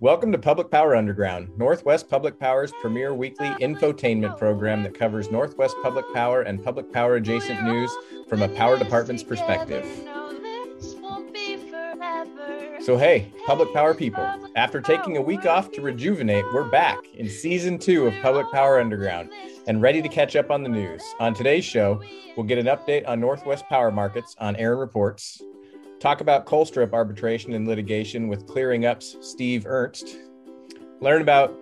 Welcome 0.00 0.30
to 0.30 0.38
Public 0.38 0.70
Power 0.70 0.94
Underground, 0.94 1.50
Northwest 1.58 2.08
Public 2.08 2.38
Power's 2.38 2.70
premier 2.80 3.12
weekly 3.12 3.48
infotainment 3.60 4.38
program 4.38 4.84
that 4.84 4.96
covers 4.96 5.28
Northwest 5.28 5.74
Public 5.82 6.04
Power 6.14 6.42
and 6.42 6.62
public 6.62 6.92
power 6.92 7.16
adjacent 7.16 7.64
news 7.64 7.90
from 8.28 8.42
a 8.42 8.48
power 8.48 8.78
department's 8.78 9.24
perspective. 9.24 9.84
So, 12.80 12.96
hey, 12.96 13.32
public 13.44 13.74
power 13.74 13.92
people, 13.92 14.24
after 14.54 14.80
taking 14.80 15.16
a 15.16 15.20
week 15.20 15.46
off 15.46 15.72
to 15.72 15.80
rejuvenate, 15.80 16.44
we're 16.54 16.70
back 16.70 16.98
in 17.14 17.28
season 17.28 17.76
two 17.76 18.06
of 18.06 18.14
Public 18.22 18.46
Power 18.52 18.80
Underground 18.80 19.30
and 19.66 19.82
ready 19.82 20.00
to 20.00 20.08
catch 20.08 20.36
up 20.36 20.52
on 20.52 20.62
the 20.62 20.68
news. 20.68 21.02
On 21.18 21.34
today's 21.34 21.64
show, 21.64 22.00
we'll 22.36 22.46
get 22.46 22.58
an 22.58 22.66
update 22.66 23.06
on 23.08 23.18
Northwest 23.18 23.64
power 23.68 23.90
markets 23.90 24.36
on 24.38 24.54
Aaron 24.54 24.78
Reports, 24.78 25.42
talk 26.00 26.20
about 26.20 26.46
Colstrip 26.46 26.92
arbitration 26.92 27.52
and 27.54 27.66
litigation 27.66 28.28
with 28.28 28.46
Clearing 28.46 28.86
Up's 28.86 29.16
Steve 29.20 29.66
Ernst, 29.66 30.16
learn 31.00 31.22
about 31.22 31.54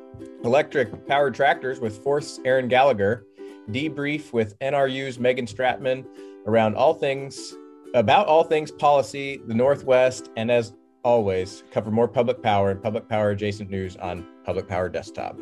electric 0.44 1.06
powered 1.06 1.34
tractors 1.34 1.80
with 1.80 2.02
Forth's 2.02 2.38
Aaron 2.44 2.68
Gallagher, 2.68 3.24
debrief 3.70 4.32
with 4.32 4.58
NRU's 4.58 5.18
Megan 5.18 5.46
Stratman 5.46 6.04
around 6.46 6.76
all 6.76 6.94
things 6.94 7.54
about 7.94 8.26
all 8.26 8.44
things 8.44 8.70
policy, 8.70 9.40
the 9.46 9.54
Northwest, 9.54 10.30
and 10.36 10.50
as 10.50 10.74
always, 11.02 11.64
cover 11.70 11.90
more 11.90 12.08
public 12.08 12.42
power 12.42 12.70
and 12.70 12.82
public 12.82 13.08
power 13.08 13.30
adjacent 13.30 13.70
news 13.70 13.96
on 13.96 14.26
Public 14.44 14.68
Power 14.68 14.88
Desktop. 14.88 15.38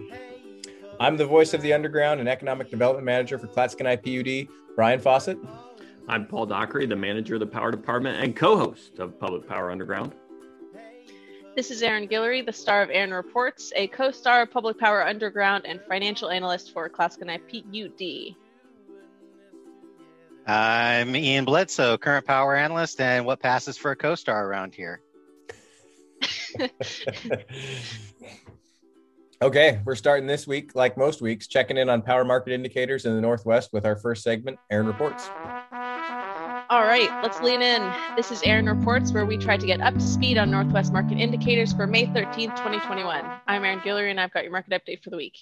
I'm 1.00 1.16
the 1.16 1.26
voice 1.26 1.52
of 1.52 1.62
the 1.62 1.72
underground 1.72 2.20
and 2.20 2.28
economic 2.28 2.70
development 2.70 3.04
manager 3.04 3.38
for 3.38 3.48
Clatskanie 3.48 4.46
PUD, 4.46 4.54
Brian 4.76 5.00
Fawcett. 5.00 5.38
I'm 6.06 6.26
Paul 6.26 6.44
Dockery, 6.46 6.84
the 6.84 6.96
manager 6.96 7.34
of 7.34 7.40
the 7.40 7.46
power 7.46 7.70
department 7.70 8.22
and 8.22 8.36
co-host 8.36 8.98
of 8.98 9.18
Public 9.18 9.48
Power 9.48 9.70
Underground. 9.70 10.12
This 11.56 11.70
is 11.70 11.82
Aaron 11.82 12.06
Guillory, 12.06 12.44
the 12.44 12.52
star 12.52 12.82
of 12.82 12.90
Aaron 12.90 13.14
Reports, 13.14 13.72
a 13.74 13.86
co-star 13.86 14.42
of 14.42 14.50
Public 14.50 14.78
Power 14.78 15.06
Underground 15.06 15.64
and 15.66 15.80
financial 15.88 16.28
analyst 16.28 16.74
for 16.74 16.90
Clatskanie 16.90 17.40
PUD. 17.48 18.36
I'm 20.46 21.16
Ian 21.16 21.46
Bledsoe, 21.46 21.96
current 21.96 22.26
power 22.26 22.54
analyst, 22.54 23.00
and 23.00 23.24
what 23.24 23.40
passes 23.40 23.78
for 23.78 23.92
a 23.92 23.96
co-star 23.96 24.46
around 24.46 24.74
here. 24.74 25.00
okay, 29.40 29.80
we're 29.86 29.94
starting 29.94 30.26
this 30.26 30.46
week, 30.46 30.74
like 30.74 30.98
most 30.98 31.22
weeks, 31.22 31.46
checking 31.46 31.78
in 31.78 31.88
on 31.88 32.02
power 32.02 32.26
market 32.26 32.52
indicators 32.52 33.06
in 33.06 33.14
the 33.14 33.22
Northwest 33.22 33.72
with 33.72 33.86
our 33.86 33.96
first 33.96 34.22
segment, 34.22 34.58
Aaron 34.70 34.86
Reports. 34.86 35.30
All 36.70 36.84
right, 36.84 37.10
let's 37.22 37.42
lean 37.42 37.60
in. 37.60 37.92
This 38.16 38.32
is 38.32 38.42
Aaron 38.42 38.66
Reports, 38.66 39.12
where 39.12 39.26
we 39.26 39.36
try 39.36 39.58
to 39.58 39.66
get 39.66 39.82
up 39.82 39.92
to 39.94 40.00
speed 40.00 40.38
on 40.38 40.50
Northwest 40.50 40.94
market 40.94 41.18
indicators 41.18 41.74
for 41.74 41.86
May 41.86 42.06
13th, 42.06 42.56
2021. 42.56 43.22
I'm 43.46 43.64
Aaron 43.64 43.80
Guillory, 43.80 44.10
and 44.10 44.18
I've 44.18 44.32
got 44.32 44.44
your 44.44 44.52
market 44.52 44.72
update 44.72 45.02
for 45.02 45.10
the 45.10 45.18
week. 45.18 45.36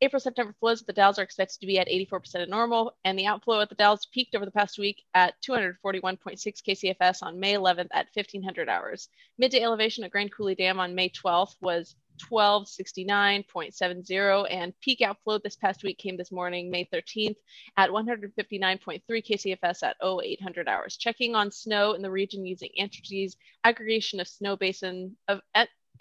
April 0.00 0.18
September 0.18 0.54
flows 0.58 0.80
at 0.80 0.86
the 0.86 0.94
Dalles 0.94 1.18
are 1.18 1.22
expected 1.22 1.60
to 1.60 1.66
be 1.66 1.78
at 1.78 1.88
84% 1.88 2.42
of 2.42 2.48
normal, 2.48 2.94
and 3.04 3.18
the 3.18 3.26
outflow 3.26 3.60
at 3.60 3.68
the 3.68 3.74
Dalles 3.74 4.06
peaked 4.06 4.34
over 4.34 4.46
the 4.46 4.50
past 4.50 4.78
week 4.78 5.02
at 5.12 5.34
241.6 5.42 6.40
KCFS 6.40 7.22
on 7.22 7.38
May 7.38 7.52
11th 7.52 7.88
at 7.92 8.08
1500 8.14 8.70
hours. 8.70 9.10
Midday 9.36 9.60
elevation 9.60 10.04
at 10.04 10.10
Grand 10.10 10.32
Coulee 10.32 10.54
Dam 10.54 10.80
on 10.80 10.94
May 10.94 11.10
12th 11.10 11.56
was 11.60 11.96
1269.70, 12.18 14.46
and 14.50 14.72
peak 14.80 15.02
outflow 15.02 15.38
this 15.38 15.56
past 15.56 15.82
week 15.82 15.98
came 15.98 16.16
this 16.16 16.32
morning, 16.32 16.70
May 16.70 16.88
13th, 16.92 17.36
at 17.76 17.90
159.3 17.90 19.02
KCFS 19.08 19.82
at 19.82 19.96
0800 20.02 20.68
hours. 20.68 20.96
Checking 20.96 21.34
on 21.34 21.50
snow 21.50 21.92
in 21.92 22.02
the 22.02 22.10
region 22.10 22.46
using 22.46 22.70
Entergy's 22.78 23.36
aggregation 23.64 24.20
of 24.20 24.28
snow 24.28 24.56
basin 24.56 25.16
of 25.28 25.40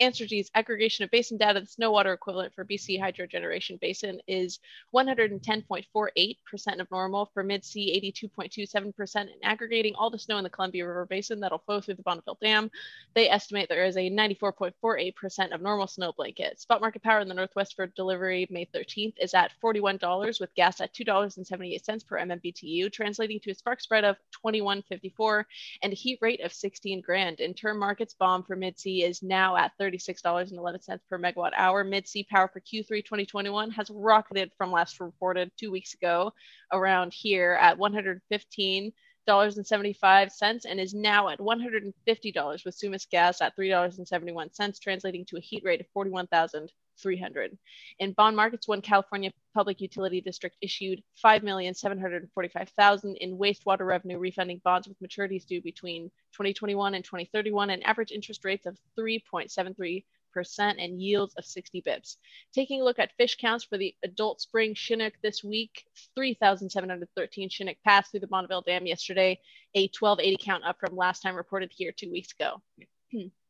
Entergy's 0.02 0.50
aggregation 0.56 1.04
of 1.04 1.12
basin 1.12 1.38
data, 1.38 1.60
the 1.60 1.68
snow 1.68 1.92
water 1.92 2.12
equivalent 2.12 2.54
for 2.56 2.66
BC 2.66 3.00
Hydro 3.00 3.28
Generation 3.28 3.78
Basin 3.80 4.20
is 4.28 4.60
110.48% 4.96 6.80
of 6.80 6.90
normal 6.92 7.30
for 7.34 7.44
Mid 7.44 7.64
C, 7.64 8.02
82.27%. 8.34 9.16
And 9.16 9.30
aggregating 9.44 9.94
all 9.96 10.10
the 10.10 10.18
snow 10.18 10.38
in 10.38 10.44
the 10.44 10.50
Columbia 10.50 10.88
River 10.88 11.06
Basin 11.06 11.40
that'll 11.40 11.60
flow 11.60 11.80
through 11.82 11.94
the 11.94 12.02
Bonneville 12.02 12.40
Dam, 12.42 12.72
they 13.14 13.30
estimate 13.30 13.70
there 13.70 13.86
is 13.86 13.96
a 13.96 14.10
94.48% 14.10 15.54
of 15.54 15.62
normal 15.62 15.86
snow 15.86 16.12
blanket. 16.18 16.60
Spot 16.60 16.82
market 16.82 17.04
power 17.04 17.20
in 17.20 17.28
the 17.28 17.36
Northwest 17.36 17.76
for 17.76 17.86
delivery 17.86 18.48
May 18.50 18.66
13th 18.66 19.14
is 19.22 19.36
at 19.36 19.52
$41 19.64 20.40
with 20.40 20.56
gas 20.56 20.82
at 20.82 20.94
$2.78 20.96 22.08
per 22.08 22.20
MMBTU, 22.20 22.92
translating 22.92 23.40
to 23.42 23.52
a 23.52 23.56
spark 23.56 23.80
spread 23.80 24.04
of 24.04 24.18
21.54 24.44 25.44
and 25.84 25.94
a 25.94 25.96
heat 25.96 26.18
rate 26.22 26.42
of 26.42 26.52
16 26.52 27.02
grand. 27.02 27.40
In 27.40 27.54
term 27.54 27.78
markets, 27.78 28.16
BOM 28.16 28.44
for 28.44 28.56
Mid 28.56 28.80
C 28.80 29.04
is 29.04 29.22
now 29.22 29.56
at 29.56 29.72
30 29.78 29.91
$36.11 29.92 31.00
per 31.10 31.20
megawatt 31.20 31.52
hour. 31.56 31.84
Mid 31.84 32.08
C 32.08 32.24
power 32.24 32.48
for 32.48 32.60
Q3 32.60 33.04
2021 33.04 33.72
has 33.72 33.90
rocketed 33.90 34.52
from 34.58 34.72
last 34.72 35.00
reported 35.00 35.52
two 35.58 35.72
weeks 35.72 35.94
ago 35.94 36.32
around 36.72 37.14
here 37.14 37.58
at 37.60 37.78
115 37.78 38.94
dollars 39.26 39.58
and 39.58 39.66
75 39.66 40.32
cents 40.32 40.66
and 40.66 40.80
is 40.80 40.94
now 40.94 41.30
at 41.30 41.40
150 41.40 42.32
dollars 42.32 42.64
with 42.66 42.78
Sumas 42.78 43.10
gas 43.10 43.42
at 43.42 43.56
three 43.56 43.70
dollars 43.70 43.98
and 43.98 44.08
71 44.08 44.54
cents 44.54 44.80
translating 44.80 45.26
to 45.26 45.38
a 45.38 45.42
heat 45.42 45.64
rate 45.64 45.82
of 45.82 45.88
41,300 45.94 47.58
in 48.00 48.14
bond 48.14 48.36
markets 48.36 48.68
one 48.68 48.82
California 48.82 49.32
Public 49.54 49.82
Utility 49.82 50.22
District 50.22 50.56
issued 50.62 51.04
5,745,000 51.24 53.18
in 53.18 53.38
wastewater 53.38 53.86
revenue 53.86 54.18
refunding 54.18 54.62
bonds 54.64 54.88
with 54.88 55.00
maturities 55.00 55.46
due 55.46 55.62
between 55.62 56.10
2021 56.34 56.96
and 56.96 57.04
2031 57.04 57.70
and 57.70 57.84
average 57.84 58.12
interest 58.12 58.46
rates 58.46 58.66
of 58.66 58.78
3.73 58.98 59.24
percent 59.32 59.76
and 60.80 61.02
yields 61.02 61.34
of 61.36 61.46
60 61.46 61.82
bips. 61.82 62.18
Taking 62.54 62.82
a 62.82 62.84
look 62.84 63.00
at 63.00 63.16
fish 63.18 63.38
counts 63.38 63.64
for 63.64 63.78
the 63.78 63.96
adult 64.04 64.42
spring 64.42 64.74
Chinook 64.74 65.14
this 65.22 65.44
week, 65.44 65.86
3,713 66.16 67.50
Chinook 67.50 67.78
passed 67.84 68.12
through 68.12 68.20
the 68.22 68.28
Bonneville 68.28 68.62
Dam 68.62 68.86
yesterday, 68.86 69.40
a 69.76 69.90
1280 70.00 70.38
count 70.44 70.64
up 70.64 70.80
from 70.80 70.96
last 70.96 71.22
time 71.22 71.36
reported 71.36 71.72
here 71.74 71.92
two 71.92 72.12
weeks 72.12 72.34
ago. 72.34 72.62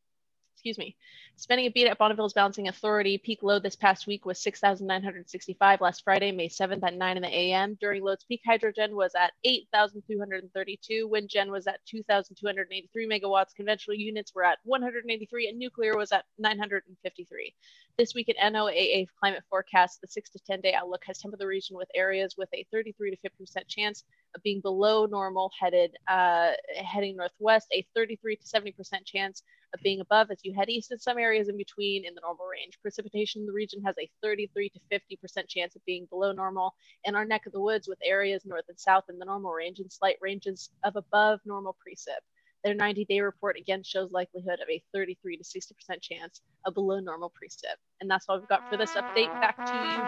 excuse 0.62 0.78
me. 0.78 0.94
Spending 1.34 1.66
a 1.66 1.70
beat 1.70 1.88
at 1.88 1.98
Bonneville's 1.98 2.34
Balancing 2.34 2.68
Authority. 2.68 3.18
Peak 3.18 3.42
load 3.42 3.64
this 3.64 3.74
past 3.74 4.06
week 4.06 4.24
was 4.24 4.40
6,965 4.40 5.80
last 5.80 6.04
Friday, 6.04 6.30
May 6.30 6.48
7th 6.48 6.84
at 6.84 6.94
9 6.94 7.16
in 7.16 7.22
the 7.24 7.28
a.m. 7.28 7.76
During 7.80 8.04
loads, 8.04 8.22
peak 8.22 8.42
hydro 8.46 8.70
gen 8.70 8.94
was 8.94 9.10
at 9.16 9.32
8,232. 9.42 11.08
Wind 11.08 11.28
gen 11.28 11.50
was 11.50 11.66
at 11.66 11.84
2,283 11.86 13.08
megawatts. 13.08 13.56
Conventional 13.56 13.96
units 13.96 14.36
were 14.36 14.44
at 14.44 14.58
183, 14.62 15.48
and 15.48 15.58
nuclear 15.58 15.96
was 15.96 16.12
at 16.12 16.26
953. 16.38 17.54
This 17.98 18.14
week 18.14 18.28
at 18.28 18.36
NOAA 18.36 19.08
climate 19.18 19.42
forecast, 19.50 20.00
the 20.00 20.06
6 20.06 20.30
to 20.30 20.38
10 20.46 20.60
day 20.60 20.74
outlook 20.74 21.02
has 21.06 21.18
tempered 21.18 21.40
the 21.40 21.46
region 21.46 21.76
with 21.76 21.88
areas 21.92 22.36
with 22.38 22.48
a 22.54 22.64
33 22.70 23.10
to 23.10 23.16
50% 23.16 23.66
chance 23.66 24.04
of 24.36 24.42
being 24.44 24.60
below 24.60 25.06
normal 25.06 25.50
headed 25.58 25.96
uh, 26.08 26.52
heading 26.76 27.16
northwest, 27.16 27.66
a 27.72 27.84
33 27.96 28.36
to 28.36 28.44
70% 28.44 29.04
chance 29.04 29.42
of 29.74 29.80
being 29.82 30.00
above 30.00 30.30
as 30.30 30.38
you 30.42 30.54
head 30.54 30.68
east, 30.68 30.90
and 30.90 31.00
some 31.00 31.18
areas 31.18 31.48
in 31.48 31.56
between 31.56 32.04
in 32.04 32.14
the 32.14 32.20
normal 32.20 32.46
range. 32.46 32.78
Precipitation 32.82 33.42
in 33.42 33.46
the 33.46 33.52
region 33.52 33.82
has 33.84 33.94
a 33.98 34.10
33 34.22 34.70
to 34.70 34.80
50% 34.92 35.48
chance 35.48 35.76
of 35.76 35.84
being 35.84 36.06
below 36.10 36.32
normal 36.32 36.74
in 37.04 37.14
our 37.14 37.24
neck 37.24 37.46
of 37.46 37.52
the 37.52 37.60
woods, 37.60 37.88
with 37.88 37.98
areas 38.04 38.44
north 38.44 38.64
and 38.68 38.78
south 38.78 39.04
in 39.08 39.18
the 39.18 39.24
normal 39.24 39.52
range 39.52 39.78
and 39.78 39.90
slight 39.90 40.16
ranges 40.20 40.70
of 40.84 40.96
above 40.96 41.40
normal 41.44 41.74
precip. 41.74 42.20
Their 42.64 42.74
90 42.74 43.04
day 43.06 43.20
report 43.20 43.58
again 43.58 43.82
shows 43.82 44.12
likelihood 44.12 44.60
of 44.60 44.68
a 44.70 44.82
33 44.94 45.36
to 45.36 45.42
60% 45.42 46.00
chance 46.00 46.40
of 46.64 46.74
below 46.74 47.00
normal 47.00 47.30
precip. 47.30 47.74
And 48.00 48.08
that's 48.10 48.26
all 48.28 48.38
we've 48.38 48.48
got 48.48 48.70
for 48.70 48.76
this 48.76 48.92
update. 48.92 49.32
Back 49.40 49.56
to 49.56 49.72
you, 49.72 50.02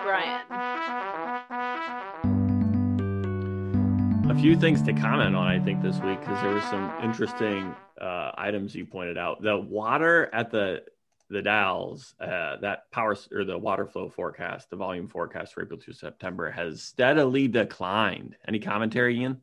Brian. 2.23 2.44
A 4.31 4.35
few 4.35 4.57
things 4.57 4.81
to 4.83 4.93
comment 4.95 5.37
on, 5.37 5.47
I 5.47 5.59
think, 5.61 5.83
this 5.83 5.99
week, 6.01 6.19
because 6.21 6.41
there 6.43 6.53
were 6.53 6.61
some 6.63 6.91
interesting 7.03 7.75
uh, 8.01 8.33
items 8.37 8.75
you 8.75 8.87
pointed 8.87 9.19
out. 9.19 9.43
The 9.43 9.57
water 9.57 10.31
at 10.33 10.51
the 10.51 10.83
the 11.31 11.43
Dalles, 11.43 12.15
uh, 12.21 12.57
that 12.63 12.91
power 12.91 13.17
or 13.33 13.45
the 13.45 13.59
water 13.59 13.87
flow 13.87 14.09
forecast, 14.09 14.71
the 14.71 14.77
volume 14.77 15.09
forecast 15.09 15.53
for 15.53 15.63
April 15.63 15.79
to 15.81 15.93
September 15.93 16.51
has 16.51 16.83
steadily 16.83 17.49
declined. 17.49 18.37
Any 18.49 18.61
commentary, 18.61 19.19
Ian, 19.21 19.41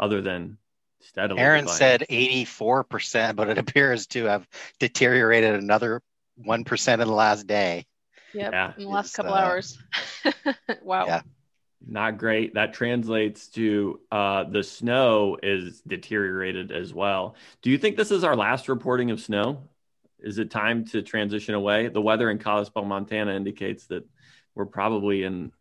other 0.00 0.22
than 0.22 0.56
steadily? 1.00 1.40
Aaron 1.40 1.64
declined? 1.64 1.78
said 1.78 2.06
84%, 2.10 3.36
but 3.36 3.48
it 3.50 3.58
appears 3.58 4.06
to 4.08 4.24
have 4.24 4.46
deteriorated 4.78 5.54
another 5.54 6.00
1% 6.46 6.92
in 6.92 6.98
the 7.00 7.06
last 7.06 7.46
day. 7.46 7.86
Yep, 8.34 8.52
Yeah. 8.52 8.72
in 8.76 8.84
the 8.84 8.88
last 8.88 9.06
It's, 9.06 9.16
couple 9.16 9.34
uh, 9.34 9.40
hours. 9.40 9.78
wow. 10.82 11.06
Yeah. 11.06 11.22
Not 11.88 12.18
great. 12.18 12.54
That 12.54 12.74
translates 12.74 13.46
to 13.48 14.00
uh, 14.10 14.44
the 14.44 14.64
snow 14.64 15.38
is 15.40 15.80
deteriorated 15.86 16.72
as 16.72 16.92
well. 16.92 17.36
Do 17.62 17.70
you 17.70 17.78
think 17.78 17.96
this 17.96 18.10
is 18.10 18.24
our 18.24 18.34
last 18.34 18.68
reporting 18.68 19.12
of 19.12 19.20
snow? 19.20 19.68
Is 20.18 20.38
it 20.38 20.50
time 20.50 20.84
to 20.86 21.02
transition 21.02 21.54
away? 21.54 21.86
The 21.88 22.00
weather 22.00 22.28
in 22.28 22.38
Kalispell, 22.38 22.84
Montana 22.84 23.36
indicates 23.36 23.86
that 23.86 24.04
we're 24.54 24.66
probably 24.66 25.22
in, 25.22 25.52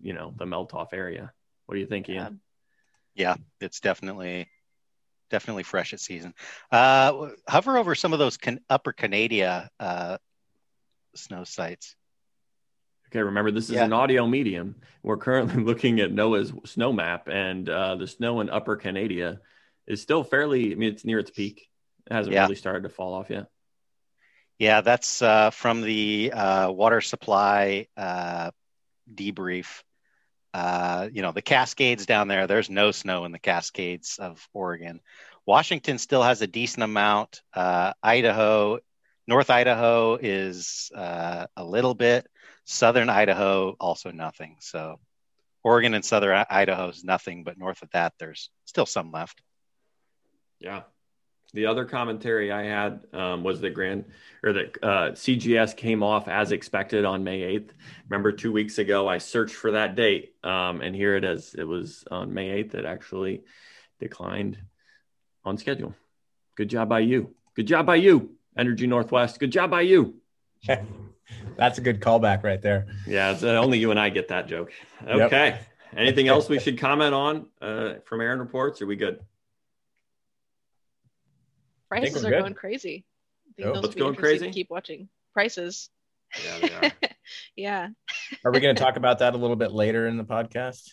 you 0.00 0.14
know, 0.14 0.32
the 0.34 0.46
melt 0.46 0.72
off 0.72 0.94
area. 0.94 1.32
What 1.66 1.74
do 1.74 1.80
you 1.80 1.86
think, 1.86 2.08
Ian? 2.08 2.40
Yeah, 3.14 3.36
it's 3.60 3.80
definitely 3.80 4.48
definitely 5.30 5.64
freshet 5.64 6.00
season. 6.00 6.32
Uh, 6.70 7.30
hover 7.48 7.76
over 7.76 7.94
some 7.94 8.12
of 8.12 8.18
those 8.18 8.36
can, 8.36 8.60
upper 8.70 8.92
Canada 8.92 9.68
uh, 9.80 10.16
snow 11.14 11.44
sites. 11.44 11.96
Okay, 13.14 13.22
remember 13.22 13.52
this 13.52 13.66
is 13.66 13.76
Yeah. 13.76 13.84
an 13.84 13.92
audio 13.92 14.26
medium. 14.26 14.74
We're 15.04 15.18
currently 15.18 15.62
looking 15.62 16.00
at 16.00 16.10
NOAA's 16.10 16.52
snow 16.68 16.92
map, 16.92 17.28
and 17.28 17.68
uh, 17.68 17.94
the 17.94 18.08
snow 18.08 18.40
in 18.40 18.50
Upper 18.50 18.74
Canada 18.74 19.40
is 19.86 20.02
still 20.02 20.24
fairly. 20.24 20.72
I 20.72 20.74
mean, 20.74 20.92
it's 20.92 21.04
near 21.04 21.20
its 21.20 21.30
peak. 21.30 21.68
It 22.10 22.12
hasn't 22.12 22.34
Yeah. 22.34 22.42
really 22.42 22.56
started 22.56 22.82
to 22.82 22.88
fall 22.88 23.14
off 23.14 23.30
yet. 23.30 23.46
Yeah, 24.58 24.80
that's 24.80 25.22
uh, 25.22 25.50
from 25.50 25.82
the 25.82 26.32
uh, 26.34 26.72
water 26.72 27.00
supply 27.00 27.86
uh, 27.96 28.50
debrief. 29.12 29.84
Uh, 30.52 31.08
you 31.12 31.22
know, 31.22 31.30
the 31.30 31.42
Cascades 31.42 32.06
down 32.06 32.26
there, 32.26 32.48
there's 32.48 32.68
no 32.70 32.90
snow 32.90 33.26
in 33.26 33.32
the 33.32 33.38
Cascades 33.38 34.18
of 34.18 34.48
Oregon. 34.52 35.00
Washington 35.46 35.98
still 35.98 36.22
has 36.24 36.42
a 36.42 36.48
decent 36.48 36.82
amount. 36.82 37.42
Uh, 37.52 37.92
Idaho, 38.02 38.80
North 39.28 39.50
Idaho 39.50 40.16
is 40.20 40.90
uh, 40.96 41.46
a 41.56 41.64
little 41.64 41.94
bit. 41.94 42.26
Southern 42.64 43.10
Idaho, 43.10 43.76
also 43.78 44.10
nothing. 44.10 44.56
So 44.60 44.98
Oregon 45.62 45.94
and 45.94 46.04
Southern 46.04 46.44
Idaho 46.50 46.88
is 46.88 47.04
nothing, 47.04 47.44
but 47.44 47.58
north 47.58 47.82
of 47.82 47.90
that, 47.92 48.14
there's 48.18 48.50
still 48.64 48.86
some 48.86 49.10
left. 49.10 49.42
Yeah. 50.60 50.82
The 51.54 51.66
other 51.66 51.84
commentary 51.84 52.50
I 52.50 52.64
had 52.64 53.04
um, 53.12 53.44
was 53.44 53.60
that 53.60 53.74
Grand 53.74 54.06
or 54.42 54.52
that 54.54 54.76
uh, 54.82 55.10
CGS 55.12 55.76
came 55.76 56.02
off 56.02 56.26
as 56.26 56.50
expected 56.50 57.04
on 57.04 57.22
May 57.22 57.42
8th. 57.42 57.70
Remember, 58.08 58.32
two 58.32 58.50
weeks 58.50 58.78
ago 58.78 59.06
I 59.08 59.18
searched 59.18 59.54
for 59.54 59.70
that 59.70 59.94
date, 59.94 60.34
um, 60.42 60.80
and 60.80 60.96
here 60.96 61.14
it 61.14 61.22
is. 61.22 61.54
It 61.54 61.62
was 61.64 62.04
on 62.10 62.34
May 62.34 62.64
8th. 62.64 62.74
It 62.74 62.84
actually 62.84 63.44
declined 64.00 64.58
on 65.44 65.56
schedule. 65.56 65.94
Good 66.56 66.70
job 66.70 66.88
by 66.88 67.00
you. 67.00 67.34
Good 67.54 67.68
job 67.68 67.86
by 67.86 67.96
you, 67.96 68.30
Energy 68.58 68.88
Northwest. 68.88 69.38
Good 69.38 69.52
job 69.52 69.70
by 69.70 69.82
you. 69.82 70.16
That's 71.56 71.78
a 71.78 71.80
good 71.80 72.00
callback 72.00 72.42
right 72.42 72.60
there. 72.60 72.86
Yeah, 73.06 73.32
it's, 73.32 73.42
uh, 73.42 73.48
only 73.56 73.78
you 73.78 73.90
and 73.90 74.00
I 74.00 74.08
get 74.10 74.28
that 74.28 74.46
joke. 74.48 74.72
Yep. 75.06 75.20
Okay. 75.20 75.58
Anything 75.96 76.28
else 76.28 76.48
we 76.48 76.58
should 76.60 76.78
comment 76.78 77.14
on 77.14 77.46
uh, 77.60 77.94
from 78.04 78.20
Aaron 78.20 78.40
reports? 78.40 78.82
Are 78.82 78.86
we 78.86 78.96
good? 78.96 79.20
Prices 81.88 82.24
we're 82.24 82.30
good. 82.30 82.40
going 82.40 82.54
crazy. 82.54 83.04
I 83.48 83.52
think 83.56 83.68
Oh, 83.68 83.74
those 83.74 83.82
what's 83.82 83.94
going 83.94 84.14
crazy? 84.16 84.50
Keep 84.50 84.70
watching 84.70 85.08
prices. 85.32 85.90
Yeah, 86.44 86.58
they 86.60 86.88
are. 86.88 86.92
Yeah. 87.56 87.88
Are 88.44 88.52
we 88.52 88.60
going 88.60 88.76
to 88.76 88.82
talk 88.82 88.96
about 88.98 89.20
that 89.20 89.34
a 89.34 89.38
little 89.38 89.56
bit 89.56 89.72
later 89.72 90.06
in 90.06 90.18
the 90.18 90.24
podcast? 90.24 90.90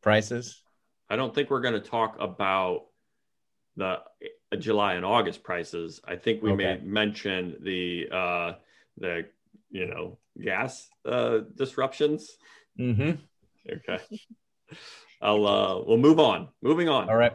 Prices. 0.00 0.62
I 1.10 1.16
don't 1.16 1.34
think 1.34 1.50
we're 1.50 1.60
going 1.60 1.74
to 1.74 1.80
talk 1.80 2.16
about 2.20 2.86
the 3.76 3.98
uh, 4.52 4.56
July 4.58 4.94
and 4.94 5.04
August 5.04 5.42
prices. 5.42 6.00
I 6.06 6.16
think 6.16 6.42
we 6.42 6.54
may 6.54 6.78
mention 6.82 7.56
the 7.60 8.08
uh, 8.10 8.52
the 8.98 9.26
you 9.70 9.86
know 9.86 10.18
gas 10.42 10.88
uh, 11.04 11.40
disruptions. 11.56 12.36
Mm-hmm. 12.78 13.12
Okay, 13.70 14.02
I'll 15.20 15.46
uh, 15.46 15.82
we'll 15.84 15.98
move 15.98 16.20
on. 16.20 16.48
Moving 16.62 16.88
on. 16.88 17.08
All 17.08 17.16
right. 17.16 17.32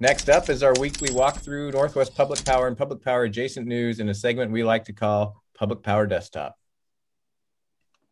Next 0.00 0.28
up 0.30 0.48
is 0.48 0.62
our 0.62 0.72
weekly 0.80 1.12
walk 1.12 1.38
through 1.38 1.70
Northwest 1.70 2.16
Public 2.16 2.44
Power 2.44 2.66
and 2.66 2.76
Public 2.76 3.02
Power 3.04 3.24
adjacent 3.24 3.66
news 3.66 4.00
in 4.00 4.08
a 4.08 4.14
segment 4.14 4.50
we 4.50 4.64
like 4.64 4.84
to 4.86 4.92
call 4.92 5.42
Public 5.54 5.82
Power 5.82 6.06
Desktop. 6.06 6.56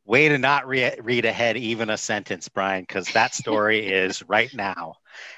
Way 0.04 0.28
to 0.28 0.38
not 0.38 0.68
re- 0.68 0.98
read 1.02 1.24
ahead 1.24 1.56
even 1.56 1.90
a 1.90 1.96
sentence, 1.96 2.48
Brian, 2.48 2.82
because 2.82 3.10
that 3.12 3.34
story 3.34 3.86
is 3.92 4.22
right 4.28 4.52
now. 4.54 4.96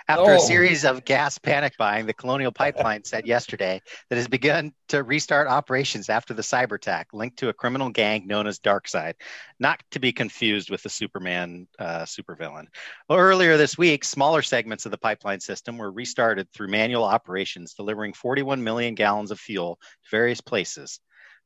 After 0.09 0.33
Oh. 0.33 0.37
a 0.37 0.41
series 0.41 0.85
of 0.85 1.05
gas 1.05 1.39
panic 1.39 1.75
buying, 1.79 2.07
the 2.07 2.15
Colonial 2.15 2.53
Pipeline 2.53 3.05
said 3.05 3.27
yesterday 3.27 3.81
that 4.09 4.17
it 4.17 4.19
has 4.19 4.29
begun 4.29 4.73
to 4.89 5.03
restart 5.03 5.49
operations 5.49 6.09
after 6.09 6.35
the 6.35 6.43
cyber 6.43 6.77
attack 6.77 7.09
linked 7.13 7.39
to 7.39 7.49
a 7.49 7.53
criminal 7.53 7.91
gang 7.91 8.27
known 8.27 8.47
as 8.47 8.59
Darkside, 8.59 9.15
not 9.59 9.83
to 9.93 10.01
be 10.01 10.13
confused 10.13 10.71
with 10.71 10.83
the 10.83 10.89
Superman 10.89 11.67
uh, 11.79 12.03
supervillain. 12.03 12.67
Well, 13.09 13.19
earlier 13.19 13.57
this 13.57 13.79
week, 13.79 14.05
smaller 14.05 14.43
segments 14.43 14.85
of 14.85 14.91
the 14.93 14.99
pipeline 14.99 15.41
system 15.41 15.79
were 15.79 15.91
restarted 15.91 16.51
through 16.53 16.69
manual 16.69 17.05
operations, 17.05 17.75
delivering 17.75 18.13
41 18.13 18.63
million 18.63 18.95
gallons 18.95 19.31
of 19.31 19.41
fuel 19.41 19.79
to 20.05 20.11
various 20.11 20.41
places. 20.41 21.01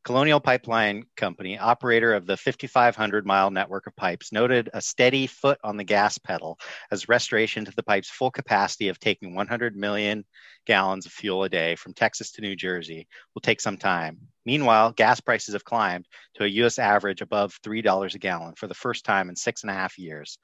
Colonial 0.06 0.38
Pipeline 0.38 1.04
Company, 1.16 1.58
operator 1.58 2.14
of 2.14 2.26
the 2.26 2.36
5,500 2.36 3.26
mile 3.26 3.50
network 3.50 3.88
of 3.88 3.96
pipes, 3.96 4.30
noted 4.30 4.70
a 4.72 4.80
steady 4.80 5.26
foot 5.26 5.58
on 5.64 5.76
the 5.76 5.82
gas 5.82 6.16
pedal 6.16 6.60
as 6.92 7.08
restoration 7.08 7.64
to 7.64 7.72
the 7.74 7.82
pipe's 7.82 8.08
full 8.08 8.30
capacity 8.30 8.86
of 8.86 9.00
taking 9.00 9.34
100 9.34 9.74
million 9.74 10.24
gallons 10.64 11.06
of 11.06 11.12
fuel 11.12 11.42
a 11.42 11.48
day 11.48 11.74
from 11.74 11.92
Texas 11.92 12.30
to 12.30 12.40
New 12.40 12.54
Jersey 12.54 13.08
will 13.34 13.40
take 13.40 13.60
some 13.60 13.76
time. 13.76 14.16
Meanwhile, 14.44 14.92
gas 14.92 15.18
prices 15.18 15.54
have 15.54 15.64
climbed 15.64 16.06
to 16.34 16.44
a 16.44 16.58
U.S. 16.62 16.78
average 16.78 17.20
above 17.20 17.58
$3 17.62 18.14
a 18.14 18.18
gallon 18.20 18.54
for 18.54 18.68
the 18.68 18.74
first 18.74 19.04
time 19.04 19.28
in 19.28 19.34
six 19.34 19.62
and 19.62 19.72
a 19.72 19.74
half 19.74 19.98
years, 19.98 20.38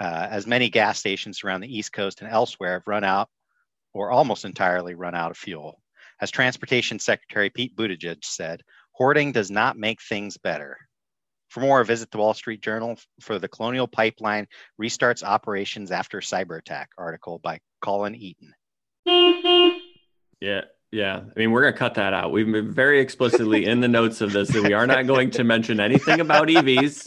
uh, 0.00 0.28
as 0.30 0.46
many 0.46 0.68
gas 0.68 0.98
stations 0.98 1.42
around 1.42 1.62
the 1.62 1.74
East 1.74 1.94
Coast 1.94 2.20
and 2.20 2.30
elsewhere 2.30 2.74
have 2.74 2.86
run 2.86 3.04
out 3.04 3.30
or 3.94 4.10
almost 4.10 4.44
entirely 4.44 4.94
run 4.94 5.14
out 5.14 5.30
of 5.30 5.38
fuel. 5.38 5.80
As 6.20 6.30
Transportation 6.30 6.98
Secretary 6.98 7.48
Pete 7.48 7.76
Buttigieg 7.76 8.24
said, 8.24 8.62
hoarding 8.98 9.30
does 9.32 9.50
not 9.50 9.78
make 9.78 10.02
things 10.02 10.36
better. 10.36 10.76
For 11.50 11.60
more, 11.60 11.82
visit 11.84 12.10
the 12.10 12.18
Wall 12.18 12.34
Street 12.34 12.60
Journal 12.60 12.98
for 13.22 13.38
the 13.38 13.48
Colonial 13.48 13.86
Pipeline 13.86 14.46
restarts 14.80 15.22
operations 15.22 15.90
after 15.90 16.18
cyber 16.20 16.58
attack 16.58 16.90
article 16.98 17.38
by 17.38 17.60
Collin 17.80 18.14
Eaton. 18.16 18.52
Yeah. 20.40 20.62
Yeah. 20.90 21.16
I 21.20 21.38
mean, 21.38 21.50
we're 21.52 21.62
going 21.62 21.72
to 21.74 21.78
cut 21.78 21.94
that 21.94 22.12
out. 22.14 22.32
We've 22.32 22.50
been 22.50 22.72
very 22.72 23.00
explicitly 23.00 23.66
in 23.66 23.80
the 23.80 23.88
notes 23.88 24.20
of 24.20 24.32
this 24.32 24.48
that 24.50 24.62
we 24.62 24.72
are 24.72 24.86
not 24.86 25.06
going 25.06 25.30
to 25.32 25.44
mention 25.44 25.80
anything 25.80 26.20
about 26.20 26.48
EVs 26.48 27.06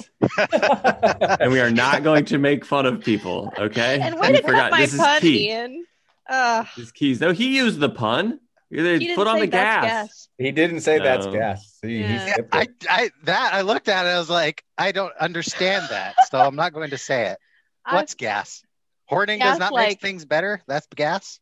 and 1.40 1.52
we 1.52 1.60
are 1.60 1.72
not 1.72 2.04
going 2.04 2.26
to 2.26 2.38
make 2.38 2.64
fun 2.66 2.86
of 2.86 3.02
people. 3.02 3.52
Okay. 3.58 4.00
And 4.02 4.16
why 4.20 4.30
You 4.30 4.42
did 4.42 4.46
my 4.48 4.80
This 4.82 4.94
is 4.94 5.00
pun, 5.00 5.22
key. 5.22 5.50
Ian? 5.50 5.86
Uh, 6.30 6.64
This 6.78 6.86
is 6.88 6.92
keys. 6.92 7.20
No, 7.22 7.32
he 7.32 7.58
used 7.58 7.80
the 7.80 7.90
pun. 7.90 8.40
They 8.72 9.00
he 9.00 9.16
put 9.16 9.28
on 9.28 9.40
the 9.40 9.48
that's 9.48 9.86
gas. 9.86 10.28
He 10.38 10.52
didn't 10.52 10.80
say 10.82 10.98
that's 11.00 11.28
gas. 11.28 11.78
He, 11.82 11.98
he 11.98 12.00
Yeah. 12.04 12.32
skipped 12.34 12.56
I. 12.56 12.68
I 12.90 13.12
that 13.24 13.54
I 13.54 13.62
looked 13.62 13.90
at 13.90 14.06
it, 14.06 14.10
I 14.10 14.18
was 14.18 14.30
like, 14.30 14.64
I 14.78 14.92
don't 14.94 15.14
understand 15.20 15.88
that, 15.90 16.16
so 16.30 16.40
I'm 16.40 16.56
not 16.56 16.72
going 16.74 16.90
to 16.92 16.98
say 16.98 17.28
it. 17.28 17.38
I- 17.86 17.96
What's 17.96 18.16
gas? 18.16 18.64
Hoarding 19.08 19.40
Gas, 19.40 19.54
does 19.56 19.60
not 19.60 19.74
like- 19.74 19.90
make 19.90 20.02
things 20.02 20.24
better. 20.24 20.62
That's 20.68 20.88
gas. 20.96 21.40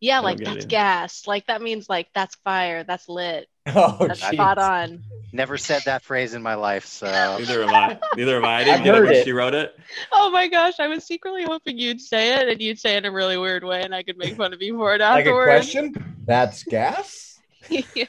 Yeah, 0.00 0.16
don't 0.16 0.24
like 0.24 0.38
that's 0.38 0.64
it. 0.64 0.68
gas. 0.68 1.26
Like 1.26 1.46
that 1.46 1.62
means 1.62 1.88
like 1.88 2.08
that's 2.14 2.34
fire. 2.44 2.84
That's 2.84 3.08
lit. 3.08 3.48
Oh, 3.72 3.98
That's 4.00 4.20
jeez. 4.20 4.32
spot 4.32 4.58
on. 4.58 5.02
Never 5.32 5.56
said 5.56 5.82
that 5.84 6.02
phrase 6.02 6.34
in 6.34 6.42
my 6.42 6.54
life, 6.54 6.86
so 6.86 7.06
Neither 7.06 7.60
have 7.62 7.72
I. 7.72 7.98
Neither 8.16 8.34
have 8.34 8.44
I. 8.44 8.60
I 8.60 8.64
didn't 8.64 8.78
I've 8.78 8.84
get 8.84 8.94
it 8.94 8.98
heard 8.98 9.04
when 9.08 9.14
it. 9.16 9.24
she 9.24 9.32
wrote 9.32 9.54
it. 9.54 9.78
Oh 10.10 10.30
my 10.30 10.48
gosh, 10.48 10.80
I 10.80 10.88
was 10.88 11.04
secretly 11.04 11.44
hoping 11.44 11.78
you'd 11.78 12.00
say 12.00 12.34
it 12.40 12.48
and 12.48 12.60
you'd 12.60 12.80
say 12.80 12.94
it 12.94 12.98
in 12.98 13.04
a 13.04 13.12
really 13.12 13.36
weird 13.38 13.62
way 13.62 13.82
and 13.82 13.94
I 13.94 14.02
could 14.02 14.16
make 14.18 14.34
fun 14.36 14.52
of 14.52 14.60
you 14.60 14.76
for 14.76 14.92
it 14.94 15.00
Like 15.00 15.26
a 15.26 15.28
afterwards. 15.28 15.46
question? 15.46 15.94
That's 16.26 16.64
gas? 16.64 17.38
yeah. 17.68 18.06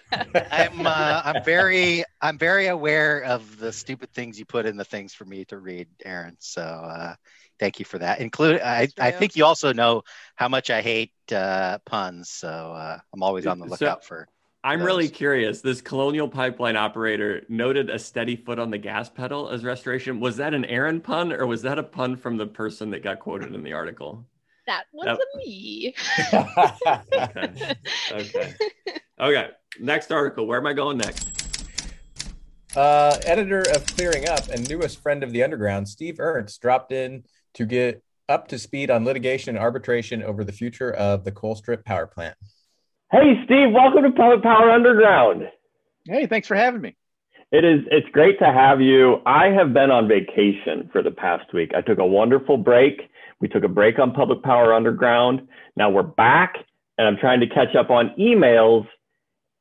I'm 0.49 0.87
uh, 0.87 1.21
I'm 1.25 1.43
very 1.43 2.05
I'm 2.21 2.37
very 2.39 2.67
aware 2.67 3.21
of 3.23 3.57
the 3.59 3.71
stupid 3.71 4.11
things 4.13 4.39
you 4.39 4.45
put 4.45 4.65
in 4.65 4.77
the 4.77 4.85
things 4.85 5.13
for 5.13 5.25
me 5.25 5.45
to 5.45 5.57
read, 5.57 5.89
Aaron. 6.03 6.37
So 6.39 6.61
uh, 6.61 7.15
thank 7.61 7.79
you 7.79 7.85
for 7.85 7.99
that. 7.99 8.19
Include 8.19 8.59
I, 8.59 8.89
I 8.99 9.11
think 9.11 9.37
you 9.37 9.45
also 9.45 9.71
know 9.71 10.01
how 10.35 10.49
much 10.49 10.69
I 10.69 10.81
hate 10.81 11.13
uh, 11.31 11.77
puns, 11.85 12.29
so 12.29 12.49
uh, 12.49 12.97
I'm 13.13 13.23
always 13.23 13.47
on 13.47 13.59
the 13.59 13.67
So- 13.67 13.71
lookout 13.71 14.03
for. 14.03 14.27
I'm 14.63 14.77
Those. 14.79 14.85
really 14.85 15.09
curious. 15.09 15.61
This 15.61 15.81
colonial 15.81 16.27
pipeline 16.29 16.75
operator 16.75 17.41
noted 17.49 17.89
a 17.89 17.97
steady 17.97 18.35
foot 18.35 18.59
on 18.59 18.69
the 18.69 18.77
gas 18.77 19.09
pedal 19.09 19.49
as 19.49 19.63
restoration. 19.63 20.19
Was 20.19 20.37
that 20.37 20.53
an 20.53 20.65
Aaron 20.65 21.01
pun 21.01 21.31
or 21.33 21.47
was 21.47 21.63
that 21.63 21.79
a 21.79 21.83
pun 21.83 22.15
from 22.15 22.37
the 22.37 22.45
person 22.45 22.91
that 22.91 23.01
got 23.01 23.19
quoted 23.19 23.55
in 23.55 23.63
the 23.63 23.73
article? 23.73 24.23
That 24.67 24.83
was 24.93 25.17
a 25.17 25.37
me. 25.37 25.95
Okay. 26.91 27.75
Okay. 28.11 28.53
Okay. 29.19 29.49
Next 29.79 30.11
article. 30.11 30.45
Where 30.45 30.59
am 30.59 30.67
I 30.67 30.73
going 30.73 30.97
next? 30.99 31.27
Uh, 32.75 33.17
editor 33.25 33.61
of 33.73 33.85
Clearing 33.87 34.27
Up 34.29 34.47
and 34.49 34.69
newest 34.69 35.01
friend 35.01 35.23
of 35.23 35.31
the 35.31 35.41
Underground, 35.43 35.89
Steve 35.89 36.19
Ernst, 36.19 36.61
dropped 36.61 36.91
in 36.91 37.23
to 37.55 37.65
get 37.65 38.03
up 38.29 38.47
to 38.49 38.59
speed 38.59 38.89
on 38.89 39.05
litigation 39.05 39.55
and 39.55 39.63
arbitration 39.63 40.23
over 40.23 40.43
the 40.43 40.51
future 40.51 40.91
of 40.91 41.23
the 41.23 41.31
coal 41.31 41.55
strip 41.55 41.83
power 41.85 42.07
plant. 42.07 42.35
Hey, 43.11 43.43
Steve, 43.45 43.71
welcome 43.73 44.03
to 44.03 44.11
Public 44.11 44.41
Power 44.41 44.71
Underground. 44.71 45.49
Hey, 46.05 46.27
thanks 46.27 46.47
for 46.47 46.55
having 46.55 46.81
me. 46.81 46.95
It 47.51 47.65
is 47.65 47.81
it's 47.91 48.07
great 48.13 48.39
to 48.39 48.45
have 48.45 48.79
you. 48.79 49.17
I 49.25 49.47
have 49.47 49.73
been 49.73 49.91
on 49.91 50.07
vacation 50.07 50.89
for 50.93 51.03
the 51.03 51.11
past 51.11 51.53
week. 51.53 51.71
I 51.75 51.81
took 51.81 51.99
a 51.99 52.05
wonderful 52.05 52.55
break. 52.55 53.09
We 53.41 53.49
took 53.49 53.65
a 53.65 53.67
break 53.67 53.99
on 53.99 54.13
Public 54.13 54.41
Power 54.41 54.73
Underground. 54.73 55.49
Now 55.75 55.89
we're 55.89 56.03
back 56.03 56.55
and 56.97 57.07
I'm 57.07 57.17
trying 57.17 57.41
to 57.41 57.47
catch 57.47 57.75
up 57.75 57.89
on 57.89 58.11
emails 58.17 58.87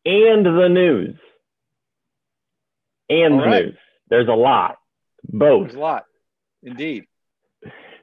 and 0.05 0.47
the 0.47 0.69
news. 0.69 1.17
And 3.09 3.35
All 3.35 3.41
the 3.41 3.47
right. 3.47 3.65
news. 3.65 3.77
There's 4.09 4.29
a 4.29 4.33
lot. 4.33 4.77
Both. 5.25 5.69
There's 5.69 5.77
a 5.77 5.81
lot, 5.81 6.05
indeed. 6.63 7.07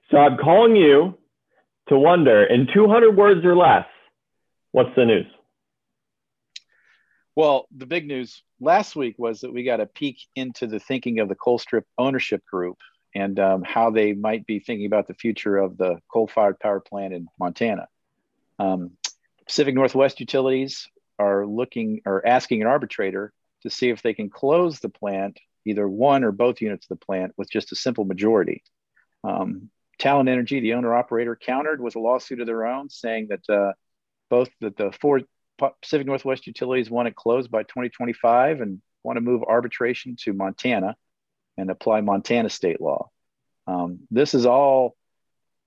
So 0.10 0.18
I'm 0.18 0.38
calling 0.38 0.76
you 0.76 1.18
to 1.90 1.98
wonder 1.98 2.44
in 2.44 2.68
200 2.74 3.16
words 3.16 3.44
or 3.46 3.56
less, 3.56 3.86
what's 4.72 4.96
the 4.96 5.06
news? 5.06 5.26
Well, 7.36 7.68
the 7.76 7.86
big 7.86 8.08
news 8.08 8.42
last 8.60 8.96
week 8.96 9.16
was 9.18 9.42
that 9.42 9.54
we 9.54 9.64
got 9.64 9.80
a 9.80 9.86
peek 9.86 10.18
into 10.36 10.66
the 10.66 10.80
thinking 10.80 11.20
of 11.20 11.30
the 11.30 11.36
Colstrip 11.36 11.84
ownership 11.98 12.44
group 12.46 12.78
and 13.14 13.40
um, 13.40 13.64
how 13.64 13.92
they 13.92 14.14
might 14.14 14.46
be 14.46 14.60
thinking 14.60 14.86
about 14.86 15.08
the 15.08 15.14
future 15.14 15.58
of 15.58 15.78
the 15.78 16.00
coal-fired 16.12 16.60
power 16.60 16.80
plant 16.80 17.14
in 17.14 17.28
Montana. 17.40 17.88
Um, 18.60 18.92
Pacific 19.46 19.76
Northwest 19.76 20.20
Utilities 20.20 20.88
are 21.20 21.46
looking 21.46 22.02
or 22.06 22.26
asking 22.26 22.62
an 22.62 22.68
arbitrator 22.68 23.34
to 23.64 23.70
see 23.70 23.90
if 23.90 24.02
they 24.02 24.14
can 24.14 24.30
close 24.30 24.80
the 24.80 24.90
plant, 24.90 25.40
either 25.66 25.88
one 25.88 26.24
or 26.24 26.32
both 26.32 26.62
units 26.62 26.86
of 26.86 26.98
the 26.98 27.06
plant, 27.06 27.34
with 27.38 27.50
just 27.50 27.72
a 27.72 27.76
simple 27.76 28.06
majority. 28.06 28.64
Um, 29.24 29.70
Talen 30.00 30.30
Energy, 30.30 30.60
the 30.60 30.74
owner 30.74 30.94
operator, 30.96 31.36
countered 31.36 31.82
with 31.82 31.96
a 31.96 32.00
lawsuit 32.00 32.39
of 32.39 32.48
their 32.48 32.66
own, 32.66 32.89
saying 32.89 33.30
that 33.30 33.50
uh, 33.50 33.74
both 34.30 34.50
that 34.62 34.77
the 34.77 34.92
four 34.92 35.22
Pacific 35.82 36.06
Northwest 36.06 36.46
utilities 36.46 36.89
want 36.89 37.08
it 37.08 37.16
closed 37.16 37.50
by 37.50 37.63
2025 37.63 38.62
and 38.62 38.82
want 39.04 39.18
to 39.18 39.22
move 39.22 39.44
arbitration 39.44 40.16
to 40.24 40.34
Montana 40.34 40.96
and 41.58 41.72
apply 41.72 42.01
Montana 42.01 42.50
state 42.50 42.80
law. 42.80 43.10
Um, 43.66 44.01
this 44.12 44.34
is 44.34 44.46
all 44.46 44.96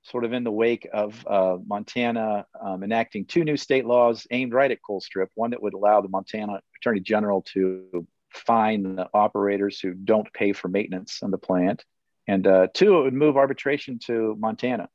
sort 0.02 0.24
of 0.24 0.32
in 0.32 0.44
the 0.44 0.50
wake 0.50 0.88
of 0.92 1.26
uh, 1.26 1.58
Montana 1.66 2.46
um, 2.60 2.82
enacting 2.82 3.26
two 3.26 3.44
new 3.44 3.56
state 3.56 3.84
laws 3.84 4.26
aimed 4.30 4.52
right 4.52 4.70
at 4.70 4.78
Colstrip. 4.88 5.28
One 5.34 5.50
that 5.50 5.62
would 5.62 5.74
allow 5.74 6.00
the 6.00 6.08
Montana 6.08 6.60
Attorney 6.80 7.00
General 7.00 7.42
to 7.52 8.06
fine 8.30 8.96
the 8.96 9.08
operators 9.12 9.80
who 9.80 9.92
don't 9.92 10.32
pay 10.32 10.52
for 10.52 10.68
maintenance 10.68 11.22
on 11.22 11.30
the 11.30 11.38
plant, 11.38 11.84
and 12.30 12.46
uh, 12.46 12.68
two, 12.72 12.96
it 12.98 13.02
would 13.02 13.14
move 13.14 13.36
arbitration 13.36 13.98
to 14.06 14.36
Montana, 14.38 14.88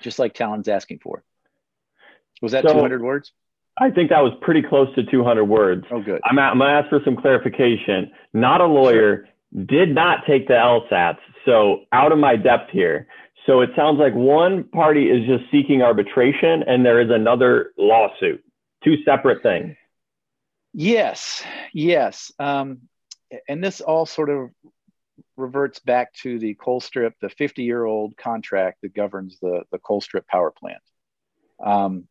just 0.00 0.18
like 0.18 0.34
Talen's 0.34 0.66
asking 0.66 0.98
for. 0.98 1.22
Was 2.42 2.50
that 2.50 2.66
so, 2.66 2.74
200 2.74 3.00
words? 3.00 3.32
I 3.78 3.90
think 3.92 4.10
that 4.10 4.18
was 4.18 4.32
pretty 4.40 4.62
close 4.62 4.92
to 4.96 5.04
200 5.04 5.44
words. 5.44 5.84
Oh, 5.92 6.02
good. 6.02 6.20
I'm, 6.24 6.36
I'm 6.36 6.58
going 6.58 6.68
to 6.68 6.80
ask 6.80 6.88
for 6.88 7.00
some 7.04 7.14
clarification. 7.14 8.10
Not 8.32 8.60
a 8.60 8.66
lawyer, 8.66 9.28
sure. 9.52 9.66
did 9.66 9.94
not 9.94 10.26
take 10.26 10.48
the 10.48 10.54
LSATs. 10.54 11.18
So 11.44 11.82
out 11.92 12.10
of 12.10 12.18
my 12.18 12.34
depth 12.34 12.70
here. 12.72 13.06
So 13.46 13.60
it 13.60 13.70
sounds 13.76 14.00
like 14.00 14.14
one 14.14 14.64
party 14.64 15.10
is 15.10 15.24
just 15.28 15.44
seeking 15.52 15.82
arbitration 15.82 16.64
and 16.66 16.84
there 16.84 17.00
is 17.00 17.10
another 17.10 17.72
lawsuit, 17.78 18.42
two 18.82 18.96
separate 19.04 19.44
things. 19.44 19.76
Yes, 20.72 21.44
yes. 21.72 22.32
Um, 22.40 22.88
and 23.48 23.62
this 23.62 23.80
all 23.80 24.06
sort 24.06 24.30
of 24.30 24.50
reverts 25.36 25.78
back 25.80 26.12
to 26.14 26.38
the 26.38 26.54
Colstrip, 26.54 27.12
the 27.20 27.28
50 27.28 27.62
year 27.62 27.84
old 27.84 28.16
contract 28.16 28.82
that 28.82 28.94
governs 28.94 29.38
the, 29.40 29.64
the 29.70 29.78
Colstrip 29.78 30.26
power 30.26 30.50
plant. 30.50 30.82
Um, 31.64 32.08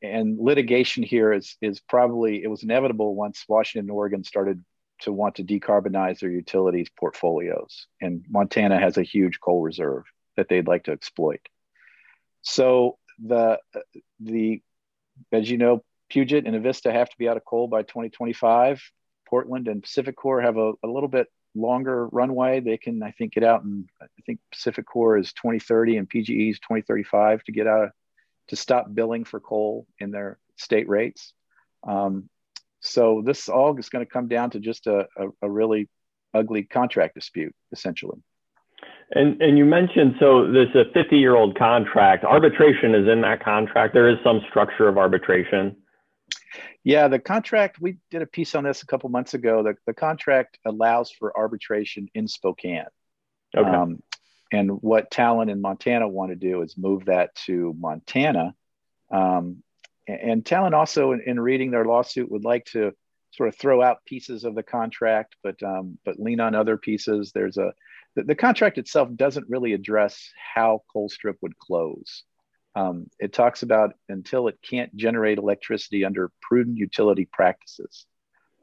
and 0.00 0.38
litigation 0.38 1.02
here 1.02 1.32
is, 1.32 1.56
is 1.60 1.80
probably, 1.80 2.42
it 2.42 2.48
was 2.48 2.62
inevitable 2.62 3.14
once 3.14 3.44
Washington 3.48 3.88
and 3.88 3.96
Oregon 3.96 4.24
started 4.24 4.62
to 5.00 5.12
want 5.12 5.36
to 5.36 5.44
decarbonize 5.44 6.20
their 6.20 6.30
utilities 6.30 6.88
portfolios. 6.96 7.86
And 8.00 8.24
Montana 8.30 8.78
has 8.78 8.96
a 8.96 9.02
huge 9.02 9.40
coal 9.40 9.60
reserve 9.60 10.04
that 10.36 10.48
they'd 10.48 10.68
like 10.68 10.84
to 10.84 10.92
exploit. 10.92 11.40
So 12.42 12.98
the, 13.24 13.58
the, 14.20 14.62
as 15.32 15.50
you 15.50 15.58
know, 15.58 15.82
Puget 16.08 16.46
and 16.46 16.54
Avista 16.54 16.92
have 16.92 17.08
to 17.08 17.16
be 17.18 17.28
out 17.28 17.36
of 17.36 17.44
coal 17.44 17.68
by 17.68 17.82
2025. 17.82 18.82
Portland 19.32 19.66
and 19.66 19.82
PacifiCorp 19.82 20.44
have 20.44 20.58
a, 20.58 20.72
a 20.84 20.86
little 20.86 21.08
bit 21.08 21.26
longer 21.54 22.06
runway. 22.08 22.60
They 22.60 22.76
can, 22.76 23.02
I 23.02 23.12
think, 23.12 23.32
get 23.32 23.44
out 23.44 23.64
and 23.64 23.88
I 24.00 24.06
think 24.26 24.40
PacifiCorp 24.54 25.20
is 25.20 25.32
2030 25.32 25.96
and 25.96 26.10
PGE 26.10 26.50
is 26.50 26.58
2035 26.58 27.42
to 27.44 27.52
get 27.52 27.66
out 27.66 27.92
to 28.48 28.56
stop 28.56 28.92
billing 28.92 29.24
for 29.24 29.40
coal 29.40 29.86
in 29.98 30.10
their 30.10 30.38
state 30.56 30.86
rates. 30.86 31.32
Um, 31.88 32.28
so 32.80 33.22
this 33.24 33.48
all 33.48 33.78
is 33.78 33.88
going 33.88 34.04
to 34.04 34.10
come 34.10 34.28
down 34.28 34.50
to 34.50 34.60
just 34.60 34.86
a, 34.86 35.06
a, 35.16 35.28
a 35.40 35.50
really 35.50 35.88
ugly 36.34 36.64
contract 36.64 37.14
dispute, 37.14 37.54
essentially. 37.72 38.18
And 39.12 39.40
and 39.40 39.56
you 39.56 39.64
mentioned 39.64 40.16
so 40.20 40.50
there's 40.52 40.74
a 40.74 40.92
50 40.92 41.16
year 41.16 41.36
old 41.36 41.56
contract. 41.56 42.24
Arbitration 42.24 42.94
is 42.94 43.08
in 43.08 43.22
that 43.22 43.42
contract. 43.42 43.94
There 43.94 44.10
is 44.10 44.18
some 44.22 44.42
structure 44.50 44.88
of 44.88 44.98
arbitration. 44.98 45.76
Yeah, 46.84 47.08
the 47.08 47.18
contract, 47.18 47.80
we 47.80 47.98
did 48.10 48.22
a 48.22 48.26
piece 48.26 48.54
on 48.54 48.64
this 48.64 48.82
a 48.82 48.86
couple 48.86 49.08
months 49.08 49.34
ago. 49.34 49.62
The, 49.62 49.76
the 49.86 49.94
contract 49.94 50.58
allows 50.64 51.10
for 51.12 51.36
arbitration 51.36 52.08
in 52.14 52.26
Spokane. 52.26 52.86
Okay. 53.56 53.68
Um, 53.68 54.02
and 54.52 54.82
what 54.82 55.10
Talen 55.10 55.50
in 55.50 55.60
Montana 55.60 56.08
want 56.08 56.30
to 56.30 56.36
do 56.36 56.62
is 56.62 56.76
move 56.76 57.06
that 57.06 57.34
to 57.46 57.74
Montana. 57.78 58.54
Um, 59.10 59.62
and 60.08 60.44
Talen 60.44 60.72
also, 60.72 61.12
in, 61.12 61.22
in, 61.24 61.40
reading 61.40 61.70
their 61.70 61.84
lawsuit, 61.84 62.30
would 62.30 62.44
like 62.44 62.64
to 62.66 62.92
sort 63.30 63.48
of 63.48 63.56
throw 63.56 63.80
out 63.80 64.04
pieces 64.04 64.44
of 64.44 64.54
the 64.54 64.62
contract, 64.62 65.36
but 65.42 65.62
um, 65.62 65.98
but 66.04 66.18
lean 66.18 66.40
on 66.40 66.54
other 66.54 66.76
pieces. 66.76 67.32
There's 67.32 67.56
a 67.56 67.72
the, 68.14 68.24
the, 68.24 68.34
contract 68.34 68.78
itself 68.78 69.08
doesn't 69.14 69.48
really 69.48 69.72
address 69.72 70.30
how 70.54 70.82
Colstrip 70.94 71.36
would 71.40 71.58
close. 71.58 72.24
Um, 72.74 73.08
it 73.18 73.32
talks 73.32 73.62
about 73.62 73.94
until 74.08 74.48
it 74.48 74.58
can't 74.62 74.94
generate 74.96 75.38
electricity 75.38 76.04
under 76.04 76.30
prudent 76.40 76.78
utility 76.78 77.26
practices, 77.30 78.06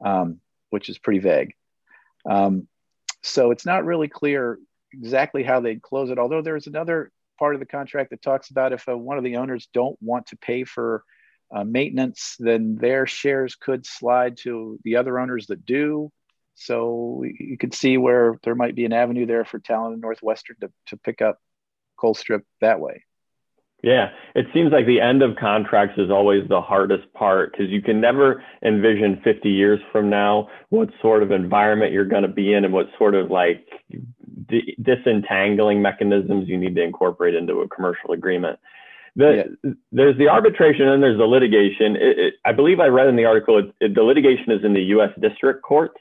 um, 0.04 0.40
which 0.70 0.88
is 0.88 0.98
pretty 0.98 1.20
vague. 1.20 1.54
Um, 2.28 2.66
so 3.22 3.50
it's 3.50 3.66
not 3.66 3.84
really 3.84 4.08
clear 4.08 4.58
exactly 4.92 5.42
how 5.42 5.60
they'd 5.60 5.82
close 5.82 6.10
it. 6.10 6.18
Although 6.18 6.42
there's 6.42 6.66
another 6.66 7.12
part 7.38 7.54
of 7.54 7.60
the 7.60 7.66
contract 7.66 8.10
that 8.10 8.22
talks 8.22 8.50
about 8.50 8.72
if 8.72 8.88
uh, 8.88 8.96
one 8.96 9.18
of 9.18 9.24
the 9.24 9.36
owners 9.36 9.68
don't 9.72 9.96
want 10.02 10.26
to 10.26 10.36
pay 10.36 10.64
for 10.64 11.04
uh, 11.54 11.64
maintenance, 11.64 12.36
then 12.38 12.76
their 12.76 13.06
shares 13.06 13.54
could 13.56 13.86
slide 13.86 14.36
to 14.38 14.78
the 14.84 14.96
other 14.96 15.18
owners 15.18 15.46
that 15.46 15.64
do. 15.64 16.10
So 16.54 17.24
you 17.24 17.56
could 17.56 17.74
see 17.74 17.96
where 17.96 18.38
there 18.42 18.54
might 18.54 18.74
be 18.74 18.84
an 18.84 18.92
avenue 18.92 19.26
there 19.26 19.44
for 19.44 19.58
Talen 19.58 19.94
and 19.94 20.02
Northwestern 20.02 20.56
to, 20.60 20.70
to 20.88 20.96
pick 20.98 21.22
up 21.22 21.38
Colstrip 21.98 22.42
that 22.60 22.80
way. 22.80 23.04
Yeah, 23.82 24.10
it 24.34 24.46
seems 24.52 24.72
like 24.72 24.86
the 24.86 25.00
end 25.00 25.22
of 25.22 25.36
contracts 25.36 25.94
is 25.96 26.10
always 26.10 26.46
the 26.48 26.60
hardest 26.60 27.10
part 27.14 27.52
because 27.52 27.70
you 27.70 27.80
can 27.80 28.00
never 28.00 28.42
envision 28.62 29.20
50 29.24 29.48
years 29.48 29.80
from 29.90 30.10
now 30.10 30.48
what 30.68 30.90
sort 31.00 31.22
of 31.22 31.30
environment 31.30 31.92
you're 31.92 32.04
going 32.04 32.22
to 32.22 32.28
be 32.28 32.52
in 32.52 32.64
and 32.64 32.74
what 32.74 32.88
sort 32.98 33.14
of 33.14 33.30
like 33.30 33.66
disentangling 34.82 35.80
mechanisms 35.80 36.46
you 36.46 36.58
need 36.58 36.74
to 36.74 36.82
incorporate 36.82 37.34
into 37.34 37.60
a 37.60 37.68
commercial 37.68 38.12
agreement. 38.12 38.58
The, 39.16 39.46
yeah. 39.64 39.72
There's 39.90 40.16
the 40.18 40.28
arbitration 40.28 40.86
and 40.86 41.02
there's 41.02 41.18
the 41.18 41.24
litigation. 41.24 41.96
It, 41.96 42.18
it, 42.18 42.34
I 42.44 42.52
believe 42.52 42.80
I 42.80 42.86
read 42.86 43.08
in 43.08 43.16
the 43.16 43.24
article 43.24 43.70
it, 43.80 43.94
the 43.94 44.02
litigation 44.02 44.52
is 44.52 44.64
in 44.64 44.74
the 44.74 44.82
U.S. 44.82 45.10
district 45.20 45.62
courts. 45.62 45.98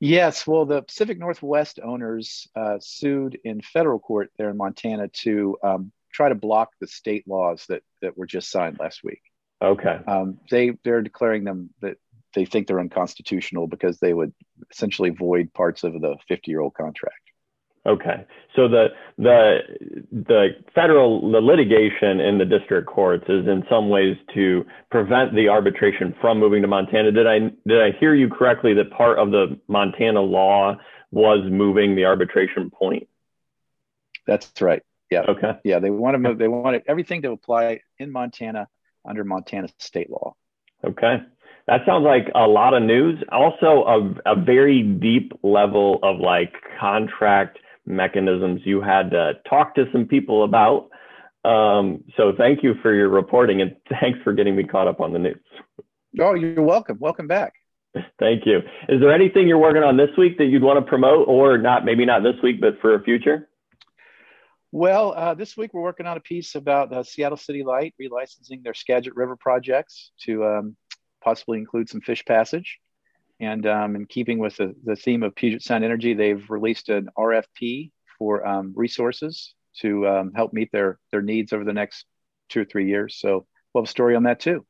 Yes, 0.00 0.46
well, 0.46 0.66
the 0.66 0.82
Pacific 0.82 1.18
Northwest 1.18 1.78
owners 1.82 2.48
uh, 2.56 2.78
sued 2.80 3.38
in 3.44 3.60
federal 3.60 3.98
court 3.98 4.30
there 4.36 4.50
in 4.50 4.56
Montana 4.56 5.08
to 5.22 5.56
um, 5.62 5.92
try 6.14 6.28
to 6.28 6.34
block 6.34 6.70
the 6.80 6.86
state 6.86 7.26
laws 7.28 7.66
that 7.68 7.82
that 8.00 8.16
were 8.16 8.26
just 8.26 8.50
signed 8.50 8.78
last 8.80 9.02
week. 9.04 9.22
Okay. 9.60 9.98
Um, 10.06 10.38
they 10.50 10.72
they're 10.84 11.02
declaring 11.02 11.44
them 11.44 11.70
that 11.80 11.96
they 12.34 12.44
think 12.44 12.66
they're 12.66 12.80
unconstitutional 12.80 13.66
because 13.66 13.98
they 13.98 14.14
would 14.14 14.32
essentially 14.70 15.10
void 15.10 15.52
parts 15.52 15.84
of 15.84 15.92
the 16.00 16.16
50 16.28 16.50
year 16.50 16.60
old 16.60 16.74
contract. 16.74 17.16
Okay, 17.86 18.24
so 18.56 18.66
the 18.66 18.88
the 19.18 19.58
the 20.10 20.48
federal 20.74 21.30
the 21.30 21.40
litigation 21.40 22.18
in 22.18 22.38
the 22.38 22.46
district 22.46 22.88
courts 22.88 23.24
is 23.28 23.46
in 23.46 23.62
some 23.68 23.90
ways 23.90 24.16
to 24.32 24.64
prevent 24.90 25.34
the 25.34 25.50
arbitration 25.50 26.14
from 26.18 26.38
moving 26.38 26.62
to 26.62 26.68
Montana. 26.68 27.12
Did 27.12 27.26
I 27.26 27.40
did 27.40 27.82
I 27.82 27.90
hear 28.00 28.14
you 28.14 28.30
correctly 28.30 28.72
that 28.74 28.90
part 28.90 29.18
of 29.18 29.32
the 29.32 29.60
Montana 29.68 30.22
law 30.22 30.76
was 31.10 31.40
moving 31.44 31.94
the 31.94 32.06
arbitration 32.06 32.70
point? 32.70 33.06
That's 34.26 34.50
right. 34.62 34.82
Yeah. 35.14 35.22
Okay. 35.28 35.52
Yeah, 35.62 35.78
they 35.78 35.90
want 35.90 36.14
to 36.14 36.18
move. 36.18 36.38
They 36.38 36.48
want 36.48 36.82
everything 36.88 37.22
to 37.22 37.30
apply 37.30 37.80
in 37.98 38.10
Montana 38.10 38.68
under 39.04 39.22
Montana 39.22 39.68
state 39.78 40.10
law. 40.10 40.34
Okay. 40.84 41.18
That 41.68 41.80
sounds 41.86 42.04
like 42.04 42.26
a 42.34 42.46
lot 42.48 42.74
of 42.74 42.82
news. 42.82 43.22
Also, 43.30 43.84
a, 43.84 44.32
a 44.32 44.36
very 44.36 44.82
deep 44.82 45.32
level 45.42 46.00
of 46.02 46.18
like 46.18 46.52
contract 46.80 47.58
mechanisms 47.86 48.60
you 48.64 48.80
had 48.80 49.10
to 49.12 49.34
talk 49.48 49.76
to 49.76 49.84
some 49.92 50.06
people 50.06 50.42
about. 50.42 50.90
Um, 51.44 52.02
so, 52.16 52.32
thank 52.36 52.64
you 52.64 52.74
for 52.82 52.92
your 52.92 53.08
reporting 53.08 53.60
and 53.62 53.76
thanks 54.00 54.18
for 54.24 54.32
getting 54.32 54.56
me 54.56 54.64
caught 54.64 54.88
up 54.88 55.00
on 55.00 55.12
the 55.12 55.20
news. 55.20 55.40
Oh, 56.20 56.34
you're 56.34 56.62
welcome. 56.62 56.98
Welcome 57.00 57.28
back. 57.28 57.54
Thank 58.18 58.46
you. 58.46 58.58
Is 58.88 59.00
there 59.00 59.12
anything 59.12 59.46
you're 59.46 59.58
working 59.58 59.82
on 59.82 59.96
this 59.96 60.10
week 60.18 60.38
that 60.38 60.46
you'd 60.46 60.62
want 60.62 60.84
to 60.84 60.88
promote, 60.88 61.28
or 61.28 61.58
not? 61.58 61.84
Maybe 61.84 62.04
not 62.04 62.22
this 62.22 62.34
week, 62.42 62.60
but 62.60 62.80
for 62.80 62.94
a 62.94 63.02
future. 63.02 63.48
Well, 64.76 65.14
uh, 65.16 65.34
this 65.34 65.56
week 65.56 65.72
we're 65.72 65.82
working 65.82 66.06
on 66.06 66.16
a 66.16 66.20
piece 66.20 66.56
about 66.56 66.92
uh, 66.92 67.04
Seattle 67.04 67.36
City 67.36 67.62
Light 67.62 67.94
relicensing 68.02 68.64
their 68.64 68.74
Skagit 68.74 69.14
River 69.14 69.36
projects 69.36 70.10
to 70.22 70.44
um, 70.44 70.76
possibly 71.22 71.58
include 71.58 71.88
some 71.88 72.00
fish 72.00 72.24
passage. 72.24 72.80
And 73.38 73.68
um, 73.68 73.94
in 73.94 74.04
keeping 74.06 74.40
with 74.40 74.56
the, 74.56 74.74
the 74.82 74.96
theme 74.96 75.22
of 75.22 75.36
Puget 75.36 75.62
Sound 75.62 75.84
Energy, 75.84 76.12
they've 76.12 76.44
released 76.50 76.88
an 76.88 77.08
RFP 77.16 77.92
for 78.18 78.44
um, 78.44 78.72
resources 78.74 79.54
to 79.82 80.08
um, 80.08 80.32
help 80.34 80.52
meet 80.52 80.72
their, 80.72 80.98
their 81.12 81.22
needs 81.22 81.52
over 81.52 81.62
the 81.62 81.72
next 81.72 82.04
two 82.48 82.62
or 82.62 82.64
three 82.64 82.88
years. 82.88 83.16
So 83.20 83.46
we'll 83.72 83.84
have 83.84 83.88
a 83.88 83.92
story 83.92 84.16
on 84.16 84.24
that 84.24 84.40
too. 84.40 84.66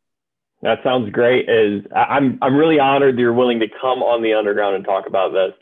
That 0.60 0.80
sounds 0.84 1.10
great. 1.12 1.48
Is 1.48 1.82
I'm 1.94 2.38
I'm 2.42 2.56
really 2.56 2.78
honored 2.78 3.16
that 3.16 3.20
you're 3.20 3.32
willing 3.32 3.60
to 3.60 3.68
come 3.68 4.02
on 4.02 4.22
the 4.22 4.34
underground 4.34 4.76
and 4.76 4.84
talk 4.84 5.06
about 5.06 5.32
this. 5.32 5.52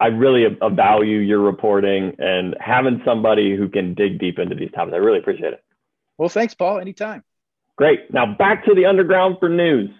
I 0.00 0.06
really 0.06 0.46
value 0.72 1.18
your 1.18 1.40
reporting 1.40 2.16
and 2.18 2.56
having 2.58 3.02
somebody 3.04 3.54
who 3.54 3.68
can 3.68 3.94
dig 3.94 4.18
deep 4.18 4.38
into 4.38 4.54
these 4.54 4.70
topics. 4.72 4.94
I 4.94 4.98
really 4.98 5.18
appreciate 5.18 5.52
it. 5.52 5.62
Well, 6.16 6.30
thanks, 6.30 6.54
Paul. 6.54 6.78
Anytime. 6.78 7.22
Great. 7.76 8.12
Now 8.12 8.34
back 8.34 8.64
to 8.64 8.74
the 8.74 8.86
underground 8.86 9.36
for 9.40 9.48
news. 9.48 9.90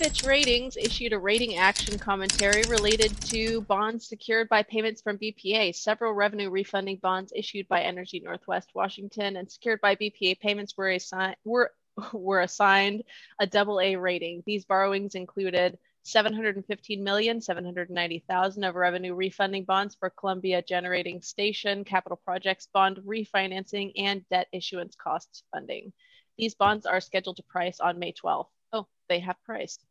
Fitch 0.00 0.24
Ratings 0.24 0.78
issued 0.78 1.12
a 1.12 1.18
rating 1.18 1.56
action 1.56 1.98
commentary 1.98 2.62
related 2.68 3.14
to 3.20 3.60
bonds 3.62 4.08
secured 4.08 4.48
by 4.48 4.62
payments 4.62 5.02
from 5.02 5.18
BPA. 5.18 5.74
Several 5.74 6.14
revenue 6.14 6.48
refunding 6.48 6.96
bonds 6.96 7.34
issued 7.36 7.68
by 7.68 7.82
Energy 7.82 8.20
Northwest 8.20 8.70
Washington 8.74 9.36
and 9.36 9.50
secured 9.50 9.78
by 9.82 9.96
BPA 9.96 10.40
payments 10.40 10.74
were, 10.74 10.86
assi- 10.86 11.34
were, 11.44 11.72
were 12.14 12.40
assigned 12.40 13.02
a 13.38 13.46
double 13.46 13.78
A 13.78 13.96
rating. 13.96 14.42
These 14.46 14.64
borrowings 14.64 15.14
included 15.14 15.78
715 16.02 17.04
million 17.04 17.40
790,000 17.40 18.64
of 18.64 18.74
revenue 18.74 19.14
refunding 19.14 19.64
bonds 19.64 19.94
for 19.94 20.10
Columbia 20.10 20.62
Generating 20.62 21.20
Station 21.20 21.84
capital 21.84 22.20
projects 22.24 22.68
bond 22.72 22.98
refinancing 23.06 23.92
and 23.96 24.24
debt 24.30 24.48
issuance 24.52 24.94
costs 24.96 25.42
funding. 25.52 25.92
These 26.38 26.54
bonds 26.54 26.86
are 26.86 27.00
scheduled 27.00 27.36
to 27.36 27.42
price 27.42 27.80
on 27.80 27.98
May 27.98 28.12
12th. 28.12 28.48
Oh, 28.72 28.86
they 29.08 29.20
have 29.20 29.36
priced. 29.44 29.84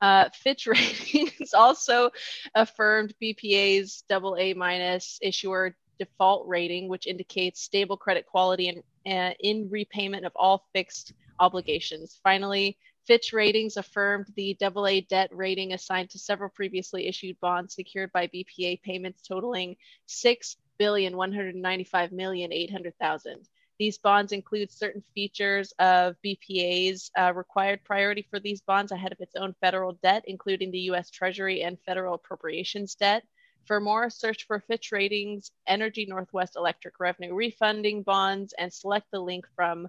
Uh, 0.00 0.28
Fitch 0.34 0.66
Ratings 0.66 1.54
also 1.54 2.10
affirmed 2.54 3.14
BPA's 3.22 4.04
AA 4.10 4.56
minus 4.56 5.18
issuer 5.22 5.74
default 5.98 6.46
rating, 6.46 6.88
which 6.88 7.06
indicates 7.06 7.62
stable 7.62 7.96
credit 7.96 8.26
quality 8.26 8.68
and 8.68 8.82
uh, 9.06 9.34
in 9.40 9.68
repayment 9.70 10.24
of 10.24 10.32
all 10.36 10.66
fixed 10.72 11.12
obligations. 11.40 12.20
Finally, 12.22 12.78
Fitch 13.08 13.32
Ratings 13.32 13.78
affirmed 13.78 14.26
the 14.36 14.54
AA 14.62 15.00
debt 15.08 15.30
rating 15.32 15.72
assigned 15.72 16.10
to 16.10 16.18
several 16.18 16.50
previously 16.50 17.06
issued 17.06 17.40
bonds 17.40 17.74
secured 17.74 18.12
by 18.12 18.26
BPA 18.26 18.82
payments 18.82 19.22
totaling 19.22 19.76
six 20.04 20.58
billion 20.76 21.16
one 21.16 21.32
hundred 21.32 21.56
ninety-five 21.56 22.12
million 22.12 22.52
eight 22.52 22.70
hundred 22.70 22.92
thousand. 22.98 23.48
These 23.78 23.96
bonds 23.96 24.32
include 24.32 24.70
certain 24.70 25.02
features 25.14 25.72
of 25.78 26.16
BPA's 26.22 27.10
uh, 27.18 27.32
required 27.34 27.82
priority 27.82 28.26
for 28.28 28.40
these 28.40 28.60
bonds 28.60 28.92
ahead 28.92 29.12
of 29.12 29.20
its 29.20 29.36
own 29.36 29.54
federal 29.58 29.92
debt, 30.02 30.24
including 30.26 30.70
the 30.70 30.90
US 30.90 31.08
Treasury 31.08 31.62
and 31.62 31.80
federal 31.86 32.12
appropriations 32.12 32.94
debt. 32.94 33.22
For 33.64 33.80
more, 33.80 34.10
search 34.10 34.46
for 34.46 34.60
Fitch 34.60 34.92
Ratings, 34.92 35.50
Energy 35.66 36.04
Northwest 36.04 36.56
Electric 36.56 37.00
Revenue 37.00 37.32
Refunding 37.32 38.02
Bonds, 38.02 38.52
and 38.58 38.70
select 38.70 39.06
the 39.10 39.20
link 39.20 39.46
from 39.56 39.88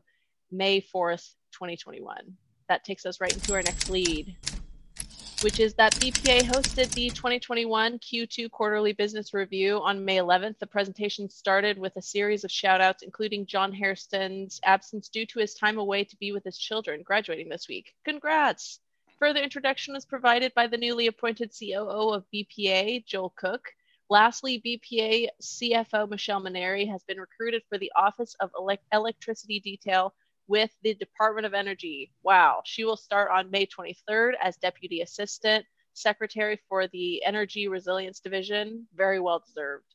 May 0.51 0.79
4th, 0.79 1.33
2021. 1.51 2.37
That 2.69 2.85
takes 2.85 3.05
us 3.05 3.19
right 3.19 3.33
into 3.33 3.53
our 3.53 3.61
next 3.61 3.89
lead 3.89 4.37
which 5.41 5.59
is 5.61 5.73
that 5.75 5.93
BPA 5.95 6.41
hosted 6.41 6.91
the 6.91 7.09
2021 7.11 7.99
Q2 7.99 8.51
quarterly 8.51 8.91
business 8.91 9.33
review 9.33 9.77
on 9.77 10.03
May 10.03 10.17
11th. 10.17 10.59
The 10.59 10.67
presentation 10.67 11.29
started 11.29 11.77
with 11.77 11.95
a 11.95 12.01
series 12.01 12.43
of 12.43 12.51
shout 12.51 12.81
outs, 12.81 13.03
including 13.03 13.45
John 13.45 13.71
Hairston's 13.71 14.59
absence 14.65 15.07
due 15.07 15.25
to 15.27 15.39
his 15.39 15.53
time 15.53 15.77
away 15.77 16.03
to 16.03 16.17
be 16.17 16.33
with 16.33 16.43
his 16.43 16.57
children, 16.57 17.03
graduating 17.03 17.47
this 17.47 17.69
week. 17.69 17.93
Congrats! 18.03 18.79
Further 19.17 19.41
introduction 19.41 19.93
was 19.93 20.05
provided 20.05 20.53
by 20.55 20.67
the 20.67 20.77
newly 20.77 21.07
appointed 21.07 21.53
COO 21.57 22.13
of 22.13 22.25
BPA, 22.33 23.05
Joel 23.05 23.33
Cook. 23.37 23.61
Lastly, 24.09 24.61
BPA 24.65 25.29
CFO 25.41 26.09
Michelle 26.09 26.41
Manary 26.41 26.85
has 26.87 27.03
been 27.03 27.19
recruited 27.19 27.63
for 27.69 27.77
the 27.77 27.91
Office 27.95 28.35
of 28.41 28.51
Elect- 28.57 28.85
Electricity 28.91 29.61
Detail 29.61 30.13
with 30.49 30.71
the 30.81 30.95
Department 30.95 31.45
of 31.45 31.53
Energy. 31.53 32.11
Wow. 32.23 32.61
She 32.65 32.83
will 32.83 32.97
start 32.97 33.29
on 33.31 33.51
May 33.51 33.67
23rd 33.67 34.31
as 34.41 34.57
Deputy 34.57 35.01
Assistant 35.01 35.63
Secretary 35.93 36.59
for 36.67 36.87
the 36.87 37.23
Energy 37.23 37.67
Resilience 37.67 38.19
Division. 38.19 38.87
Very 38.95 39.19
well 39.19 39.43
deserved. 39.45 39.85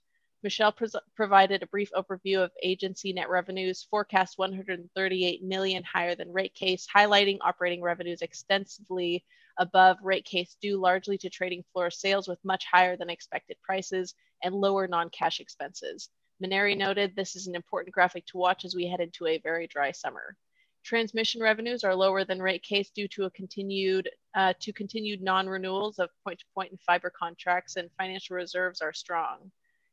Michelle 0.44 0.70
pres- 0.70 0.94
provided 1.16 1.62
a 1.62 1.66
brief 1.66 1.90
overview 1.92 2.38
of 2.44 2.52
agency 2.62 3.12
net 3.12 3.28
revenues, 3.28 3.82
forecast 3.90 4.38
138 4.38 5.42
million 5.42 5.82
higher 5.82 6.14
than 6.14 6.32
rate 6.32 6.54
case, 6.54 6.86
highlighting 6.94 7.38
operating 7.40 7.82
revenues 7.82 8.22
extensively 8.22 9.24
above 9.58 9.96
rate 10.02 10.24
case 10.24 10.56
due 10.60 10.78
largely 10.78 11.18
to 11.18 11.30
trading 11.30 11.64
floor 11.72 11.90
sales 11.90 12.28
with 12.28 12.38
much 12.44 12.64
higher 12.70 12.96
than 12.96 13.10
expected 13.10 13.56
prices 13.62 14.14
and 14.44 14.54
lower 14.54 14.86
non-cash 14.86 15.40
expenses. 15.40 16.10
Manary 16.40 16.74
noted 16.74 17.16
this 17.16 17.36
is 17.36 17.46
an 17.46 17.54
important 17.54 17.94
graphic 17.94 18.26
to 18.26 18.36
watch 18.36 18.64
as 18.64 18.74
we 18.74 18.86
head 18.86 19.00
into 19.00 19.26
a 19.26 19.38
very 19.38 19.66
dry 19.66 19.92
summer. 19.92 20.36
Transmission 20.84 21.40
revenues 21.40 21.82
are 21.82 21.94
lower 21.94 22.26
than 22.26 22.42
rate 22.42 22.62
case 22.62 22.90
due 22.90 23.08
to 23.08 23.24
a 23.24 23.30
continued 23.30 24.10
uh, 24.34 24.52
to 24.60 24.70
continued 24.70 25.22
non-renewals 25.22 25.98
of 25.98 26.10
point-to-point 26.22 26.70
and 26.72 26.80
fiber 26.82 27.10
contracts, 27.10 27.76
and 27.76 27.88
financial 27.96 28.36
reserves 28.36 28.82
are 28.82 28.92
strong. 28.92 29.50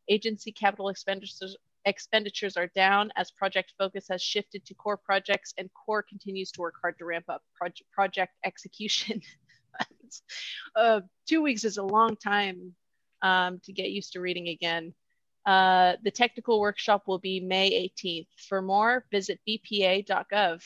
Agency 0.09 0.51
capital 0.51 0.89
expenditures 0.89 1.55
expenditures 1.85 2.57
are 2.57 2.67
down 2.75 3.09
as 3.15 3.31
project 3.31 3.73
focus 3.77 4.05
has 4.09 4.21
shifted 4.21 4.65
to 4.65 4.73
core 4.73 4.97
projects, 4.97 5.53
and 5.57 5.69
core 5.73 6.03
continues 6.03 6.51
to 6.51 6.61
work 6.61 6.75
hard 6.81 6.97
to 6.97 7.05
ramp 7.05 7.25
up 7.29 7.41
project 7.55 7.89
project 7.93 8.33
execution. 8.43 9.21
uh, 10.75 10.99
two 11.25 11.41
weeks 11.41 11.63
is 11.63 11.77
a 11.77 11.83
long 11.83 12.17
time 12.17 12.75
um, 13.21 13.61
to 13.63 13.71
get 13.71 13.91
used 13.91 14.11
to 14.11 14.19
reading 14.19 14.49
again. 14.49 14.93
Uh, 15.45 15.93
the 16.03 16.11
technical 16.11 16.59
workshop 16.59 17.03
will 17.07 17.17
be 17.17 17.39
May 17.39 17.89
18th. 17.97 18.27
For 18.47 18.61
more, 18.61 19.05
visit 19.09 19.39
bpa.gov. 19.47 20.61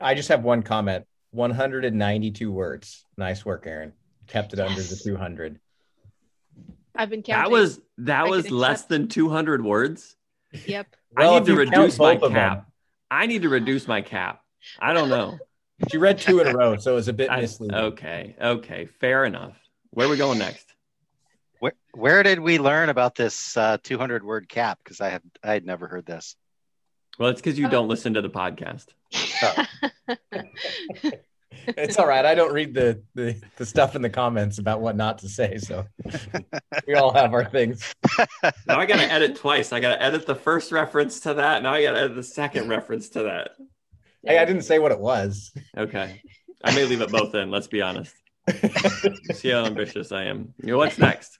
I 0.00 0.14
just 0.14 0.28
have 0.28 0.42
one 0.42 0.62
comment 0.62 1.06
192 1.32 2.50
words. 2.50 3.04
Nice 3.16 3.44
work, 3.44 3.66
Aaron. 3.66 3.92
Kept 4.26 4.52
it 4.52 4.58
yes. 4.58 4.68
under 4.68 4.82
the 4.82 4.96
200. 4.96 5.60
I've 6.94 7.10
been 7.10 7.22
counting. 7.22 7.44
That 7.44 7.50
was 7.50 7.80
that 7.98 8.26
I 8.26 8.28
was 8.28 8.50
less 8.50 8.84
than 8.84 9.08
200 9.08 9.64
words. 9.64 10.16
Yep. 10.66 10.96
Well, 11.16 11.34
I 11.34 11.38
need 11.38 11.46
to 11.46 11.54
reduce 11.54 11.98
my 11.98 12.16
cap. 12.16 12.68
I 13.10 13.26
need 13.26 13.42
to 13.42 13.48
reduce 13.48 13.86
my 13.86 14.00
cap. 14.02 14.40
I 14.80 14.92
don't 14.92 15.08
know. 15.08 15.38
She 15.90 15.98
read 15.98 16.18
two 16.18 16.40
in 16.40 16.46
a 16.46 16.54
row, 16.54 16.76
so 16.76 16.92
it 16.92 16.94
was 16.94 17.08
a 17.08 17.12
bit 17.12 17.30
misleading. 17.36 17.76
Okay. 17.76 18.34
Okay. 18.40 18.86
Fair 18.86 19.24
enough. 19.24 19.56
Where 19.90 20.06
are 20.06 20.10
we 20.10 20.16
going 20.16 20.38
next? 20.38 20.66
Where, 21.60 21.72
where 21.92 22.22
did 22.22 22.40
we 22.40 22.58
learn 22.58 22.88
about 22.88 23.14
this 23.14 23.56
uh, 23.56 23.78
200 23.82 24.24
word 24.24 24.48
cap? 24.48 24.78
Because 24.82 25.00
I 25.00 25.10
had 25.10 25.22
I 25.44 25.52
had 25.52 25.66
never 25.66 25.86
heard 25.86 26.06
this. 26.06 26.36
Well, 27.18 27.30
it's 27.30 27.40
because 27.40 27.58
you 27.58 27.68
don't 27.68 27.88
listen 27.88 28.14
to 28.14 28.22
the 28.22 28.30
podcast. 28.30 28.88
Oh. 29.42 29.64
it's 31.68 31.98
all 31.98 32.06
right. 32.06 32.24
I 32.24 32.34
don't 32.34 32.52
read 32.52 32.74
the, 32.74 33.02
the 33.14 33.40
the 33.56 33.64
stuff 33.64 33.96
in 33.96 34.02
the 34.02 34.10
comments 34.10 34.58
about 34.58 34.80
what 34.80 34.96
not 34.96 35.18
to 35.18 35.28
say. 35.28 35.56
So 35.58 35.86
we 36.86 36.94
all 36.94 37.12
have 37.12 37.32
our 37.32 37.44
things. 37.44 37.94
Now 38.66 38.78
I 38.78 38.86
got 38.86 38.96
to 38.96 39.10
edit 39.10 39.36
twice. 39.36 39.72
I 39.72 39.80
got 39.80 39.94
to 39.94 40.02
edit 40.02 40.26
the 40.26 40.34
first 40.34 40.72
reference 40.72 41.20
to 41.20 41.34
that. 41.34 41.62
Now 41.62 41.72
I 41.72 41.82
got 41.82 41.92
to 41.92 41.98
edit 42.00 42.16
the 42.16 42.22
second 42.22 42.68
reference 42.68 43.08
to 43.10 43.22
that. 43.24 43.52
Hey, 44.22 44.38
I 44.38 44.44
didn't 44.44 44.62
say 44.62 44.78
what 44.78 44.92
it 44.92 45.00
was. 45.00 45.52
Okay. 45.76 46.20
I 46.64 46.74
may 46.74 46.84
leave 46.84 47.00
it 47.00 47.10
both 47.10 47.34
in. 47.34 47.50
Let's 47.50 47.68
be 47.68 47.80
honest. 47.80 48.14
See 49.32 49.50
how 49.50 49.64
ambitious 49.64 50.12
I 50.12 50.24
am. 50.24 50.52
You 50.62 50.72
know, 50.72 50.78
what's 50.78 50.98
next? 50.98 51.38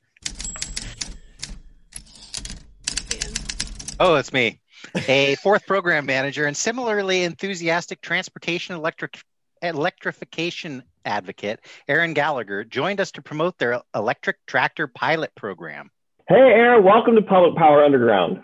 Oh, 3.98 4.14
it's 4.16 4.32
me. 4.32 4.60
A 5.08 5.34
Forth 5.36 5.66
program 5.66 6.06
manager 6.06 6.46
and 6.46 6.56
similarly 6.56 7.24
enthusiastic 7.24 8.00
transportation 8.00 8.74
electric 8.74 9.20
electrification 9.62 10.82
advocate, 11.04 11.60
Aaron 11.88 12.14
Gallagher, 12.14 12.64
joined 12.64 13.00
us 13.00 13.12
to 13.12 13.22
promote 13.22 13.58
their 13.58 13.80
electric 13.94 14.44
tractor 14.46 14.86
pilot 14.86 15.34
program. 15.34 15.90
Hey, 16.28 16.34
Aaron, 16.34 16.84
welcome 16.84 17.14
to 17.14 17.22
Public 17.22 17.56
Power 17.56 17.84
Underground. 17.84 18.42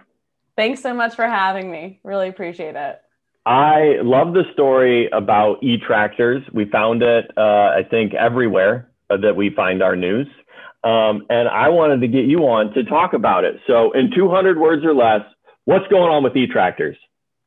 Thanks 0.56 0.80
so 0.80 0.94
much 0.94 1.14
for 1.14 1.26
having 1.26 1.70
me. 1.70 2.00
Really 2.04 2.28
appreciate 2.28 2.76
it. 2.76 3.00
I 3.44 3.96
love 4.02 4.34
the 4.34 4.44
story 4.52 5.08
about 5.12 5.62
e 5.62 5.78
tractors. 5.78 6.42
We 6.52 6.66
found 6.66 7.02
it, 7.02 7.30
uh, 7.36 7.40
I 7.40 7.82
think, 7.88 8.14
everywhere 8.14 8.88
that 9.08 9.34
we 9.34 9.50
find 9.50 9.82
our 9.82 9.96
news. 9.96 10.28
Um, 10.84 11.26
and 11.28 11.48
I 11.48 11.68
wanted 11.68 12.00
to 12.02 12.08
get 12.08 12.24
you 12.24 12.40
on 12.40 12.72
to 12.74 12.84
talk 12.84 13.14
about 13.14 13.44
it. 13.44 13.56
So, 13.66 13.92
in 13.92 14.10
200 14.14 14.58
words 14.58 14.84
or 14.84 14.94
less, 14.94 15.22
What's 15.64 15.86
going 15.88 16.10
on 16.10 16.24
with 16.24 16.36
e-tractors? 16.36 16.96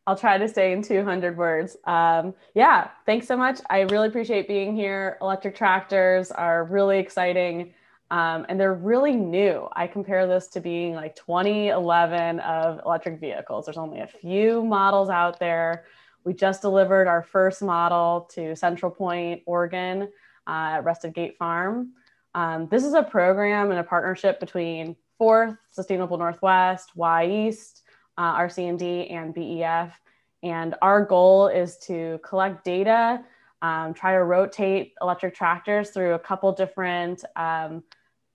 I'll 0.08 0.16
try 0.16 0.38
to 0.38 0.48
stay 0.48 0.72
in 0.72 0.82
200 0.82 1.36
words. 1.36 1.76
Um, 1.86 2.34
yeah, 2.54 2.90
thanks 3.06 3.28
so 3.28 3.36
much. 3.36 3.60
I 3.70 3.82
really 3.82 4.08
appreciate 4.08 4.48
being 4.48 4.76
here. 4.76 5.18
Electric 5.22 5.56
tractors 5.56 6.32
are 6.32 6.64
really 6.64 7.00
exciting 7.00 7.74
um, 8.12 8.46
and 8.48 8.60
they're 8.60 8.74
really 8.74 9.16
new. 9.16 9.68
I 9.74 9.88
compare 9.88 10.28
this 10.28 10.48
to 10.50 10.62
being 10.62 10.94
like 10.94 11.16
2011 11.16 12.40
of 12.40 12.80
electric 12.86 13.20
vehicles. 13.20 13.66
There's 13.66 13.78
only 13.78 14.00
a 14.00 14.08
few 14.08 14.64
models 14.64 15.10
out 15.10 15.40
there. 15.40 15.86
We 16.24 16.34
just 16.34 16.62
delivered 16.62 17.08
our 17.08 17.24
first 17.24 17.62
model 17.62 18.30
to 18.34 18.56
Central 18.56 18.92
Point, 18.92 19.42
Oregon 19.46 20.04
uh, 20.48 20.78
at 20.78 20.84
Rusted 20.84 21.14
Gate 21.14 21.38
Farm. 21.38 21.94
Um, 22.36 22.68
this 22.70 22.84
is 22.84 22.94
a 22.94 23.04
program 23.04 23.72
and 23.72 23.80
a 23.80 23.84
partnership 23.84 24.40
between 24.40 24.96
Forth, 25.18 25.56
Sustainable 25.72 26.18
Northwest, 26.18 26.92
Wy'East, 26.96 27.82
uh, 28.18 28.38
RC&D 28.38 29.08
and 29.08 29.34
BEF. 29.34 30.00
And 30.44 30.76
our 30.82 31.04
goal 31.04 31.48
is 31.48 31.78
to 31.88 32.20
collect 32.24 32.64
data 32.64 33.24
um, 33.66 33.94
try 33.94 34.14
to 34.14 34.24
rotate 34.24 34.94
electric 35.02 35.34
tractors 35.34 35.90
through 35.90 36.14
a 36.14 36.20
couple 36.20 36.52
different 36.52 37.24
um, 37.36 37.84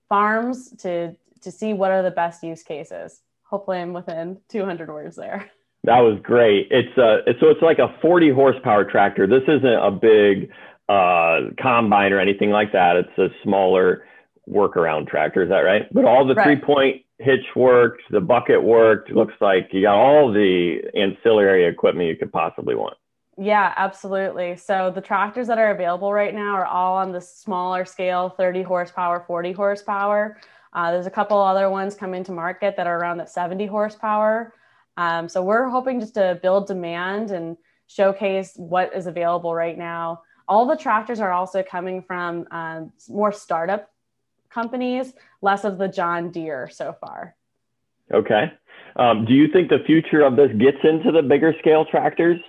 farms 0.09 0.71
to 0.79 1.15
to 1.41 1.51
see 1.51 1.73
what 1.73 1.91
are 1.91 2.03
the 2.03 2.11
best 2.11 2.43
use 2.43 2.63
cases. 2.63 3.21
Hopefully, 3.43 3.79
I'm 3.79 3.93
within 3.93 4.37
200 4.49 4.89
words 4.89 5.15
there. 5.15 5.49
That 5.83 6.01
was 6.01 6.19
great. 6.21 6.67
It's 6.69 6.95
uh, 6.95 7.25
so 7.39 7.49
it's 7.49 7.61
like 7.63 7.79
a 7.79 7.95
40 8.03 8.31
horsepower 8.31 8.83
tractor. 8.83 9.25
This 9.25 9.43
isn't 9.47 9.65
a 9.65 9.89
big 9.89 10.51
uh, 10.87 11.49
combine 11.59 12.13
or 12.13 12.19
anything 12.19 12.51
like 12.51 12.73
that. 12.73 12.97
It's 12.97 13.17
a 13.17 13.29
smaller 13.43 14.05
workaround 14.47 15.07
tractor. 15.07 15.41
Is 15.41 15.49
that 15.49 15.61
right? 15.61 15.91
But 15.91 16.05
all 16.05 16.27
the 16.27 16.35
right. 16.35 16.43
three 16.43 16.57
point 16.57 17.01
hitch 17.21 17.45
worked, 17.55 18.01
the 18.09 18.21
bucket 18.21 18.61
worked. 18.61 19.09
It 19.09 19.15
looks 19.15 19.33
like 19.39 19.69
you 19.71 19.83
got 19.83 19.95
all 19.95 20.31
the 20.31 20.79
ancillary 20.95 21.65
equipment 21.65 22.07
you 22.07 22.15
could 22.15 22.31
possibly 22.31 22.75
want. 22.75 22.97
Yeah, 23.37 23.73
absolutely. 23.77 24.57
So 24.57 24.91
the 24.93 25.01
tractors 25.01 25.47
that 25.47 25.57
are 25.57 25.71
available 25.71 26.13
right 26.13 26.33
now 26.33 26.55
are 26.55 26.65
all 26.65 26.97
on 26.97 27.11
the 27.11 27.21
smaller 27.21 27.85
scale 27.85 28.29
30 28.29 28.61
horsepower, 28.63 29.23
40 29.25 29.51
horsepower. 29.53 30.37
Uh, 30.73 30.91
there's 30.91 31.05
a 31.05 31.11
couple 31.11 31.39
other 31.39 31.69
ones 31.69 31.95
coming 31.95 32.23
to 32.25 32.31
market 32.31 32.75
that 32.77 32.87
are 32.87 32.97
around 32.97 33.17
that 33.17 33.29
70 33.29 33.65
horsepower. 33.67 34.53
Um, 34.97 35.29
so 35.29 35.41
we're 35.41 35.69
hoping 35.69 35.99
just 35.99 36.15
to 36.15 36.39
build 36.41 36.67
demand 36.67 37.31
and 37.31 37.57
showcase 37.87 38.53
what 38.55 38.95
is 38.95 39.07
available 39.07 39.53
right 39.53 39.77
now. 39.77 40.21
All 40.47 40.65
the 40.65 40.75
tractors 40.75 41.19
are 41.19 41.31
also 41.31 41.63
coming 41.63 42.01
from 42.01 42.47
um, 42.51 42.91
more 43.09 43.31
startup 43.31 43.90
companies, 44.53 45.13
less 45.41 45.63
of 45.63 45.77
the 45.77 45.87
John 45.87 46.31
Deere 46.31 46.69
so 46.71 46.95
far. 46.99 47.35
Okay. 48.13 48.51
Um, 48.95 49.25
do 49.25 49.33
you 49.33 49.47
think 49.47 49.69
the 49.69 49.83
future 49.85 50.21
of 50.21 50.35
this 50.35 50.51
gets 50.57 50.77
into 50.83 51.11
the 51.11 51.21
bigger 51.21 51.53
scale 51.59 51.85
tractors? 51.85 52.39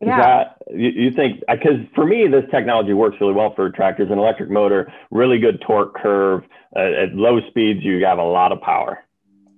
Is 0.00 0.06
yeah. 0.06 0.18
That, 0.18 0.62
you, 0.70 0.90
you 0.90 1.10
think, 1.10 1.40
because 1.50 1.80
for 1.94 2.06
me, 2.06 2.28
this 2.28 2.44
technology 2.52 2.92
works 2.92 3.16
really 3.20 3.32
well 3.32 3.52
for 3.54 3.68
tractors, 3.70 4.10
an 4.12 4.18
electric 4.18 4.48
motor, 4.48 4.92
really 5.10 5.38
good 5.38 5.60
torque 5.66 5.94
curve. 5.94 6.44
Uh, 6.76 6.80
at 6.80 7.14
low 7.14 7.40
speeds, 7.48 7.80
you 7.82 8.04
have 8.04 8.18
a 8.18 8.22
lot 8.22 8.52
of 8.52 8.60
power. 8.60 9.02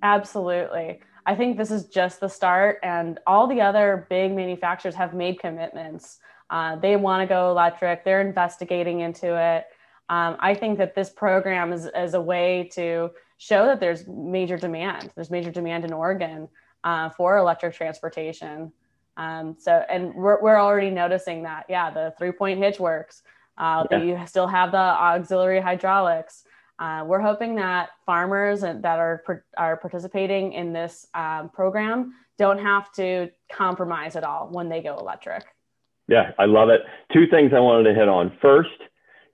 Absolutely. 0.03 1.01
I 1.27 1.35
think 1.35 1.59
this 1.59 1.71
is 1.71 1.87
just 1.87 2.21
the 2.21 2.29
start, 2.29 2.79
and 2.83 3.19
all 3.27 3.47
the 3.47 3.61
other 3.61 4.07
big 4.09 4.33
manufacturers 4.33 4.95
have 4.95 5.13
made 5.13 5.39
commitments. 5.39 6.19
Uh, 6.49 6.77
they 6.77 6.97
want 6.97 7.23
to 7.23 7.27
go 7.27 7.51
electric, 7.51 8.05
they're 8.05 8.23
investigating 8.23 9.01
into 9.01 9.37
it. 9.37 9.67
Um, 10.11 10.37
I 10.41 10.55
think 10.55 10.77
that 10.79 10.95
this 10.95 11.09
program 11.09 11.73
is, 11.73 11.89
is 11.97 12.15
a 12.15 12.21
way 12.21 12.69
to 12.73 13.11
show 13.39 13.65
that 13.67 13.81
there's 13.81 14.07
major 14.09 14.59
demand. 14.59 15.11
There's 15.15 15.31
major 15.31 15.53
demand 15.53 15.85
in 15.85 15.93
Oregon 15.93 16.49
uh, 16.85 17.11
for 17.11 17.39
electric 17.39 17.75
transportation. 17.75 18.73
Um, 19.17 19.57
so, 19.59 19.85
and 19.89 20.13
we're, 20.15 20.43
we're 20.43 20.59
already 20.59 20.91
noticing 20.91 21.45
that, 21.45 21.67
yeah, 21.69 21.91
the 21.91 22.13
three 22.19 22.33
point 22.33 22.59
hitch 22.59 22.81
works. 22.81 23.23
Uh, 23.57 23.85
yeah. 23.91 24.03
You 24.03 24.27
still 24.27 24.49
have 24.49 24.73
the 24.73 24.79
auxiliary 24.79 25.61
hydraulics. 25.61 26.45
Uh, 26.81 27.05
we're 27.07 27.21
hoping 27.21 27.55
that 27.57 27.91
farmers 28.07 28.63
that 28.63 28.85
are 28.85 29.45
are 29.59 29.77
participating 29.77 30.55
in 30.55 30.73
this 30.73 31.07
um, 31.15 31.51
program 31.51 32.15
don't 32.39 32.59
have 32.59 32.91
to 32.93 33.29
compromise 33.53 34.17
at 34.17 34.25
all 34.25 34.49
when 34.51 34.71
they 34.71 34.83
go 34.83 34.97
electric. 34.97 35.45
Yeah, 36.09 36.33
I 36.39 36.47
love 36.47 36.71
it. 36.71 36.81
Two 37.13 37.27
things 37.27 37.53
I 37.55 37.61
wanted 37.61 37.85
to 37.85 37.95
hit 37.95 38.09
on. 38.09 38.33
First, 38.41 38.71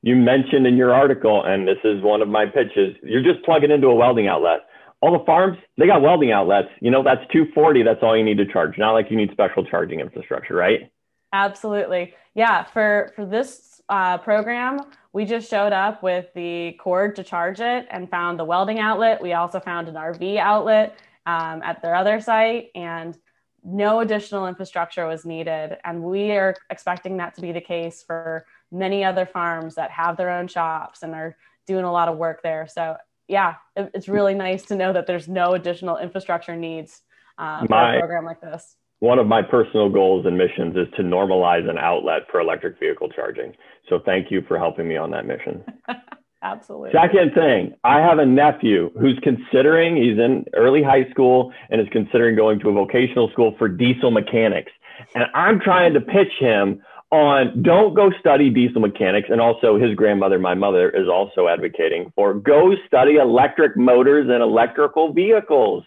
you 0.07 0.15
mentioned 0.15 0.69
in 0.69 0.77
your 0.77 0.95
article, 0.95 1.43
and 1.45 1.67
this 1.67 1.79
is 1.83 2.01
one 2.01 2.23
of 2.23 2.29
my 2.29 2.47
pitches. 2.47 2.97
You're 3.03 3.25
just 3.25 3.45
plugging 3.45 3.73
into 3.73 3.89
a 3.89 3.95
welding 3.95 4.29
outlet. 4.29 4.61
All 5.01 5.19
the 5.19 5.25
farms, 5.25 5.59
they 5.79 5.89
got 5.89 6.01
welding 6.01 6.31
outlets. 6.31 6.69
You 6.81 6.93
know, 6.93 7.03
that's 7.03 7.23
240. 7.33 7.83
That's 7.83 7.99
all 8.05 8.17
you 8.17 8.23
need 8.23 8.39
to 8.39 8.47
charge. 8.47 8.79
Not 8.79 8.93
like 8.93 9.11
you 9.11 9.17
need 9.17 9.33
special 9.33 9.65
charging 9.65 9.99
infrastructure, 9.99 10.55
right? 10.55 10.93
Absolutely. 11.33 12.15
Yeah. 12.37 12.63
For 12.63 13.15
for 13.17 13.27
this 13.27 13.81
uh, 13.89 14.19
program, 14.19 14.79
we 15.13 15.25
just 15.25 15.51
showed 15.51 15.73
up 15.73 16.05
with 16.05 16.27
the 16.37 16.75
cord 16.79 17.17
to 17.17 17.25
charge 17.25 17.59
it 17.59 17.89
and 17.91 18.09
found 18.09 18.39
the 18.39 18.45
welding 18.45 18.79
outlet. 18.79 19.21
We 19.21 19.33
also 19.33 19.59
found 19.59 19.89
an 19.89 19.97
RV 19.97 20.39
outlet 20.39 21.01
um, 21.27 21.63
at 21.65 21.83
their 21.83 21.97
other 21.97 22.21
site, 22.21 22.69
and 22.77 23.19
no 23.65 23.99
additional 23.99 24.47
infrastructure 24.47 25.09
was 25.09 25.25
needed. 25.25 25.79
And 25.85 26.05
we 26.05 26.31
are 26.31 26.55
expecting 26.71 27.17
that 27.17 27.35
to 27.35 27.41
be 27.41 27.51
the 27.51 27.61
case 27.61 28.05
for 28.07 28.47
many 28.73 29.05
other 29.05 29.27
farms 29.27 29.75
that 29.77 29.91
have 29.91 30.17
their 30.17 30.31
own 30.31 30.49
shops 30.49 31.03
and 31.03 31.15
are 31.15 31.37
doing 31.67 31.85
a 31.85 31.93
lot 31.93 32.09
of 32.09 32.17
work 32.17 32.43
there. 32.43 32.67
So, 32.67 32.97
yeah, 33.29 33.55
it, 33.75 33.91
it's 33.95 34.09
really 34.09 34.35
nice 34.35 34.65
to 34.67 34.77
know 34.77 34.93
that 34.93 35.07
there's 35.07 35.29
no 35.29 35.55
additional 35.55 35.99
infrastructure 35.99 36.57
needs 36.57 37.03
um, 37.39 37.67
My, 37.69 37.93
for 37.93 37.97
a 37.97 37.99
program 38.01 38.25
like 38.25 38.41
this 38.41 38.77
one 39.01 39.19
of 39.19 39.27
my 39.27 39.43
personal 39.43 39.91
goals 39.91 40.25
and 40.27 40.39
missions 40.39 40.77
is 40.77 40.87
to 40.97 41.03
normalize 41.03 41.69
an 41.69 41.79
outlet 41.79 42.23
for 42.31 42.41
electric 42.41 42.79
vehicle 42.81 43.09
charging. 43.11 43.53
So 43.89 44.01
thank 44.05 44.31
you 44.31 44.43
for 44.49 44.59
helping 44.59 44.89
me 44.89 44.97
on 44.97 45.11
that 45.11 45.27
mission. 45.27 45.65
Absolutely. 46.43 46.91
Second 46.93 47.35
thing, 47.35 47.75
I 47.83 48.01
have 48.01 48.19
a 48.19 48.27
nephew 48.27 48.91
who's 48.99 49.19
considering, 49.23 49.97
he's 49.97 50.19
in 50.19 50.45
early 50.55 50.83
high 50.83 51.09
school 51.11 51.53
and 51.71 51.81
is 51.81 51.89
considering 51.91 52.37
going 52.37 52.61
to 52.61 52.69
a 52.69 52.73
vocational 52.73 53.31
school 53.31 53.55
for 53.59 53.69
diesel 53.69 54.11
mechanics. 54.11 54.71
And 55.15 55.25
I'm 55.35 55.61
trying 55.61 55.93
to 55.95 56.01
pitch 56.01 56.33
him 56.39 56.83
on 57.17 57.63
don't 57.63 57.95
go 57.95 58.11
study 58.21 58.51
diesel 58.51 58.81
mechanics. 58.81 59.29
And 59.31 59.41
also, 59.41 59.79
his 59.79 59.95
grandmother, 59.95 60.39
my 60.39 60.55
mother, 60.55 60.91
is 60.91 61.09
also 61.09 61.49
advocating 61.49 62.13
for 62.15 62.35
go 62.35 62.75
study 62.87 63.17
electric 63.17 63.77
motors 63.77 64.29
and 64.31 64.43
electrical 64.43 65.13
vehicles 65.13 65.85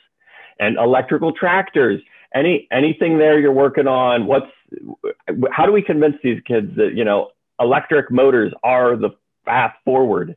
and 0.60 0.78
electrical 0.78 1.32
tractors. 1.32 2.02
Any 2.34 2.68
anything 2.72 3.18
there 3.18 3.40
you're 3.40 3.52
working 3.52 3.88
on 3.88 4.26
what's 4.26 4.52
how 5.52 5.66
do 5.66 5.72
we 5.72 5.82
convince 5.82 6.16
these 6.24 6.42
kids 6.46 6.76
that 6.76 6.94
you 6.94 7.04
know 7.04 7.30
electric 7.60 8.12
motors 8.12 8.54
are 8.64 8.96
the 8.96 9.10
path 9.46 9.74
forward? 9.86 10.36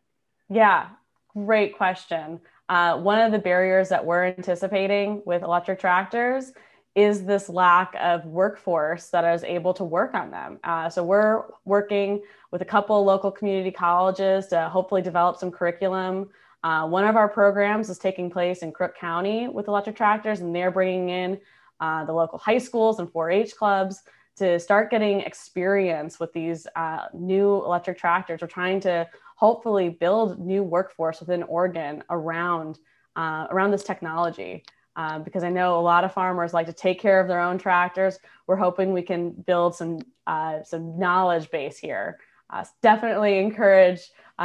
Yeah 0.48 0.88
great 1.34 1.76
question. 1.76 2.40
Uh, 2.68 2.98
one 2.98 3.18
of 3.20 3.32
the 3.32 3.38
barriers 3.38 3.88
that 3.88 4.04
we're 4.04 4.26
anticipating 4.26 5.22
with 5.24 5.42
electric 5.42 5.78
tractors 5.78 6.52
is 6.94 7.24
this 7.24 7.48
lack 7.48 7.94
of 8.00 8.24
workforce 8.26 9.08
that 9.08 9.24
is 9.24 9.44
able 9.44 9.72
to 9.72 9.84
work 9.84 10.14
on 10.14 10.30
them. 10.30 10.58
Uh, 10.62 10.90
so 10.90 11.02
we're 11.02 11.44
working 11.64 12.22
with 12.50 12.60
a 12.60 12.66
couple 12.66 13.02
local 13.02 13.30
community 13.30 13.70
colleges 13.70 14.46
to 14.48 14.68
hopefully 14.68 15.00
develop 15.00 15.38
some 15.38 15.50
curriculum. 15.50 16.28
Uh, 16.62 16.86
one 16.86 17.04
of 17.04 17.16
our 17.16 17.28
programs 17.28 17.88
is 17.88 17.98
taking 17.98 18.30
place 18.30 18.58
in 18.58 18.70
Crook 18.72 18.94
County 18.96 19.48
with 19.48 19.68
electric 19.68 19.96
tractors, 19.96 20.40
and 20.40 20.54
they're 20.54 20.70
bringing 20.70 21.08
in 21.08 21.40
uh, 21.80 22.04
the 22.04 22.12
local 22.12 22.38
high 22.38 22.58
schools 22.58 22.98
and 22.98 23.10
4 23.10 23.30
H 23.30 23.56
clubs 23.56 24.02
to 24.36 24.58
start 24.58 24.90
getting 24.90 25.20
experience 25.20 26.20
with 26.20 26.32
these 26.32 26.66
uh, 26.76 27.06
new 27.14 27.56
electric 27.64 27.98
tractors. 27.98 28.40
We're 28.40 28.48
trying 28.48 28.80
to 28.80 29.08
hopefully 29.36 29.88
build 29.88 30.38
new 30.38 30.62
workforce 30.62 31.20
within 31.20 31.42
Oregon 31.44 32.04
around, 32.10 32.78
uh, 33.16 33.46
around 33.50 33.72
this 33.72 33.82
technology. 33.82 34.64
Uh, 34.94 35.18
because 35.18 35.42
I 35.42 35.48
know 35.48 35.78
a 35.78 35.80
lot 35.80 36.04
of 36.04 36.12
farmers 36.12 36.52
like 36.52 36.66
to 36.66 36.72
take 36.72 37.00
care 37.00 37.20
of 37.20 37.26
their 37.26 37.40
own 37.40 37.56
tractors. 37.56 38.18
We're 38.46 38.56
hoping 38.56 38.92
we 38.92 39.02
can 39.02 39.30
build 39.30 39.74
some 39.74 40.00
uh, 40.26 40.62
some 40.64 40.98
knowledge 40.98 41.50
base 41.50 41.78
here. 41.78 42.18
Uh, 42.50 42.64
definitely 42.82 43.38
encourage 43.38 44.00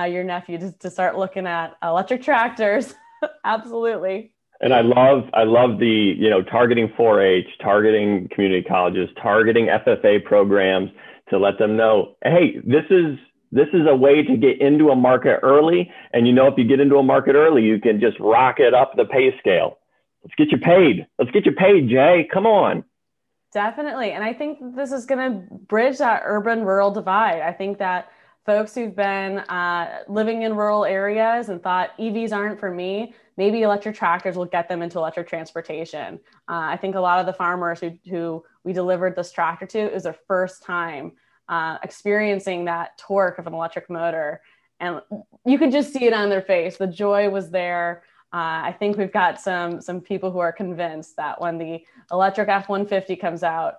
your 0.08 0.24
nephew 0.24 0.60
to, 0.60 0.72
to 0.74 0.92
start 0.92 1.18
looking 1.18 1.48
at 1.48 1.76
electric 1.82 2.22
tractors. 2.22 2.94
Absolutely 3.44 4.32
and 4.62 4.74
I 4.74 4.82
love 4.82 5.24
I 5.34 5.44
love 5.44 5.80
the 5.80 6.16
you 6.18 6.30
know 6.30 6.42
targeting 6.42 6.88
4-H, 6.90 7.48
targeting 7.62 8.28
community 8.30 8.64
colleges, 8.64 9.10
targeting 9.22 9.68
FFA 9.68 10.24
programs 10.24 10.90
to 11.30 11.38
let 11.38 11.58
them 11.58 11.76
know, 11.76 12.16
hey, 12.24 12.58
this 12.64 12.86
is 12.90 13.18
this 13.52 13.68
is 13.74 13.88
a 13.88 13.96
way 13.96 14.24
to 14.24 14.36
get 14.36 14.60
into 14.60 14.90
a 14.90 14.96
market 14.96 15.40
early, 15.42 15.92
and 16.14 16.28
you 16.28 16.34
know 16.34 16.48
if 16.48 16.56
you 16.58 16.66
get 16.66 16.80
into 16.80 16.98
a 16.98 17.04
market 17.04 17.36
early, 17.36 17.64
you 17.64 17.80
can 17.80 18.00
just 18.00 18.20
rocket 18.20 18.74
up 18.74 18.94
the 18.96 19.06
pay 19.06 19.38
scale. 19.40 19.78
Let's 20.28 20.36
get 20.36 20.52
you 20.52 20.58
paid. 20.58 21.08
Let's 21.18 21.32
get 21.32 21.46
you 21.46 21.54
paid, 21.54 21.88
Jay. 21.88 22.28
Come 22.34 22.46
on. 22.46 22.84
Definitely, 23.54 24.12
and 24.12 24.26
I 24.26 24.34
think 24.34 24.76
this 24.76 24.92
is 24.92 25.06
going 25.06 25.32
to 25.32 25.56
bridge 25.56 26.00
that 26.00 26.24
urban 26.26 26.66
rural 26.66 26.92
divide. 26.92 27.40
I 27.40 27.54
think 27.54 27.78
that 27.78 28.12
folks 28.46 28.76
who've 28.76 28.94
been 28.94 29.40
uh, 29.40 30.00
living 30.10 30.42
in 30.42 30.54
rural 30.54 30.84
areas 30.84 31.48
and 31.48 31.64
thought 31.64 31.98
EVs 31.98 32.34
aren't 32.34 32.60
for 32.60 32.70
me, 32.70 33.14
maybe 33.38 33.62
electric 33.62 33.96
tractors 33.96 34.36
will 34.36 34.46
get 34.46 34.68
them 34.68 34.82
into 34.82 34.98
electric 34.98 35.30
transportation. 35.30 36.20
Uh, 36.50 36.68
I 36.72 36.76
think 36.76 36.96
a 36.96 37.00
lot 37.00 37.22
of 37.22 37.26
the 37.26 37.32
farmers 37.32 37.80
who, 37.80 37.98
who 38.10 38.44
we 38.66 38.74
delivered 38.74 39.16
this 39.16 39.32
tractor 39.32 39.66
to 39.66 39.94
is 39.96 40.04
their 40.04 40.18
first 40.28 40.62
time 40.62 41.14
uh, 41.48 41.78
experiencing 41.84 42.66
that 42.66 42.98
torque 42.98 43.40
of 43.40 43.48
an 43.48 43.54
electric 43.54 43.90
motor. 43.90 44.42
And 44.82 45.02
you 45.46 45.58
could 45.58 45.72
just 45.72 45.94
see 45.94 46.04
it 46.04 46.14
on 46.14 46.30
their 46.30 46.42
face. 46.42 46.76
The 46.76 46.88
joy 46.88 47.30
was 47.30 47.50
there. 47.50 48.04
Uh, 48.34 48.68
I 48.70 48.76
think 48.78 48.98
we've 48.98 49.12
got 49.12 49.40
some 49.40 49.82
some 49.82 50.02
people 50.02 50.32
who 50.32 50.40
are 50.40 50.52
convinced 50.52 51.16
that 51.16 51.40
when 51.40 51.58
the 51.58 51.82
electric 52.12 52.50
F-150 52.50 53.20
comes 53.20 53.42
out, 53.42 53.76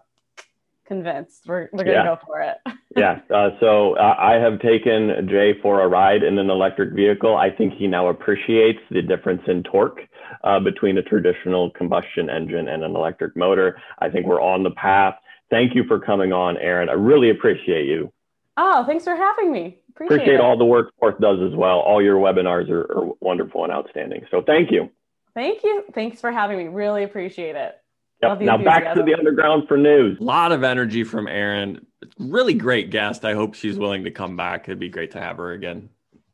convinced. 0.88 1.44
We're, 1.46 1.68
we're 1.72 1.84
going 1.84 1.98
to 1.98 2.02
yeah. 2.02 2.04
go 2.04 2.18
for 2.26 2.40
it. 2.40 2.56
yeah. 2.96 3.20
Uh, 3.32 3.50
so 3.60 3.96
uh, 3.96 4.16
I 4.18 4.34
have 4.34 4.58
taken 4.60 5.28
Jay 5.28 5.52
for 5.62 5.82
a 5.82 5.86
ride 5.86 6.24
in 6.24 6.38
an 6.38 6.50
electric 6.50 6.94
vehicle. 6.94 7.36
I 7.36 7.50
think 7.50 7.74
he 7.74 7.86
now 7.86 8.08
appreciates 8.08 8.80
the 8.90 9.02
difference 9.02 9.42
in 9.46 9.62
torque 9.62 10.00
uh, 10.42 10.58
between 10.58 10.98
a 10.98 11.02
traditional 11.02 11.70
combustion 11.70 12.28
engine 12.28 12.68
and 12.68 12.82
an 12.82 12.96
electric 12.96 13.36
motor. 13.36 13.78
I 14.00 14.08
think 14.08 14.26
we're 14.26 14.42
on 14.42 14.64
the 14.64 14.72
path. 14.72 15.14
Thank 15.50 15.74
you 15.74 15.84
for 15.84 16.00
coming 16.00 16.32
on, 16.32 16.56
Aaron. 16.56 16.88
I 16.88 16.94
really 16.94 17.30
appreciate 17.30 17.86
you. 17.86 18.12
Oh, 18.56 18.84
thanks 18.84 19.04
for 19.04 19.14
having 19.14 19.52
me. 19.52 19.78
Appreciate, 19.98 20.16
Appreciate 20.16 20.34
it. 20.36 20.40
all 20.40 20.56
the 20.56 20.64
work 20.64 20.92
Forth 21.00 21.18
does 21.20 21.38
as 21.42 21.56
well. 21.56 21.80
All 21.80 22.00
your 22.00 22.18
webinars 22.18 22.70
are, 22.70 22.82
are 22.82 23.12
wonderful 23.20 23.64
and 23.64 23.72
outstanding. 23.72 24.24
So 24.30 24.42
thank 24.42 24.70
you. 24.70 24.90
Thank 25.34 25.64
you. 25.64 25.84
Thanks 25.92 26.20
for 26.20 26.30
having 26.30 26.56
me. 26.56 26.68
Really 26.68 27.02
appreciate 27.02 27.56
it. 27.56 27.74
Yep. 28.22 28.28
Love 28.28 28.38
the 28.38 28.44
Now 28.44 28.58
back 28.58 28.94
to 28.94 29.02
the 29.02 29.14
underground 29.14 29.66
for 29.66 29.76
news. 29.76 30.18
A 30.20 30.22
lot 30.22 30.52
of 30.52 30.62
energy 30.62 31.02
from 31.02 31.26
Erin. 31.26 31.84
Really 32.18 32.54
great 32.54 32.90
guest. 32.90 33.24
I 33.24 33.34
hope 33.34 33.54
she's 33.54 33.76
willing 33.76 34.04
to 34.04 34.10
come 34.12 34.36
back. 34.36 34.68
It'd 34.68 34.78
be 34.78 34.88
great 34.88 35.10
to 35.12 35.20
have 35.20 35.36
her 35.38 35.50
again. 35.52 35.88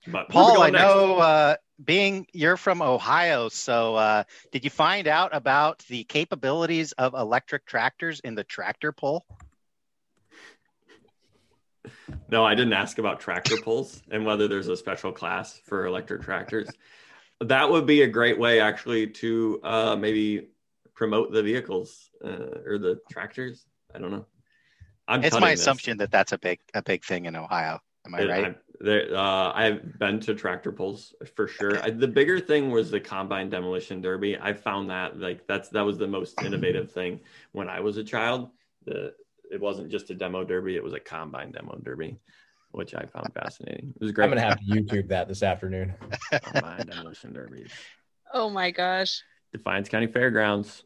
But 0.07 0.29
Paul, 0.29 0.53
I 0.53 0.57
going 0.57 0.73
next? 0.75 0.85
know 0.85 1.19
uh, 1.19 1.57
being 1.83 2.27
you're 2.33 2.59
from 2.59 2.83
Ohio, 2.83 3.49
so 3.49 3.95
uh, 3.97 4.25
did 4.53 4.65
you 4.65 4.71
find 4.71 5.09
out 5.09 5.35
about 5.35 5.79
the 5.89 6.05
capabilities 6.05 6.93
of 6.93 7.15
electric 7.15 7.65
tractors 7.65 8.21
in 8.21 8.35
the 8.35 8.45
tractor 8.45 8.93
pull? 8.93 9.25
No, 12.29 12.45
I 12.45 12.55
didn't 12.55 12.73
ask 12.73 12.99
about 12.99 13.21
tractor 13.21 13.57
pulls 13.57 14.03
and 14.11 14.25
whether 14.25 14.49
there's 14.49 14.69
a 14.69 14.77
special 14.77 15.13
class 15.13 15.61
for 15.65 15.87
electric 15.87 16.23
tractors. 16.23 16.71
That 17.41 17.71
would 17.71 17.87
be 17.87 18.03
a 18.03 18.07
great 18.07 18.39
way, 18.39 18.61
actually, 18.61 19.09
to 19.09 19.61
uh, 19.63 19.97
maybe 19.97 20.49
promote 20.95 21.33
the 21.33 21.43
vehicles 21.43 22.11
uh, 22.25 22.61
or 22.67 22.79
the 22.79 23.01
tractors. 23.11 23.67
I 23.95 23.99
don't 23.99 24.11
know. 24.11 24.27
I'm 25.07 25.23
It's 25.23 25.39
my 25.39 25.51
this. 25.51 25.61
assumption 25.61 25.99
that 25.99 26.11
that's 26.11 26.33
a 26.33 26.39
big 26.39 26.61
a 26.73 26.83
big 26.83 27.05
thing 27.05 27.27
in 27.27 27.37
Ohio. 27.37 27.81
Am 28.07 28.15
I 28.15 28.21
It- 28.23 28.29
right? 28.29 28.45
I've, 28.47 28.57
there, 28.81 29.17
uh, 29.17 29.53
I've 29.55 29.99
been 29.99 30.21
to 30.21 30.35
tractor 30.35 30.73
pulls 30.73 31.15
for 31.37 31.47
sure. 31.47 31.79
I, 31.83 31.91
the 31.91 32.09
bigger 32.09 32.41
thing 32.41 32.71
was 32.71 32.91
the 32.91 33.01
combine 33.01 33.49
demolition 33.49 34.01
derby. 34.01 34.37
I 34.39 34.53
found 34.53 34.91
that 34.91 35.19
like 35.19 35.47
that's 35.47 35.69
that 35.71 35.83
was 35.83 35.99
the 35.99 36.09
most 36.09 36.43
innovative 36.43 36.91
thing 36.91 37.21
when 37.53 37.69
I 37.69 37.81
was 37.81 37.97
a 37.97 38.05
child. 38.05 38.51
The 38.85 39.15
it 39.51 39.61
wasn't 39.61 39.91
just 39.91 40.11
a 40.11 40.15
demo 40.15 40.45
derby; 40.45 40.77
it 40.77 40.83
was 40.83 40.95
a 40.95 41.01
combine 41.01 41.53
demo 41.53 41.79
derby, 41.83 42.17
which 42.73 42.95
I 42.95 43.05
found 43.07 43.33
fascinating. 43.43 43.93
It 43.95 44.03
was 44.03 44.13
great. 44.13 44.25
I'm 44.25 44.31
gonna 44.31 44.41
have 44.43 44.59
to 44.59 44.65
YouTube 44.65 45.09
that 45.09 45.29
this 45.29 45.43
afternoon. 45.43 45.95
combine 46.43 46.87
demolition 46.87 47.33
derby. 47.33 47.67
Oh 48.33 48.51
my 48.51 48.71
gosh. 48.71 49.23
Defiance 49.53 49.89
County 49.89 50.09
Fairgrounds. 50.09 50.83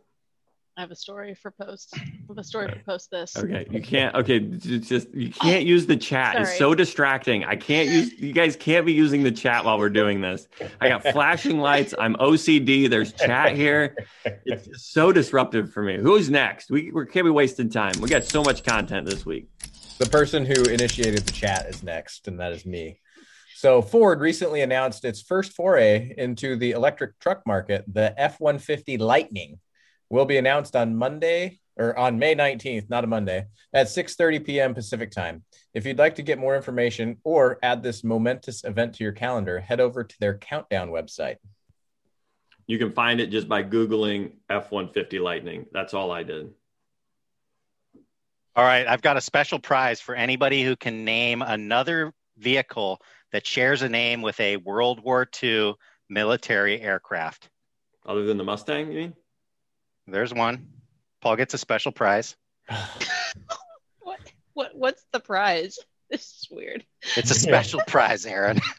I 0.79 0.83
have 0.83 0.93
a 0.93 0.97
story 0.97 1.35
for 1.35 1.51
post. 1.51 1.93
I 1.97 2.05
have 2.29 2.39
a 2.39 2.45
story 2.45 2.69
for 2.69 2.79
post 2.87 3.11
this. 3.11 3.37
Okay, 3.37 3.67
you 3.69 3.83
can't. 3.83 4.15
Okay, 4.15 4.39
just 4.39 5.13
you 5.13 5.33
oh, 5.35 5.45
can't 5.45 5.67
use 5.67 5.87
the 5.87 5.97
chat. 5.97 6.41
It's 6.41 6.57
so 6.57 6.73
distracting. 6.73 7.45
I 7.45 7.57
can't 7.57 7.89
use. 7.89 8.13
You 8.13 8.33
guys 8.33 8.55
can't 8.55 8.87
be 8.87 8.93
using 8.93 9.25
the 9.25 9.33
chat 9.33 9.65
while 9.65 9.77
we're 9.77 9.91
doing 9.91 10.21
this. 10.21 10.47
I 10.81 10.89
got 10.89 11.03
flashing 11.03 11.59
lights. 11.59 11.95
I'm 11.99 12.15
OCD. 12.15 12.89
There's 12.89 13.13
chat 13.13 13.57
here. 13.57 13.97
It's 14.25 14.69
just 14.69 14.93
so 14.93 15.11
disruptive 15.11 15.73
for 15.73 15.83
me. 15.83 15.99
Who's 15.99 16.31
next? 16.31 16.71
We 16.71 16.93
we 16.93 17.07
can't 17.07 17.27
be 17.27 17.31
wasting 17.31 17.71
time. 17.71 17.95
We 18.01 18.09
got 18.09 18.23
so 18.23 18.45
much 18.45 18.63
content 18.63 19.05
this 19.05 19.27
week. 19.27 19.49
The 19.99 20.07
person 20.07 20.47
who 20.47 20.63
initiated 20.63 21.27
the 21.27 21.33
chat 21.33 21.67
is 21.67 21.83
next, 21.83 22.29
and 22.29 22.39
that 22.39 22.53
is 22.53 22.65
me. 22.65 23.01
So 23.57 23.83
Ford 23.83 24.21
recently 24.21 24.61
announced 24.61 25.05
its 25.05 25.23
first 25.23 25.55
foray 25.55 26.15
into 26.17 26.55
the 26.55 26.71
electric 26.71 27.19
truck 27.19 27.45
market. 27.49 27.85
The 27.93 28.15
F-150 28.17 29.01
Lightning 29.01 29.59
will 30.11 30.25
be 30.25 30.39
announced 30.39 30.75
on 30.77 30.97
Monday 30.97 31.61
or 31.77 31.97
on 31.97 32.19
May 32.19 32.35
19th, 32.35 32.91
not 32.91 33.05
a 33.05 33.07
Monday, 33.07 33.47
at 33.73 33.87
6:30 33.87 34.45
p.m. 34.45 34.75
Pacific 34.75 35.11
time. 35.11 35.45
If 35.75 35.87
you'd 35.87 35.99
like 35.99 36.17
to 36.17 36.23
get 36.23 36.39
more 36.39 36.57
information 36.57 37.19
or 37.25 37.59
add 37.63 37.83
this 37.83 38.03
momentous 38.03 38.65
event 38.65 38.95
to 38.95 39.05
your 39.05 39.13
calendar, 39.13 39.61
head 39.61 39.81
over 39.81 40.03
to 40.03 40.21
their 40.21 40.39
countdown 40.39 40.89
website. 40.89 41.37
You 42.67 42.79
can 42.79 42.93
find 42.93 43.21
it 43.21 43.31
just 43.31 43.49
by 43.49 43.63
googling 43.63 44.33
F150 44.51 45.21
Lightning. 45.21 45.67
That's 45.73 45.95
all 45.95 46.11
I 46.11 46.23
did. 46.23 46.51
All 48.57 48.65
right, 48.65 48.87
I've 48.87 49.03
got 49.03 49.17
a 49.17 49.21
special 49.21 49.61
prize 49.61 50.01
for 50.01 50.15
anybody 50.15 50.65
who 50.65 50.75
can 50.75 51.05
name 51.05 51.43
another 51.43 52.13
vehicle 52.37 53.01
that 53.33 53.47
shares 53.47 53.83
a 53.83 53.89
name 53.89 54.21
with 54.21 54.39
a 54.41 54.57
World 54.57 55.03
War 55.03 55.29
II 55.43 55.75
military 56.09 56.81
aircraft. 56.81 57.49
Other 58.05 58.25
than 58.25 58.37
the 58.37 58.45
Mustang, 58.45 58.89
you 58.89 58.99
mean? 58.99 59.15
There's 60.11 60.33
one. 60.33 60.69
Paul 61.21 61.37
gets 61.37 61.55
a 61.55 61.59
special 61.59 61.93
prize. 61.93 62.37
What 64.01 64.19
what 64.55 64.71
what's 64.75 65.05
the 65.13 65.21
prize? 65.21 65.79
This 66.11 66.23
is 66.23 66.49
weird. 66.51 66.87
It's 67.19 67.31
a 67.31 67.35
special 67.35 67.81
prize, 67.87 68.25
Aaron. 68.27 68.61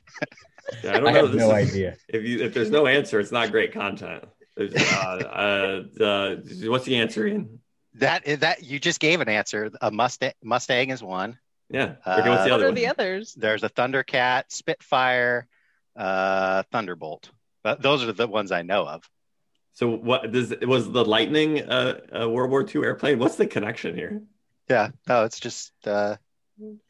Yeah, 0.83 0.91
I 0.91 0.99
don't 0.99 1.07
I 1.07 1.11
know. 1.13 1.21
have 1.25 1.31
This 1.31 1.39
no 1.41 1.55
is- 1.55 1.69
idea. 1.71 1.95
If 2.07 2.23
you 2.23 2.39
if 2.43 2.53
there's 2.53 2.69
no 2.69 2.85
answer, 2.85 3.19
it's 3.19 3.31
not 3.31 3.49
great 3.51 3.73
content. 3.73 4.23
Uh, 4.59 4.65
uh, 4.65 5.83
uh, 6.03 6.35
what's 6.65 6.85
the 6.85 6.97
answer, 6.97 7.25
Ian? 7.25 7.59
That 7.95 8.23
that 8.41 8.63
you 8.63 8.77
just 8.79 8.99
gave 8.99 9.19
an 9.21 9.29
answer. 9.29 9.71
A 9.81 9.89
Mustang 9.89 10.33
Mustang 10.43 10.89
is 10.91 11.01
one. 11.03 11.39
Yeah. 11.71 11.95
Okay, 12.05 12.29
what's 12.29 12.43
the 12.43 12.49
Uh, 12.51 12.57
what 12.57 12.61
are 12.61 12.65
one? 12.65 12.73
the 12.75 12.87
others? 12.87 13.33
There's 13.35 13.63
a 13.63 13.69
Thundercat, 13.69 14.43
Spitfire, 14.49 15.47
uh, 15.95 16.61
Thunderbolt. 16.71 17.31
But 17.63 17.81
those 17.81 18.03
are 18.03 18.11
the 18.11 18.27
ones 18.27 18.51
I 18.51 18.61
know 18.61 18.85
of. 18.87 19.03
So 19.79 19.87
what 19.95 20.29
does 20.33 20.53
was 20.61 20.91
the 20.91 21.05
Lightning 21.05 21.61
uh, 21.61 22.01
a 22.11 22.27
World 22.27 22.51
War 22.51 22.65
II 22.67 22.83
airplane? 22.83 23.17
What's 23.17 23.37
the 23.37 23.47
connection 23.47 23.95
here? 23.95 24.21
Yeah. 24.69 24.89
No, 25.07 25.23
it's 25.23 25.39
just 25.39 25.71
uh, 25.87 26.17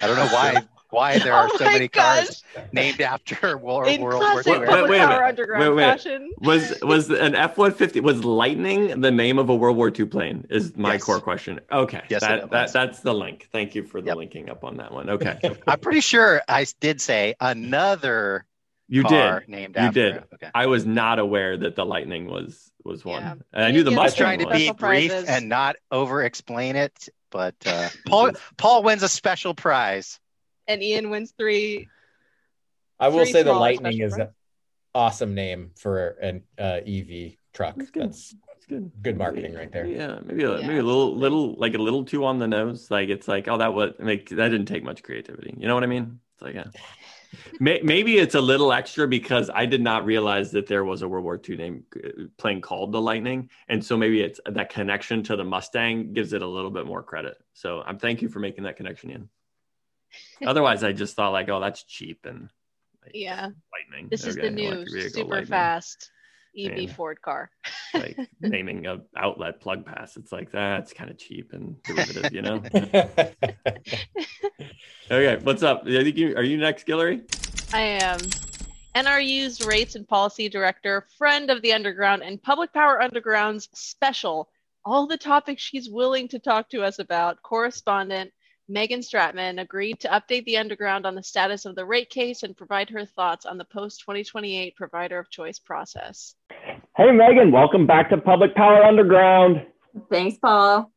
I 0.02 0.08
don't 0.08 0.16
know 0.16 0.26
why 0.34 0.64
why 0.90 1.20
there 1.20 1.34
are 1.36 1.48
oh 1.54 1.56
so 1.56 1.66
many 1.66 1.88
gosh. 1.88 2.26
cars 2.26 2.44
named 2.72 3.00
after 3.00 3.58
War, 3.60 3.88
In 3.88 4.02
World 4.02 4.22
War 4.22 4.42
classic 4.42 4.54
II. 4.54 4.60
Wait, 4.62 4.70
Public 4.70 4.90
wait 4.90 5.02
a 5.04 5.08
minute. 5.08 5.60
Wait, 5.60 5.70
wait. 5.70 5.84
fashion. 5.84 6.32
Was 6.40 6.80
was 6.82 7.12
an 7.12 7.36
F 7.36 7.60
one 7.60 7.74
fifty 7.74 8.00
was 8.00 8.26
Lightning 8.26 9.02
the 9.02 9.12
name 9.12 9.38
of 9.38 9.50
a 9.50 9.56
World 9.56 9.78
War 9.78 9.92
II 9.96 10.06
plane? 10.06 10.48
Is 10.50 10.76
my 10.76 10.94
Yes. 10.94 11.04
core 11.04 11.20
question. 11.22 11.60
Okay, 11.72 12.02
Yes, 12.10 12.22
that, 12.22 12.50
that 12.50 12.74
that's 12.74 13.02
the 13.02 13.14
link. 13.14 13.50
Thank 13.52 13.76
you 13.76 13.84
for 13.84 14.02
the 14.02 14.08
Yep. 14.08 14.18
linking 14.18 14.50
up 14.50 14.64
on 14.64 14.78
that 14.78 14.92
one. 14.92 15.12
Okay, 15.12 15.38
I'm 15.68 15.80
pretty 15.80 16.02
sure 16.02 16.42
I 16.48 16.66
did 16.80 17.02
say 17.02 17.36
another 17.40 18.48
you 18.88 19.04
car 19.04 19.42
did. 19.42 19.50
named 19.50 19.78
You 19.78 19.84
after 19.84 20.00
did. 20.00 20.16
it. 20.16 20.24
Okay. 20.34 20.50
I 20.56 20.66
was 20.66 20.88
not 20.88 21.20
aware 21.20 21.56
that 21.56 21.76
the 21.76 21.86
Lightning 21.86 22.26
was 22.26 22.69
was 22.86 23.04
one. 23.06 23.22
Yeah. 23.22 23.36
And 23.54 23.66
I 23.66 23.72
knew 23.72 23.84
the 23.84 23.92
Yeah, 23.92 24.00
I 24.00 24.04
was 24.04 24.16
trying 24.16 24.40
to 24.40 24.46
Mustang 24.46 24.60
be 24.60 24.78
brief 24.78 25.10
prizes. 25.12 25.30
and 25.30 25.50
not 25.50 25.76
over 25.92 26.24
explain 26.24 26.76
it, 26.76 27.10
but 27.30 27.56
uh, 27.66 27.90
Paul 28.08 28.32
Paul 28.58 28.84
wins 28.84 29.04
a 29.04 29.10
special 29.10 29.54
prize. 29.54 30.20
And 30.68 30.84
Ian 30.84 31.10
wins 31.10 31.34
three. 31.38 31.88
I 33.00 33.08
will 33.10 33.24
Three 33.24 33.32
say 33.32 33.44
the 33.44 33.54
Lightning 33.54 34.00
is 34.00 34.14
an 34.14 34.30
awesome 34.94 35.34
name 35.34 35.72
for 35.78 36.10
an 36.22 36.44
uh, 36.58 36.82
EV 36.86 37.34
truck. 37.54 37.76
That's 37.78 37.92
good. 37.92 38.04
That's 38.04 38.36
That's 38.48 38.66
good. 38.66 38.92
good 39.02 39.18
marketing 39.18 39.54
right 39.54 39.72
there. 39.72 39.86
Yeah, 39.86 40.20
maybe 40.24 40.44
a, 40.44 40.60
Yeah, 40.60 40.68
maybe 40.68 40.80
a 40.80 40.84
little 40.84 41.16
little 41.16 41.56
like 41.56 41.74
a 41.76 41.78
little 41.78 42.04
too 42.06 42.26
on 42.26 42.40
the 42.40 42.48
nose. 42.48 42.92
Like 42.92 43.10
it's 43.10 43.28
like 43.28 43.48
oh 43.48 43.58
that 43.58 43.74
was 43.74 43.94
make 44.00 44.30
that 44.30 44.50
didn't 44.50 44.66
take 44.68 44.84
much 44.84 45.02
creativity. 45.04 45.54
You 45.58 45.68
know 45.68 45.74
what 45.76 45.84
I 45.84 45.88
mean? 45.88 46.20
It's 46.36 46.42
like 46.42 46.56
a, 46.56 46.70
may, 46.74 46.80
maybe 47.60 48.18
it's 48.18 48.36
a 48.36 48.42
little 48.42 48.72
extra 48.74 49.08
because 49.08 49.50
I 49.54 49.66
did 49.66 49.82
not 49.82 50.06
realize 50.06 50.52
that 50.52 50.68
there 50.68 50.84
was 50.84 51.02
a 51.02 51.08
World 51.08 51.24
War 51.24 51.40
II 51.48 51.58
name 51.58 51.84
uh, 51.96 52.26
plane 52.38 52.62
called 52.62 52.92
the 52.92 53.02
Lightning, 53.02 53.50
and 53.68 53.84
so 53.84 53.98
maybe 53.98 54.22
it's 54.22 54.40
that 54.46 54.70
connection 54.70 55.24
to 55.24 55.36
the 55.36 55.44
Mustang 55.44 56.14
gives 56.14 56.34
it 56.34 56.42
a 56.42 56.48
little 56.48 56.72
bit 56.72 56.86
more 56.86 57.04
credit. 57.04 57.38
So 57.54 57.82
I'm 57.86 57.98
thank 58.00 58.22
you 58.22 58.30
for 58.30 58.40
making 58.40 58.64
that 58.64 58.78
connection 58.78 59.10
in. 59.12 59.30
Otherwise, 60.48 60.84
I 60.84 60.92
just 60.92 61.16
thought 61.16 61.32
like 61.32 61.50
oh 61.50 61.60
that's 61.60 61.84
cheap 61.84 62.26
and 62.26 62.50
like, 63.04 63.12
Yeah. 63.14 63.50
Lightning. 63.72 64.08
This 64.10 64.26
is 64.26 64.36
the 64.36 64.50
new 64.50 64.86
super 65.10 65.36
Lightning. 65.36 65.46
fast 65.48 66.12
EV 66.58 66.72
And- 66.78 66.92
Ford 66.96 67.22
car. 67.22 67.52
like 67.94 68.18
naming 68.42 68.86
a 68.86 69.02
outlet 69.18 69.60
plug 69.62 69.86
pass. 69.86 70.16
It's 70.18 70.32
like 70.32 70.52
that's 70.52 70.94
kind 70.94 71.10
of 71.10 71.18
cheap 71.18 71.54
and 71.54 71.82
derivative, 71.84 72.32
you 72.34 72.42
know. 72.42 72.62
okay, 75.12 75.38
what's 75.44 75.64
up? 75.64 75.84
I 75.88 76.04
think 76.04 76.18
you 76.18 76.36
are 76.36 76.44
you 76.44 76.58
next, 76.58 76.86
Guillory? 76.88 77.22
I 77.74 77.82
am 77.82 78.20
NRU's 78.96 79.66
Rates 79.66 79.96
and 79.96 80.08
Policy 80.08 80.50
Director, 80.50 81.06
friend 81.18 81.50
of 81.50 81.62
the 81.62 81.74
Underground, 81.74 82.24
and 82.24 82.42
Public 82.42 82.74
Power 82.74 83.02
Underground's 83.02 83.70
special, 83.74 84.50
all 84.86 85.08
the 85.08 85.18
topics 85.18 85.62
she's 85.62 85.90
willing 85.90 86.28
to 86.30 86.40
talk 86.40 86.70
to 86.70 86.82
us 86.84 87.00
about, 87.00 87.42
correspondent 87.44 88.32
Megan 88.70 89.00
Stratman 89.00 89.60
agreed 89.60 90.00
to 90.02 90.08
update 90.10 90.46
the 90.46 90.58
Underground 90.58 91.08
on 91.08 91.16
the 91.16 91.24
status 91.24 91.66
of 91.66 91.74
the 91.74 91.84
rate 91.84 92.12
case 92.12 92.44
and 92.44 92.56
provide 92.56 92.92
her 92.92 93.04
thoughts 93.04 93.48
on 93.48 93.58
the 93.58 93.66
post 93.66 94.02
2028 94.02 94.76
provider 94.76 95.18
of 95.18 95.28
choice 95.32 95.58
process. 95.58 96.36
Hey, 96.96 97.12
Megan, 97.12 97.52
welcome 97.52 97.88
back 97.88 98.12
to 98.12 98.18
Public 98.18 98.54
Power 98.54 98.84
Underground. 98.84 99.66
Thanks, 100.12 100.38
Paul. 100.38 100.92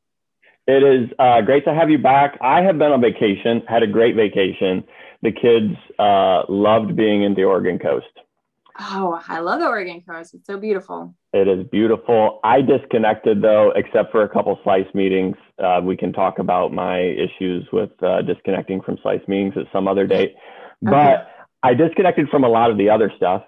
It 0.67 0.83
is 0.83 1.11
uh, 1.19 1.41
great 1.41 1.65
to 1.65 1.75
have 1.75 1.89
you 1.89 1.97
back. 1.97 2.39
I 2.43 2.61
have 2.61 2.79
been 2.79 2.93
on 2.93 3.01
vacation, 3.01 3.63
had 3.67 3.83
a 3.83 3.87
great 3.87 4.17
vacation. 4.17 4.85
The 5.23 5.33
kids 5.33 5.75
uh, 5.99 6.43
loved 6.51 6.95
being 6.95 7.23
in 7.23 7.35
the 7.35 7.45
Oregon 7.45 7.79
coast. 7.79 8.07
Oh, 8.79 9.21
I 9.29 9.41
love 9.41 9.61
the 9.61 9.67
Oregon 9.67 10.03
coast. 10.07 10.35
It's 10.35 10.47
so 10.47 10.59
beautiful. 10.59 11.15
It 11.33 11.49
is 11.49 11.67
beautiful. 11.71 12.41
I 12.45 12.61
disconnected 12.61 13.43
though, 13.43 13.73
except 13.75 14.13
for 14.13 14.23
a 14.23 14.29
couple 14.29 14.59
slice 14.65 14.87
meetings. 14.95 15.37
Uh, 15.63 15.81
we 15.83 15.97
can 15.97 16.13
talk 16.13 16.39
about 16.39 16.73
my 16.73 16.99
issues 16.99 17.67
with 17.73 17.91
uh, 18.03 18.23
disconnecting 18.23 18.83
from 18.83 18.99
slice 19.03 19.27
meetings 19.29 19.55
at 19.57 19.65
some 19.73 19.89
other 19.89 20.07
date. 20.07 20.35
But 20.83 21.29
I 21.63 21.75
disconnected 21.75 22.29
from 22.29 22.45
a 22.45 22.49
lot 22.49 22.71
of 22.71 22.79
the 22.79 22.91
other 22.91 23.13
stuff. 23.17 23.45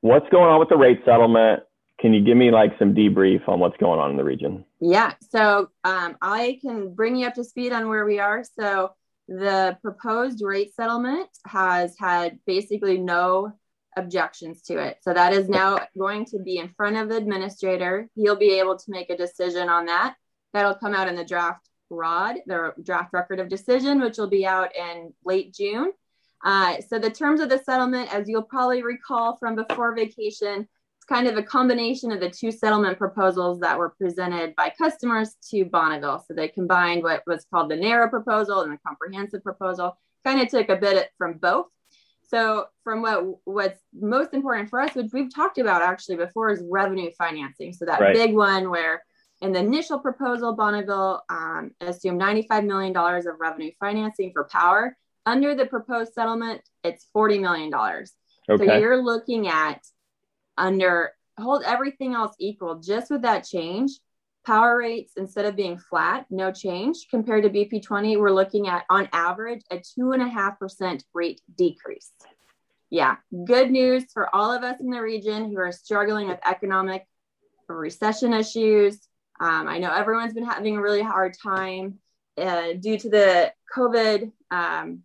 What's 0.00 0.28
going 0.30 0.48
on 0.48 0.60
with 0.60 0.68
the 0.68 0.76
rate 0.76 1.00
settlement? 1.04 1.62
Can 2.00 2.12
you 2.12 2.22
give 2.22 2.36
me 2.36 2.50
like 2.50 2.78
some 2.78 2.94
debrief 2.94 3.48
on 3.48 3.58
what's 3.58 3.76
going 3.78 3.98
on 3.98 4.10
in 4.10 4.16
the 4.16 4.24
region? 4.24 4.64
Yeah. 4.80 5.14
So 5.30 5.70
um, 5.82 6.16
I 6.22 6.58
can 6.62 6.94
bring 6.94 7.16
you 7.16 7.26
up 7.26 7.34
to 7.34 7.44
speed 7.44 7.72
on 7.72 7.88
where 7.88 8.04
we 8.04 8.20
are. 8.20 8.44
So 8.58 8.92
the 9.26 9.76
proposed 9.82 10.42
rate 10.42 10.74
settlement 10.74 11.28
has 11.46 11.96
had 11.98 12.38
basically 12.46 12.98
no 12.98 13.52
objections 13.98 14.62
to 14.62 14.78
it. 14.78 14.98
So 15.02 15.12
that 15.12 15.32
is 15.32 15.48
now 15.48 15.80
going 15.98 16.24
to 16.26 16.38
be 16.38 16.58
in 16.58 16.68
front 16.76 16.96
of 16.96 17.08
the 17.08 17.16
administrator. 17.16 18.08
He'll 18.14 18.36
be 18.36 18.58
able 18.58 18.76
to 18.76 18.90
make 18.90 19.10
a 19.10 19.16
decision 19.16 19.68
on 19.68 19.86
that. 19.86 20.14
That'll 20.52 20.74
come 20.74 20.94
out 20.94 21.08
in 21.08 21.16
the 21.16 21.24
draft 21.24 21.68
ROD, 21.90 22.36
the 22.46 22.72
draft 22.82 23.12
record 23.12 23.40
of 23.40 23.48
decision, 23.48 24.00
which 24.00 24.18
will 24.18 24.28
be 24.28 24.46
out 24.46 24.74
in 24.76 25.12
late 25.24 25.54
June. 25.54 25.92
Uh, 26.44 26.76
so 26.80 26.98
the 26.98 27.10
terms 27.10 27.40
of 27.40 27.48
the 27.48 27.58
settlement, 27.58 28.14
as 28.14 28.28
you'll 28.28 28.42
probably 28.42 28.82
recall 28.82 29.36
from 29.36 29.56
before 29.56 29.94
vacation, 29.94 30.68
it's 30.96 31.04
kind 31.08 31.26
of 31.26 31.36
a 31.36 31.42
combination 31.42 32.12
of 32.12 32.20
the 32.20 32.30
two 32.30 32.52
settlement 32.52 32.98
proposals 32.98 33.60
that 33.60 33.78
were 33.78 33.90
presented 33.90 34.54
by 34.54 34.72
customers 34.78 35.34
to 35.50 35.64
Bonneville. 35.64 36.24
So 36.26 36.34
they 36.34 36.48
combined 36.48 37.02
what 37.02 37.24
was 37.26 37.44
called 37.52 37.70
the 37.70 37.76
narrow 37.76 38.08
proposal 38.08 38.60
and 38.60 38.72
the 38.72 38.78
comprehensive 38.86 39.42
proposal, 39.42 39.98
kind 40.24 40.40
of 40.40 40.48
took 40.48 40.68
a 40.68 40.76
bit 40.76 41.10
from 41.18 41.38
both 41.38 41.66
so 42.28 42.66
from 42.84 43.02
what 43.02 43.24
what's 43.44 43.80
most 43.92 44.34
important 44.34 44.68
for 44.68 44.80
us, 44.80 44.94
which 44.94 45.12
we've 45.12 45.34
talked 45.34 45.58
about 45.58 45.82
actually 45.82 46.16
before, 46.16 46.50
is 46.50 46.62
revenue 46.68 47.10
financing. 47.16 47.72
So 47.72 47.86
that 47.86 48.00
right. 48.00 48.14
big 48.14 48.34
one 48.34 48.70
where 48.70 49.02
in 49.40 49.52
the 49.52 49.60
initial 49.60 49.98
proposal, 49.98 50.52
Bonneville 50.54 51.22
um, 51.30 51.70
assumed 51.80 52.20
$95 52.20 52.66
million 52.66 52.96
of 52.96 53.40
revenue 53.40 53.70
financing 53.80 54.32
for 54.32 54.44
power. 54.44 54.96
Under 55.26 55.54
the 55.54 55.66
proposed 55.66 56.12
settlement, 56.12 56.62
it's 56.84 57.06
$40 57.16 57.40
million. 57.40 57.72
Okay. 57.74 58.66
So 58.66 58.78
you're 58.78 59.02
looking 59.02 59.48
at 59.48 59.80
under 60.56 61.12
hold 61.38 61.62
everything 61.64 62.14
else 62.14 62.34
equal, 62.38 62.80
just 62.80 63.10
with 63.10 63.22
that 63.22 63.46
change, 63.46 63.92
power 64.48 64.78
rates 64.78 65.12
instead 65.18 65.44
of 65.44 65.54
being 65.54 65.76
flat, 65.76 66.24
no 66.30 66.50
change 66.50 67.06
compared 67.10 67.44
to 67.44 67.50
BP20, 67.50 68.18
we're 68.18 68.30
looking 68.30 68.66
at 68.66 68.86
on 68.88 69.06
average 69.12 69.60
a 69.70 69.78
two 69.78 70.12
and 70.12 70.22
a 70.22 70.28
half 70.28 70.58
percent 70.58 71.04
rate 71.12 71.42
decrease. 71.54 72.10
Yeah, 72.88 73.16
good 73.44 73.70
news 73.70 74.06
for 74.10 74.34
all 74.34 74.50
of 74.50 74.64
us 74.64 74.80
in 74.80 74.88
the 74.88 75.02
region 75.02 75.50
who 75.50 75.58
are 75.58 75.70
struggling 75.70 76.28
with 76.28 76.40
economic 76.46 77.06
recession 77.68 78.32
issues. 78.32 78.94
Um, 79.38 79.68
I 79.68 79.76
know 79.76 79.92
everyone's 79.92 80.32
been 80.32 80.46
having 80.46 80.78
a 80.78 80.80
really 80.80 81.02
hard 81.02 81.36
time 81.40 81.98
uh, 82.38 82.72
due 82.80 82.98
to 83.00 83.10
the 83.10 83.52
COVID 83.76 84.32
um, 84.50 85.02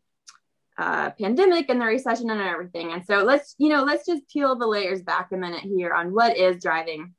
uh, 0.78 1.10
pandemic 1.20 1.66
and 1.68 1.82
the 1.82 1.86
recession 1.86 2.30
and 2.30 2.40
everything. 2.40 2.94
And 2.94 3.06
so 3.06 3.26
let's, 3.26 3.56
you 3.58 3.68
know, 3.68 3.84
let's 3.84 4.06
just 4.06 4.30
peel 4.30 4.56
the 4.56 4.66
layers 4.66 5.02
back 5.02 5.34
a 5.34 5.38
minute 5.38 5.64
here 5.64 5.94
on 5.94 6.14
what 6.14 6.38
is 6.38 6.64
driving 6.64 7.14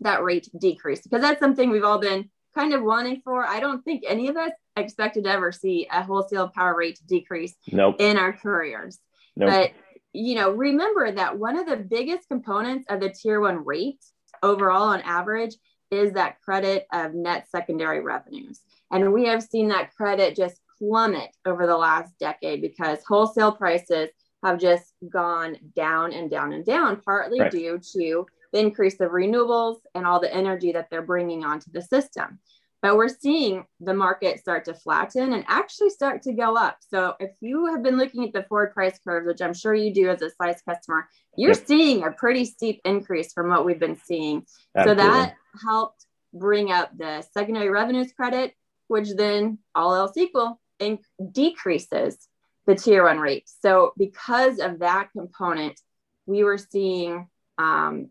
that 0.00 0.22
rate 0.22 0.48
decrease 0.58 1.02
because 1.02 1.22
that's 1.22 1.40
something 1.40 1.70
we've 1.70 1.84
all 1.84 1.98
been 1.98 2.28
kind 2.54 2.74
of 2.74 2.82
wanting 2.82 3.20
for. 3.24 3.46
I 3.46 3.60
don't 3.60 3.84
think 3.84 4.04
any 4.06 4.28
of 4.28 4.36
us 4.36 4.52
expected 4.76 5.24
to 5.24 5.30
ever 5.30 5.52
see 5.52 5.86
a 5.92 6.02
wholesale 6.02 6.48
power 6.48 6.76
rate 6.76 7.00
decrease 7.06 7.54
nope. 7.70 7.96
in 7.98 8.16
our 8.16 8.32
careers. 8.32 8.98
Nope. 9.36 9.50
But 9.50 9.70
you 10.12 10.34
know, 10.34 10.50
remember 10.50 11.12
that 11.12 11.38
one 11.38 11.56
of 11.56 11.66
the 11.66 11.76
biggest 11.76 12.28
components 12.28 12.86
of 12.88 13.00
the 13.00 13.10
tier 13.10 13.40
one 13.40 13.64
rate 13.64 14.04
overall 14.42 14.88
on 14.88 15.00
average 15.02 15.54
is 15.90 16.12
that 16.12 16.40
credit 16.42 16.86
of 16.92 17.14
net 17.14 17.46
secondary 17.50 18.00
revenues. 18.00 18.60
And 18.90 19.12
we 19.12 19.26
have 19.26 19.42
seen 19.42 19.68
that 19.68 19.94
credit 19.94 20.36
just 20.36 20.60
plummet 20.78 21.30
over 21.46 21.66
the 21.66 21.76
last 21.76 22.12
decade 22.18 22.60
because 22.62 22.98
wholesale 23.06 23.52
prices 23.52 24.08
have 24.42 24.58
just 24.58 24.94
gone 25.08 25.56
down 25.76 26.12
and 26.12 26.30
down 26.30 26.52
and 26.52 26.64
down, 26.64 27.00
partly 27.04 27.40
right. 27.40 27.50
due 27.50 27.78
to 27.92 28.26
the 28.52 28.58
increase 28.58 29.00
of 29.00 29.10
renewables 29.10 29.78
and 29.94 30.06
all 30.06 30.20
the 30.20 30.32
energy 30.34 30.72
that 30.72 30.88
they're 30.90 31.02
bringing 31.02 31.44
onto 31.44 31.70
the 31.70 31.82
system. 31.82 32.38
But 32.82 32.96
we're 32.96 33.08
seeing 33.08 33.66
the 33.80 33.92
market 33.92 34.40
start 34.40 34.64
to 34.64 34.74
flatten 34.74 35.34
and 35.34 35.44
actually 35.48 35.90
start 35.90 36.22
to 36.22 36.32
go 36.32 36.56
up. 36.56 36.78
So 36.88 37.14
if 37.20 37.30
you 37.40 37.66
have 37.66 37.82
been 37.82 37.98
looking 37.98 38.24
at 38.24 38.32
the 38.32 38.44
forward 38.44 38.72
price 38.72 38.98
curves, 39.06 39.26
which 39.26 39.42
I'm 39.42 39.52
sure 39.52 39.74
you 39.74 39.92
do 39.92 40.08
as 40.08 40.22
a 40.22 40.30
size 40.30 40.62
customer, 40.66 41.06
you're 41.36 41.52
yep. 41.52 41.66
seeing 41.66 42.04
a 42.04 42.10
pretty 42.10 42.46
steep 42.46 42.80
increase 42.86 43.34
from 43.34 43.50
what 43.50 43.66
we've 43.66 43.78
been 43.78 44.00
seeing. 44.02 44.46
Absolutely. 44.74 45.04
So 45.04 45.10
that 45.10 45.34
helped 45.62 46.06
bring 46.32 46.72
up 46.72 46.96
the 46.96 47.22
secondary 47.34 47.68
revenues 47.68 48.12
credit, 48.12 48.54
which 48.88 49.10
then 49.10 49.58
all 49.74 49.94
else 49.94 50.16
equal 50.16 50.58
in- 50.78 51.00
decreases 51.32 52.28
the 52.66 52.74
tier 52.74 53.04
one 53.04 53.18
rate. 53.18 53.50
So 53.60 53.92
because 53.98 54.58
of 54.58 54.78
that 54.78 55.10
component, 55.12 55.78
we 56.24 56.44
were 56.44 56.58
seeing 56.58 57.28
um, 57.58 58.08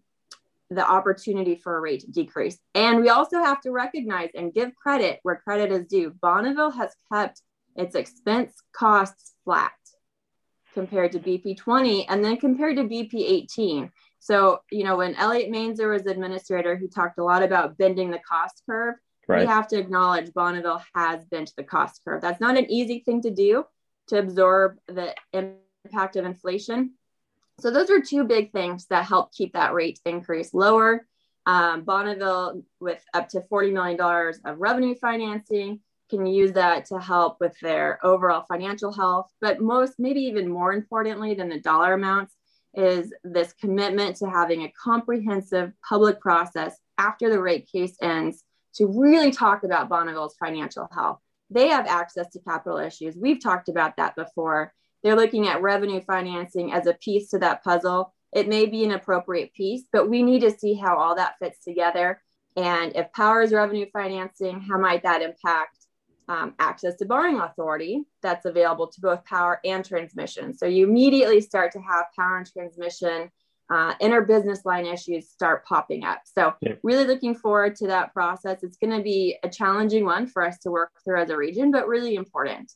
the 0.70 0.88
opportunity 0.88 1.56
for 1.56 1.78
a 1.78 1.82
rate 1.82 2.06
decrease. 2.12 2.58
And 2.76 3.02
we 3.02 3.10
also 3.10 3.40
have 3.40 3.62
to 3.62 3.72
recognize 3.72 4.30
and 4.36 4.54
give 4.54 4.76
credit 4.76 5.20
where 5.24 5.42
credit 5.44 5.72
is 5.72 5.88
due. 5.88 6.12
Bonneville 6.22 6.72
has 6.72 6.94
kept 7.12 7.42
its 7.76 7.96
expense 7.96 8.54
costs 8.72 9.34
flat 9.46 9.72
compared 10.74 11.12
to 11.14 11.20
BP 11.20 11.58
20 11.58 12.08
and 12.08 12.24
then 12.24 12.38
compared 12.38 12.76
to 12.78 12.84
BP 12.84 13.16
18. 13.16 13.92
So, 14.20 14.60
you 14.72 14.84
know, 14.84 14.98
when 14.98 15.16
Elliot 15.16 15.52
Mainzer 15.52 15.92
was 15.92 16.06
administrator, 16.06 16.76
he 16.76 16.88
talked 16.88 17.18
a 17.18 17.24
lot 17.24 17.42
about 17.42 17.78
bending 17.78 18.12
the 18.12 18.20
cost 18.20 18.62
curve. 18.70 18.96
Right. 19.28 19.42
We 19.42 19.48
have 19.48 19.68
to 19.70 19.80
acknowledge 19.80 20.34
Bonneville 20.34 20.84
has 20.96 21.24
bent 21.26 21.54
the 21.56 21.64
cost 21.64 22.02
curve. 22.04 22.22
That's 22.22 22.42
not 22.42 22.58
an 22.58 22.70
easy 22.70 23.00
thing 23.00 23.22
to 23.22 23.32
do 23.32 23.64
to 24.08 24.20
absorb 24.20 24.78
the 24.88 25.16
impact 25.34 26.16
of 26.16 26.26
inflation 26.26 26.96
so 27.60 27.72
those 27.72 27.90
are 27.90 28.02
two 28.02 28.24
big 28.24 28.52
things 28.52 28.86
that 28.88 29.06
help 29.06 29.34
keep 29.34 29.54
that 29.54 29.74
rate 29.74 30.00
increase 30.06 30.54
lower. 30.54 31.06
Um, 31.46 31.84
Bonneville, 31.84 32.64
with 32.80 33.04
up 33.14 33.30
to 33.30 33.42
$40 33.42 33.74
million 33.74 34.34
of 34.46 34.60
revenue 34.60 34.96
financing, 34.96 35.80
can 36.10 36.26
use 36.26 36.54
that 36.54 36.86
to 36.86 37.00
help 37.00 37.38
with 37.40 37.58
their 37.62 38.04
overall 38.04 38.46
financial 38.48 38.92
health. 38.92 39.32
But 39.42 39.62
most, 39.62 39.94
maybe 40.00 40.22
even 40.22 40.50
more 40.50 40.74
importantly 40.74 41.36
than 41.36 41.50
the 41.50 41.60
dollar 41.60 41.94
amounts, 41.94 42.36
is 42.74 43.14
this 43.24 43.54
commitment 43.54 44.18
to 44.18 44.30
having 44.30 44.64
a 44.64 44.74
comprehensive 44.84 45.72
public 45.88 46.20
process 46.20 46.78
after 46.98 47.30
the 47.30 47.42
rate 47.42 47.68
case 47.72 47.96
ends 48.02 48.44
to 48.76 48.86
really 48.86 49.32
talk 49.32 49.64
about 49.64 49.90
Bonneville's 49.90 50.36
financial 50.40 50.88
health. 50.92 51.20
They 51.50 51.70
have 51.70 51.88
access 51.88 52.30
to 52.34 52.40
capital 52.40 52.78
issues. 52.78 53.16
We've 53.18 53.42
talked 53.42 53.70
about 53.70 53.98
that 53.98 54.16
before. 54.16 54.74
They're 55.04 55.16
looking 55.16 55.48
at 55.48 55.62
revenue 55.62 56.02
financing 56.02 56.72
as 56.74 56.88
a 56.88 56.94
piece 56.94 57.30
to 57.30 57.40
that 57.40 57.64
puzzle. 57.64 58.14
It 58.34 58.48
may 58.48 58.66
be 58.66 58.84
an 58.84 58.92
appropriate 58.92 59.54
piece, 59.54 59.84
but 59.92 60.10
we 60.10 60.24
need 60.24 60.42
to 60.42 60.52
see 60.52 60.74
how 60.74 60.98
all 60.98 61.16
that 61.16 61.36
fits 61.40 61.60
together. 61.64 62.22
And 62.56 62.96
if 62.96 63.12
power 63.14 63.42
is 63.42 63.54
revenue 63.54 63.86
financing, 63.92 64.62
how 64.62 64.78
might 64.78 65.04
that 65.04 65.22
impact 65.22 65.78
um, 66.28 66.54
access 66.60 66.96
to 66.98 67.06
borrowing 67.06 67.40
authority 67.40 68.04
that's 68.22 68.46
available 68.46 68.88
to 68.88 69.02
both 69.02 69.26
power 69.26 69.60
and 69.64 69.84
transmission? 69.84 70.54
So 70.54 70.66
you 70.66 70.88
immediately 70.88 71.42
start 71.42 71.72
to 71.74 71.80
have 71.80 72.06
power 72.16 72.38
and 72.38 72.52
transmission 72.52 73.32
uh, 73.70 73.94
inter 74.00 74.22
business 74.22 74.66
line 74.66 74.86
issues 74.86 75.30
start 75.30 75.66
popping 75.66 76.04
up. 76.04 76.22
So, 76.26 76.54
yeah. 76.62 76.74
really 76.84 77.06
looking 77.06 77.36
forward 77.36 77.76
to 77.78 77.88
that 77.88 78.14
process. 78.14 78.64
It's 78.64 78.78
going 78.78 78.98
to 78.98 79.04
be 79.04 79.38
a 79.44 79.50
challenging 79.50 80.06
one 80.06 80.28
for 80.28 80.44
us 80.44 80.58
to 80.60 80.72
work 80.72 80.92
through 81.04 81.22
as 81.22 81.30
a 81.30 81.38
region, 81.38 81.72
but 81.72 81.88
really 81.88 82.16
important. 82.16 82.72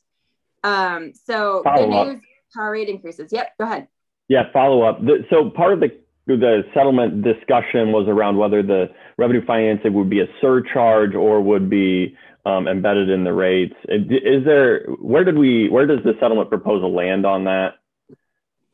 Um, 0.64 1.12
so 1.12 1.62
follow 1.62 1.88
the 1.88 2.04
news 2.12 2.22
power 2.56 2.72
rate 2.72 2.88
increases. 2.88 3.32
Yep, 3.32 3.52
go 3.60 3.66
ahead. 3.66 3.86
Yeah, 4.28 4.44
follow 4.52 4.82
up. 4.82 5.00
The, 5.00 5.24
so 5.30 5.50
part 5.50 5.74
of 5.74 5.80
the 5.80 5.90
the 6.26 6.62
settlement 6.72 7.22
discussion 7.22 7.92
was 7.92 8.08
around 8.08 8.38
whether 8.38 8.62
the 8.62 8.86
revenue 9.18 9.44
financing 9.44 9.92
would 9.92 10.08
be 10.08 10.20
a 10.20 10.26
surcharge 10.40 11.14
or 11.14 11.42
would 11.42 11.68
be 11.68 12.16
um, 12.46 12.66
embedded 12.66 13.10
in 13.10 13.24
the 13.24 13.32
rates. 13.32 13.74
Is 13.88 14.44
there 14.44 14.86
where 15.00 15.24
did 15.24 15.36
we 15.36 15.68
where 15.68 15.86
does 15.86 16.02
the 16.02 16.14
settlement 16.18 16.48
proposal 16.48 16.94
land 16.94 17.26
on 17.26 17.44
that? 17.44 17.74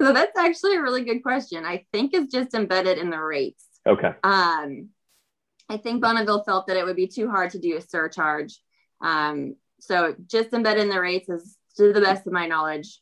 So 0.01 0.13
that's 0.13 0.39
actually 0.39 0.77
a 0.77 0.83
really 0.83 1.05
good 1.05 1.23
question. 1.23 1.65
I 1.65 1.85
think 1.93 2.15
it's 2.15 2.33
just 2.33 2.55
embedded 2.55 2.99
in 2.99 3.11
the 3.11 3.21
rates. 3.21 3.65
Okay. 3.87 4.13
Um, 4.23 4.89
I 5.69 5.77
think 5.77 6.01
Bonneville 6.01 6.43
felt 6.45 6.69
that 6.69 6.77
it 6.77 6.85
would 6.85 6.97
be 6.97 7.07
too 7.07 7.29
hard 7.29 7.51
to 7.51 7.59
do 7.59 7.77
a 7.77 7.81
surcharge. 7.81 8.59
Um, 9.03 9.57
so 9.81 10.15
just 10.27 10.53
embedded 10.53 10.85
in 10.85 10.89
the 10.91 11.01
rates 11.01 11.29
is 11.29 11.57
to 11.77 11.93
the 11.93 12.01
best 12.01 12.27
of 12.27 12.33
my 12.33 12.47
knowledge. 12.47 13.01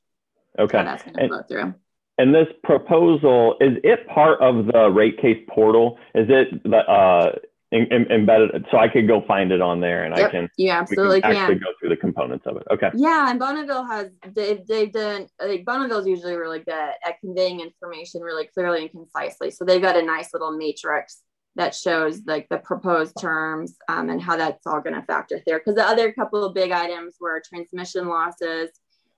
Okay. 0.58 0.82
That's 0.82 1.02
going 1.02 1.16
to 1.16 1.28
flow 1.28 1.42
through. 1.48 1.74
And 2.18 2.34
this 2.34 2.48
proposal 2.64 3.56
is 3.60 3.78
it 3.84 4.06
part 4.08 4.40
of 4.40 4.66
the 4.66 4.90
rate 4.90 5.20
case 5.20 5.38
portal? 5.48 5.98
Is 6.16 6.26
it 6.28 6.48
uh, 6.74 7.30
in, 7.70 7.86
in, 7.92 8.10
embedded? 8.10 8.66
So 8.72 8.78
I 8.78 8.88
could 8.88 9.06
go 9.06 9.22
find 9.28 9.52
it 9.52 9.60
on 9.60 9.80
there, 9.80 10.02
and 10.02 10.16
yep. 10.16 10.28
I 10.28 10.30
can. 10.32 10.48
You 10.56 10.70
absolutely 10.70 11.20
can, 11.20 11.30
can, 11.30 11.40
actually 11.40 11.60
go 11.60 11.66
through 11.78 11.90
the 11.90 11.96
components 11.96 12.44
of 12.46 12.56
it. 12.56 12.64
Okay. 12.72 12.90
Yeah, 12.96 13.30
and 13.30 13.38
Bonneville 13.38 13.84
has 13.84 14.08
they've 14.34 14.66
they've 14.66 14.92
done 14.92 15.28
like 15.40 15.64
Bonneville's 15.64 16.08
usually 16.08 16.34
really 16.34 16.58
good 16.58 16.74
at 16.74 17.20
conveying 17.20 17.60
information 17.60 18.20
really 18.20 18.48
clearly 18.52 18.82
and 18.82 18.90
concisely. 18.90 19.52
So 19.52 19.64
they've 19.64 19.80
got 19.80 19.96
a 19.96 20.02
nice 20.02 20.32
little 20.32 20.50
matrix 20.50 21.22
that 21.58 21.74
shows 21.74 22.22
like 22.24 22.48
the 22.48 22.58
proposed 22.58 23.20
terms 23.20 23.76
um, 23.88 24.10
and 24.10 24.22
how 24.22 24.36
that's 24.36 24.64
all 24.64 24.80
going 24.80 24.94
to 24.94 25.02
factor 25.02 25.42
there. 25.44 25.58
Because 25.58 25.74
the 25.74 25.84
other 25.84 26.12
couple 26.12 26.44
of 26.44 26.54
big 26.54 26.70
items 26.70 27.16
were 27.20 27.42
transmission 27.46 28.06
losses. 28.06 28.70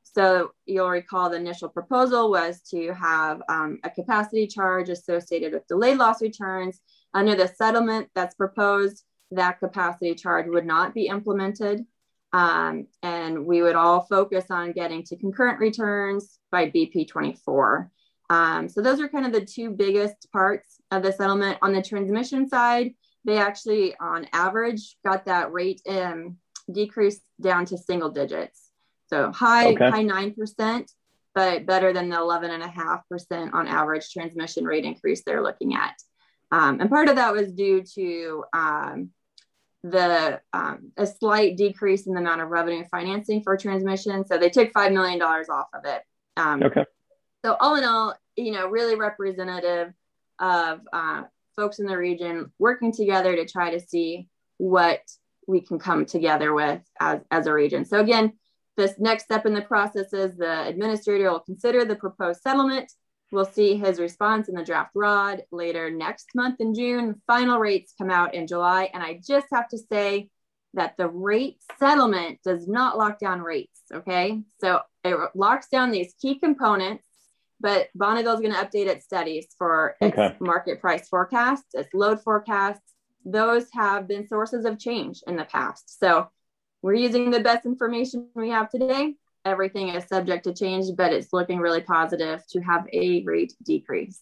So 0.02 0.52
you'll 0.64 0.88
recall 0.88 1.28
the 1.28 1.36
initial 1.36 1.68
proposal 1.68 2.30
was 2.30 2.62
to 2.70 2.94
have 2.94 3.42
um, 3.50 3.78
a 3.84 3.90
capacity 3.90 4.46
charge 4.46 4.88
associated 4.88 5.52
with 5.52 5.68
delayed 5.68 5.98
loss 5.98 6.22
returns. 6.22 6.80
Under 7.12 7.34
the 7.34 7.46
settlement 7.46 8.08
that's 8.14 8.34
proposed, 8.34 9.04
that 9.32 9.60
capacity 9.60 10.14
charge 10.14 10.46
would 10.48 10.66
not 10.66 10.94
be 10.94 11.08
implemented. 11.08 11.84
Um, 12.32 12.86
and 13.02 13.44
we 13.44 13.60
would 13.60 13.76
all 13.76 14.06
focus 14.06 14.46
on 14.50 14.72
getting 14.72 15.02
to 15.04 15.16
concurrent 15.16 15.60
returns 15.60 16.38
by 16.50 16.70
BP24. 16.70 17.90
Um, 18.30 18.68
so 18.68 18.80
those 18.80 19.00
are 19.00 19.08
kind 19.08 19.26
of 19.26 19.32
the 19.32 19.44
two 19.44 19.70
biggest 19.70 20.30
parts 20.32 20.79
of 20.90 21.02
the 21.02 21.12
settlement. 21.12 21.58
On 21.62 21.72
the 21.72 21.82
transmission 21.82 22.48
side, 22.48 22.94
they 23.24 23.38
actually, 23.38 23.94
on 23.98 24.26
average, 24.32 24.96
got 25.04 25.26
that 25.26 25.52
rate 25.52 25.82
um, 25.88 26.36
decreased 26.70 27.22
down 27.40 27.66
to 27.66 27.78
single 27.78 28.10
digits. 28.10 28.70
So 29.08 29.32
high, 29.32 29.72
okay. 29.72 29.90
high 29.90 30.04
9%, 30.04 30.86
but 31.34 31.66
better 31.66 31.92
than 31.92 32.08
the 32.08 32.16
11.5% 32.16 33.54
on 33.54 33.66
average 33.66 34.10
transmission 34.12 34.64
rate 34.64 34.84
increase 34.84 35.22
they're 35.22 35.42
looking 35.42 35.74
at. 35.74 35.94
Um, 36.52 36.80
and 36.80 36.90
part 36.90 37.08
of 37.08 37.16
that 37.16 37.32
was 37.32 37.52
due 37.52 37.82
to 37.94 38.44
um, 38.52 39.10
the 39.82 40.40
um, 40.52 40.92
a 40.96 41.06
slight 41.06 41.56
decrease 41.56 42.06
in 42.06 42.14
the 42.14 42.20
amount 42.20 42.40
of 42.40 42.48
revenue 42.48 42.84
financing 42.90 43.42
for 43.42 43.56
transmission. 43.56 44.24
So 44.26 44.38
they 44.38 44.50
took 44.50 44.72
$5 44.72 44.92
million 44.92 45.20
off 45.22 45.68
of 45.74 45.84
it. 45.84 46.02
Um, 46.36 46.62
okay. 46.62 46.84
So 47.44 47.56
all 47.58 47.76
in 47.76 47.84
all, 47.84 48.14
you 48.36 48.52
know, 48.52 48.68
really 48.68 48.96
representative 48.96 49.92
of 50.40 50.80
uh, 50.92 51.22
folks 51.56 51.78
in 51.78 51.86
the 51.86 51.96
region 51.96 52.52
working 52.58 52.92
together 52.92 53.36
to 53.36 53.46
try 53.46 53.70
to 53.70 53.80
see 53.80 54.28
what 54.56 55.00
we 55.46 55.60
can 55.60 55.78
come 55.78 56.06
together 56.06 56.52
with 56.54 56.80
as, 57.00 57.20
as 57.30 57.46
a 57.46 57.52
region. 57.52 57.84
So 57.84 58.00
again, 58.00 58.32
this 58.76 58.94
next 58.98 59.24
step 59.24 59.46
in 59.46 59.54
the 59.54 59.62
process 59.62 60.12
is 60.12 60.36
the 60.36 60.66
administrator 60.66 61.30
will 61.30 61.40
consider 61.40 61.84
the 61.84 61.96
proposed 61.96 62.40
settlement. 62.40 62.90
We'll 63.32 63.44
see 63.44 63.76
his 63.76 64.00
response 64.00 64.48
in 64.48 64.54
the 64.54 64.64
draft 64.64 64.90
ROD 64.94 65.44
later 65.52 65.90
next 65.90 66.30
month 66.34 66.60
in 66.60 66.74
June. 66.74 67.20
Final 67.26 67.58
rates 67.58 67.94
come 67.96 68.10
out 68.10 68.34
in 68.34 68.46
July. 68.46 68.90
And 68.92 69.02
I 69.02 69.20
just 69.26 69.46
have 69.52 69.68
to 69.68 69.78
say 69.78 70.30
that 70.74 70.96
the 70.96 71.08
rate 71.08 71.58
settlement 71.78 72.38
does 72.44 72.66
not 72.66 72.96
lock 72.96 73.18
down 73.18 73.40
rates. 73.40 73.82
Okay. 73.92 74.40
So 74.60 74.80
it 75.04 75.16
locks 75.34 75.68
down 75.68 75.90
these 75.90 76.14
key 76.20 76.38
components 76.38 77.04
but 77.60 77.88
Bonneville 77.94 78.34
is 78.34 78.40
going 78.40 78.54
to 78.54 78.58
update 78.58 78.86
its 78.86 79.04
studies 79.04 79.48
for 79.56 79.96
its 80.00 80.16
okay. 80.16 80.36
market 80.40 80.80
price 80.80 81.08
forecasts, 81.08 81.74
its 81.74 81.92
load 81.94 82.22
forecasts. 82.22 82.94
Those 83.24 83.66
have 83.74 84.08
been 84.08 84.26
sources 84.26 84.64
of 84.64 84.78
change 84.78 85.20
in 85.26 85.36
the 85.36 85.44
past. 85.44 85.98
So 86.00 86.28
we're 86.82 86.94
using 86.94 87.30
the 87.30 87.40
best 87.40 87.66
information 87.66 88.28
we 88.34 88.48
have 88.48 88.70
today. 88.70 89.14
Everything 89.44 89.88
is 89.88 90.04
subject 90.06 90.44
to 90.44 90.54
change, 90.54 90.86
but 90.96 91.12
it's 91.12 91.32
looking 91.32 91.58
really 91.58 91.82
positive 91.82 92.42
to 92.50 92.60
have 92.60 92.86
a 92.92 93.22
rate 93.24 93.54
decrease. 93.64 94.20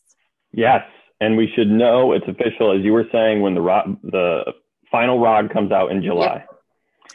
Yes, 0.53 0.83
and 1.21 1.37
we 1.37 1.51
should 1.55 1.69
know 1.69 2.13
it's 2.13 2.27
official, 2.29 2.77
as 2.77 2.85
you 2.85 2.93
were 2.93 3.07
saying, 3.13 3.41
when 3.41 3.55
the 3.55 3.61
rod, 3.61 3.97
the 4.03 4.53
final 4.91 5.21
ROD 5.21 5.53
comes 5.53 5.73
out 5.73 5.91
in 5.91 6.03
July. 6.03 6.45
Yep. 6.49 6.58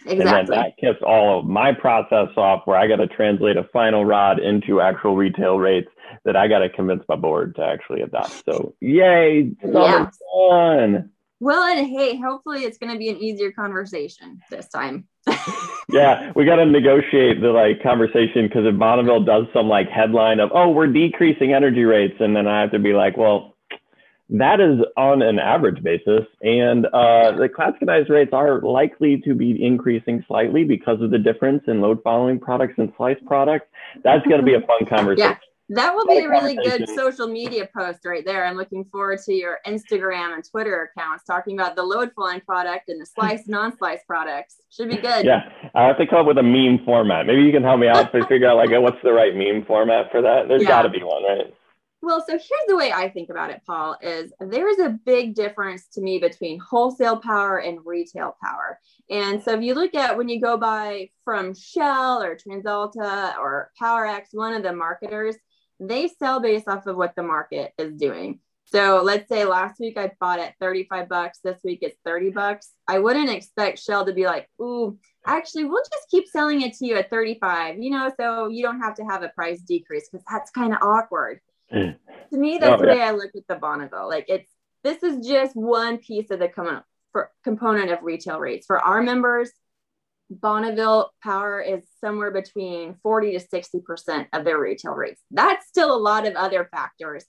Exactly. 0.05 0.19
And 0.19 0.29
then 0.29 0.45
that 0.47 0.77
kicks 0.77 1.01
all 1.05 1.39
of 1.39 1.45
my 1.45 1.71
process 1.71 2.29
off 2.35 2.63
where 2.65 2.77
I 2.77 2.87
got 2.87 2.97
to 2.97 3.07
translate 3.07 3.57
a 3.57 3.63
final 3.71 4.03
ROD 4.03 4.39
into 4.39 4.81
actual 4.81 5.15
retail 5.15 5.57
rates 5.57 5.89
that 6.25 6.35
I 6.35 6.47
got 6.47 6.59
to 6.59 6.69
convince 6.69 7.03
my 7.07 7.15
board 7.15 7.55
to 7.55 7.63
actually 7.63 8.01
adopt. 8.01 8.43
So 8.45 8.75
yay, 8.81 9.51
summer 9.61 10.11
fun. 10.33 11.09
Well, 11.39 11.63
and 11.63 11.85
hey, 11.87 12.17
hopefully 12.17 12.63
it's 12.63 12.77
going 12.77 12.93
to 12.93 12.97
be 12.97 13.09
an 13.09 13.17
easier 13.17 13.51
conversation 13.51 14.39
this 14.49 14.69
time. 14.69 15.07
yeah, 15.89 16.31
we 16.35 16.45
got 16.45 16.55
to 16.55 16.65
negotiate 16.65 17.41
the 17.41 17.49
like 17.49 17.83
conversation 17.83 18.47
because 18.47 18.65
if 18.65 18.77
Bonneville 18.77 19.23
does 19.23 19.45
some 19.53 19.67
like 19.67 19.89
headline 19.89 20.39
of, 20.39 20.51
oh, 20.53 20.69
we're 20.69 20.87
decreasing 20.87 21.53
energy 21.53 21.83
rates, 21.83 22.15
and 22.19 22.33
then 22.33 22.47
I 22.47 22.61
have 22.61 22.71
to 22.71 22.79
be 22.79 22.93
like, 22.93 23.17
well, 23.17 23.52
that 24.29 24.59
is 24.59 24.79
on 24.97 25.21
an 25.21 25.39
average 25.39 25.83
basis. 25.83 26.25
And 26.41 26.85
uh, 26.87 27.33
the 27.33 27.49
Clatskanie's 27.49 28.09
rates 28.09 28.31
are 28.33 28.61
likely 28.61 29.21
to 29.21 29.35
be 29.35 29.63
increasing 29.63 30.23
slightly 30.27 30.63
because 30.63 31.01
of 31.01 31.11
the 31.11 31.19
difference 31.19 31.63
in 31.67 31.81
load 31.81 32.01
following 32.03 32.39
products 32.39 32.75
and 32.77 32.91
slice 32.97 33.17
products. 33.27 33.67
That's 34.03 34.25
going 34.25 34.39
to 34.39 34.45
be 34.45 34.55
a 34.55 34.61
fun 34.61 34.85
conversation. 34.89 35.31
Yeah. 35.31 35.37
That 35.69 35.95
will 35.95 36.05
be 36.05 36.19
a 36.19 36.29
really 36.29 36.55
good 36.55 36.87
social 36.89 37.27
media 37.27 37.67
post 37.75 37.99
right 38.05 38.23
there. 38.25 38.45
I'm 38.45 38.57
looking 38.57 38.83
forward 38.85 39.19
to 39.25 39.33
your 39.33 39.59
Instagram 39.65 40.33
and 40.33 40.43
Twitter 40.43 40.91
accounts 40.93 41.23
talking 41.23 41.57
about 41.57 41.77
the 41.77 41.83
load 41.83 42.11
following 42.15 42.41
product 42.41 42.89
and 42.89 43.01
the 43.01 43.05
slice, 43.05 43.47
non 43.47 43.75
slice 43.77 44.01
products. 44.05 44.57
Should 44.71 44.89
be 44.89 44.97
good. 44.97 45.25
Yeah. 45.25 45.49
I 45.73 45.83
have 45.83 45.97
to 45.99 46.05
come 46.05 46.19
up 46.19 46.25
with 46.27 46.37
a 46.37 46.43
meme 46.43 46.83
format. 46.85 47.25
Maybe 47.25 47.43
you 47.43 47.51
can 47.51 47.63
help 47.63 47.79
me 47.79 47.87
out 47.87 48.11
to 48.11 48.25
figure 48.27 48.49
out 48.49 48.57
like 48.57 48.69
what's 48.71 49.01
the 49.03 49.13
right 49.13 49.35
meme 49.35 49.65
format 49.65 50.11
for 50.11 50.21
that. 50.21 50.49
There's 50.49 50.63
yeah. 50.63 50.67
got 50.67 50.81
to 50.81 50.89
be 50.89 51.01
one, 51.01 51.23
right? 51.23 51.53
Well, 52.03 52.19
so 52.19 52.33
here's 52.33 52.67
the 52.67 52.75
way 52.75 52.91
I 52.91 53.07
think 53.07 53.29
about 53.29 53.49
it, 53.49 53.61
Paul, 53.65 53.95
is 54.01 54.33
there 54.41 54.67
is 54.67 54.79
a 54.79 54.99
big 55.05 55.35
difference 55.35 55.87
to 55.93 56.01
me 56.01 56.19
between 56.19 56.59
wholesale 56.59 57.15
power 57.15 57.59
and 57.59 57.79
retail 57.85 58.35
power. 58.43 58.77
And 59.09 59.41
so 59.41 59.53
if 59.53 59.61
you 59.61 59.73
look 59.73 59.95
at 59.95 60.17
when 60.17 60.27
you 60.27 60.41
go 60.41 60.57
by 60.57 61.11
from 61.23 61.55
Shell 61.55 62.21
or 62.21 62.35
TransAlta 62.35 63.37
or 63.37 63.71
Powerex, 63.81 64.25
one 64.33 64.53
of 64.53 64.63
the 64.63 64.73
marketers, 64.73 65.37
they 65.79 66.09
sell 66.09 66.41
based 66.41 66.67
off 66.67 66.87
of 66.87 66.97
what 66.97 67.15
the 67.15 67.23
market 67.23 67.71
is 67.77 67.93
doing. 67.93 68.41
So 68.65 69.01
let's 69.01 69.29
say 69.29 69.45
last 69.45 69.79
week 69.79 69.97
I 69.97 70.11
bought 70.19 70.39
at 70.39 70.55
35 70.59 71.07
bucks, 71.07 71.39
this 71.41 71.61
week 71.63 71.79
it's 71.83 71.97
30 72.03 72.31
bucks. 72.31 72.73
I 72.85 72.99
wouldn't 72.99 73.29
expect 73.29 73.79
Shell 73.79 74.07
to 74.07 74.13
be 74.13 74.25
like, 74.25 74.49
ooh, 74.61 74.99
actually, 75.25 75.63
we'll 75.63 75.83
just 75.83 76.09
keep 76.11 76.27
selling 76.27 76.63
it 76.63 76.73
to 76.79 76.85
you 76.85 76.97
at 76.97 77.09
35, 77.09 77.77
you 77.79 77.91
know, 77.91 78.11
so 78.19 78.49
you 78.49 78.61
don't 78.61 78.81
have 78.81 78.95
to 78.95 79.05
have 79.05 79.23
a 79.23 79.29
price 79.29 79.61
decrease 79.61 80.09
because 80.11 80.25
that's 80.29 80.51
kind 80.51 80.73
of 80.73 80.81
awkward. 80.81 81.39
To 82.31 82.39
me, 82.39 82.57
that's 82.57 82.81
oh, 82.81 82.83
the 82.83 82.87
yeah. 82.87 82.95
way 82.95 83.01
I 83.01 83.11
look 83.11 83.29
at 83.35 83.43
the 83.47 83.55
Bonneville. 83.55 84.09
Like 84.09 84.25
it's 84.27 84.49
this 84.83 85.03
is 85.03 85.27
just 85.27 85.55
one 85.55 85.99
piece 85.99 86.31
of 86.31 86.39
the 86.39 86.47
com- 86.47 86.81
for 87.11 87.29
component 87.43 87.91
of 87.91 87.99
retail 88.01 88.39
rates. 88.39 88.65
For 88.65 88.79
our 88.79 89.03
members, 89.03 89.51
Bonneville 90.31 91.11
Power 91.23 91.61
is 91.61 91.83
somewhere 92.01 92.31
between 92.31 92.95
40 93.03 93.37
to 93.37 93.39
60% 93.39 94.27
of 94.33 94.45
their 94.45 94.59
retail 94.59 94.93
rates. 94.93 95.21
That's 95.29 95.67
still 95.67 95.95
a 95.95 95.99
lot 95.99 96.25
of 96.25 96.33
other 96.35 96.67
factors 96.71 97.23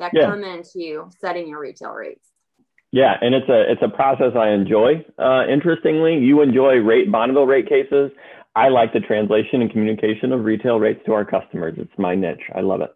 that 0.00 0.12
yeah. 0.12 0.26
come 0.26 0.42
into 0.42 1.08
setting 1.20 1.48
your 1.48 1.60
retail 1.60 1.92
rates. 1.92 2.26
Yeah, 2.90 3.14
and 3.20 3.34
it's 3.34 3.48
a 3.48 3.70
it's 3.70 3.82
a 3.82 3.88
process 3.88 4.32
I 4.34 4.50
enjoy. 4.50 5.04
Uh, 5.18 5.46
interestingly, 5.46 6.16
you 6.18 6.40
enjoy 6.40 6.76
rate 6.76 7.12
Bonneville 7.12 7.46
rate 7.46 7.68
cases. 7.68 8.10
I 8.56 8.68
like 8.70 8.92
the 8.92 9.00
translation 9.00 9.60
and 9.60 9.70
communication 9.70 10.32
of 10.32 10.44
retail 10.44 10.80
rates 10.80 11.00
to 11.06 11.12
our 11.12 11.24
customers. 11.24 11.74
It's 11.76 11.92
my 11.98 12.14
niche. 12.14 12.42
I 12.56 12.60
love 12.60 12.80
it. 12.80 12.90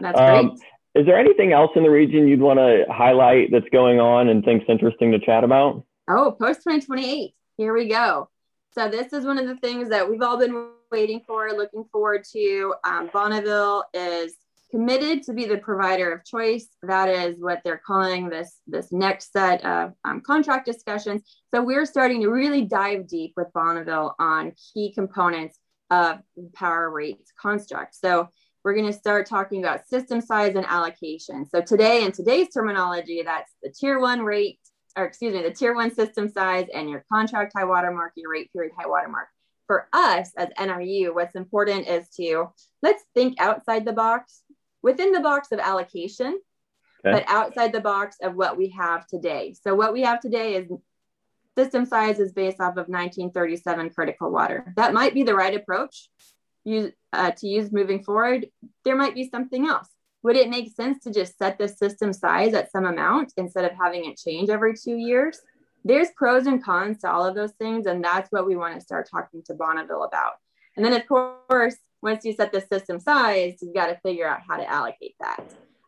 That's 0.00 0.18
um, 0.18 0.48
great. 0.48 0.60
Is 0.96 1.04
there 1.04 1.18
anything 1.18 1.52
else 1.52 1.70
in 1.76 1.82
the 1.82 1.90
region 1.90 2.26
you'd 2.26 2.40
want 2.40 2.58
to 2.58 2.84
highlight 2.90 3.50
that's 3.52 3.68
going 3.70 4.00
on 4.00 4.28
and 4.28 4.44
thinks 4.44 4.64
interesting 4.68 5.12
to 5.12 5.18
chat 5.18 5.44
about? 5.44 5.84
Oh, 6.08 6.32
post 6.32 6.60
2028. 6.64 7.34
Here 7.58 7.72
we 7.74 7.88
go. 7.88 8.30
So 8.72 8.88
this 8.88 9.12
is 9.12 9.24
one 9.24 9.38
of 9.38 9.46
the 9.46 9.56
things 9.56 9.90
that 9.90 10.08
we've 10.08 10.22
all 10.22 10.38
been 10.38 10.70
waiting 10.90 11.22
for, 11.26 11.50
looking 11.50 11.84
forward 11.92 12.24
to. 12.32 12.74
Um, 12.84 13.10
Bonneville 13.12 13.84
is 13.92 14.36
committed 14.70 15.22
to 15.24 15.32
be 15.32 15.46
the 15.46 15.58
provider 15.58 16.12
of 16.12 16.24
choice. 16.24 16.68
That 16.82 17.08
is 17.08 17.36
what 17.38 17.60
they're 17.64 17.80
calling 17.84 18.28
this 18.28 18.60
this 18.66 18.92
next 18.92 19.32
set 19.32 19.64
of 19.64 19.92
um, 20.04 20.20
contract 20.20 20.66
discussions. 20.66 21.22
So 21.54 21.62
we're 21.62 21.86
starting 21.86 22.20
to 22.22 22.28
really 22.28 22.62
dive 22.62 23.06
deep 23.06 23.32
with 23.36 23.52
Bonneville 23.54 24.14
on 24.18 24.52
key 24.72 24.92
components 24.92 25.58
of 25.90 26.18
power 26.54 26.90
rates 26.90 27.32
construct. 27.40 27.94
So 27.94 28.28
we're 28.66 28.74
going 28.74 28.92
to 28.92 28.92
start 28.92 29.28
talking 29.28 29.62
about 29.62 29.86
system 29.86 30.20
size 30.20 30.56
and 30.56 30.66
allocation. 30.66 31.46
So 31.48 31.60
today, 31.60 32.02
in 32.04 32.10
today's 32.10 32.48
terminology, 32.52 33.22
that's 33.24 33.52
the 33.62 33.70
tier 33.70 34.00
one 34.00 34.22
rate 34.22 34.58
or 34.96 35.04
excuse 35.04 35.34
me, 35.34 35.42
the 35.42 35.52
tier 35.52 35.72
one 35.72 35.94
system 35.94 36.28
size 36.28 36.66
and 36.74 36.90
your 36.90 37.04
contract 37.12 37.52
high 37.56 37.64
watermark, 37.64 38.14
your 38.16 38.32
rate 38.32 38.52
period 38.52 38.72
high 38.76 38.88
watermark. 38.88 39.28
For 39.68 39.86
us 39.92 40.32
as 40.36 40.48
NRU, 40.58 41.14
what's 41.14 41.36
important 41.36 41.86
is 41.86 42.08
to 42.16 42.48
let's 42.82 43.04
think 43.14 43.40
outside 43.40 43.84
the 43.84 43.92
box, 43.92 44.42
within 44.82 45.12
the 45.12 45.20
box 45.20 45.52
of 45.52 45.60
allocation, 45.60 46.40
okay. 47.06 47.20
but 47.20 47.24
outside 47.28 47.72
the 47.72 47.80
box 47.80 48.16
of 48.20 48.34
what 48.34 48.56
we 48.56 48.70
have 48.70 49.06
today. 49.06 49.54
So 49.62 49.76
what 49.76 49.92
we 49.92 50.02
have 50.02 50.18
today 50.18 50.56
is 50.56 50.72
system 51.56 51.86
size 51.86 52.18
is 52.18 52.32
based 52.32 52.60
off 52.60 52.72
of 52.72 52.88
1937 52.88 53.90
critical 53.90 54.32
water. 54.32 54.72
That 54.76 54.92
might 54.92 55.14
be 55.14 55.22
the 55.22 55.36
right 55.36 55.54
approach 55.54 56.08
use, 56.68 56.92
uh, 57.12 57.30
to 57.30 57.46
use 57.46 57.72
moving 57.72 58.02
forward. 58.02 58.48
There 58.84 58.96
might 58.96 59.14
be 59.14 59.28
something 59.28 59.66
else 59.66 59.88
would 60.26 60.34
it 60.34 60.50
make 60.50 60.74
sense 60.74 61.04
to 61.04 61.12
just 61.12 61.38
set 61.38 61.56
the 61.56 61.68
system 61.68 62.12
size 62.12 62.52
at 62.52 62.72
some 62.72 62.84
amount 62.84 63.32
instead 63.36 63.64
of 63.64 63.70
having 63.80 64.06
it 64.06 64.18
change 64.18 64.50
every 64.50 64.74
two 64.74 64.96
years? 64.96 65.38
There's 65.84 66.08
pros 66.16 66.48
and 66.48 66.60
cons 66.60 66.98
to 67.02 67.10
all 67.12 67.24
of 67.24 67.36
those 67.36 67.52
things, 67.52 67.86
and 67.86 68.02
that's 68.02 68.32
what 68.32 68.44
we 68.44 68.56
want 68.56 68.74
to 68.74 68.80
start 68.80 69.08
talking 69.08 69.44
to 69.44 69.54
Bonneville 69.54 70.02
about. 70.02 70.32
And 70.74 70.84
then, 70.84 70.92
of 70.94 71.06
course, 71.06 71.76
once 72.02 72.24
you 72.24 72.32
set 72.32 72.50
the 72.50 72.60
system 72.60 72.98
size, 72.98 73.58
you've 73.62 73.72
got 73.72 73.86
to 73.86 74.00
figure 74.04 74.26
out 74.26 74.40
how 74.48 74.56
to 74.56 74.68
allocate 74.68 75.14
that. 75.20 75.44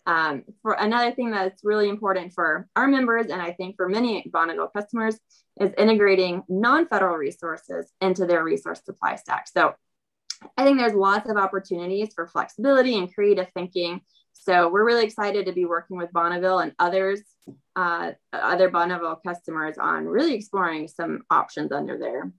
Um, 0.07 0.45
for 0.63 0.75
another 0.75 1.11
thing 1.11 1.33
that's 1.33 1.65
really 1.65 1.89
important 1.89 2.33
for 2.33 2.69
our 2.77 2.87
members, 2.87 3.27
and 3.27 3.43
I 3.43 3.51
think 3.55 3.75
for 3.75 3.89
many 3.89 4.25
Bonneville 4.33 4.69
customers, 4.69 5.19
is 5.61 5.73
integrating 5.77 6.45
non-federal 6.49 7.17
resources 7.17 7.91
into 8.01 8.25
their 8.25 8.45
resource 8.45 8.83
supply 8.85 9.17
stack. 9.17 9.49
So 9.49 9.75
I 10.57 10.65
think 10.65 10.79
there's 10.79 10.95
lots 10.95 11.29
of 11.29 11.37
opportunities 11.37 12.13
for 12.15 12.27
flexibility 12.27 12.99
and 12.99 13.13
creative 13.13 13.49
thinking 13.55 14.01
so 14.41 14.69
we're 14.69 14.85
really 14.85 15.05
excited 15.05 15.47
to 15.47 15.53
be 15.53 15.65
working 15.65 15.97
with 15.97 16.13
Bonneville 16.13 16.61
and 16.61 16.73
others, 16.79 17.21
uh, 17.77 18.13
other 18.33 18.71
Bonneville 18.71 19.21
customers 19.27 19.77
on 19.79 20.07
really 20.07 20.35
exploring 20.35 20.89
some 20.89 21.23
options 21.31 21.73
under 21.73 21.99
there. 21.99 22.33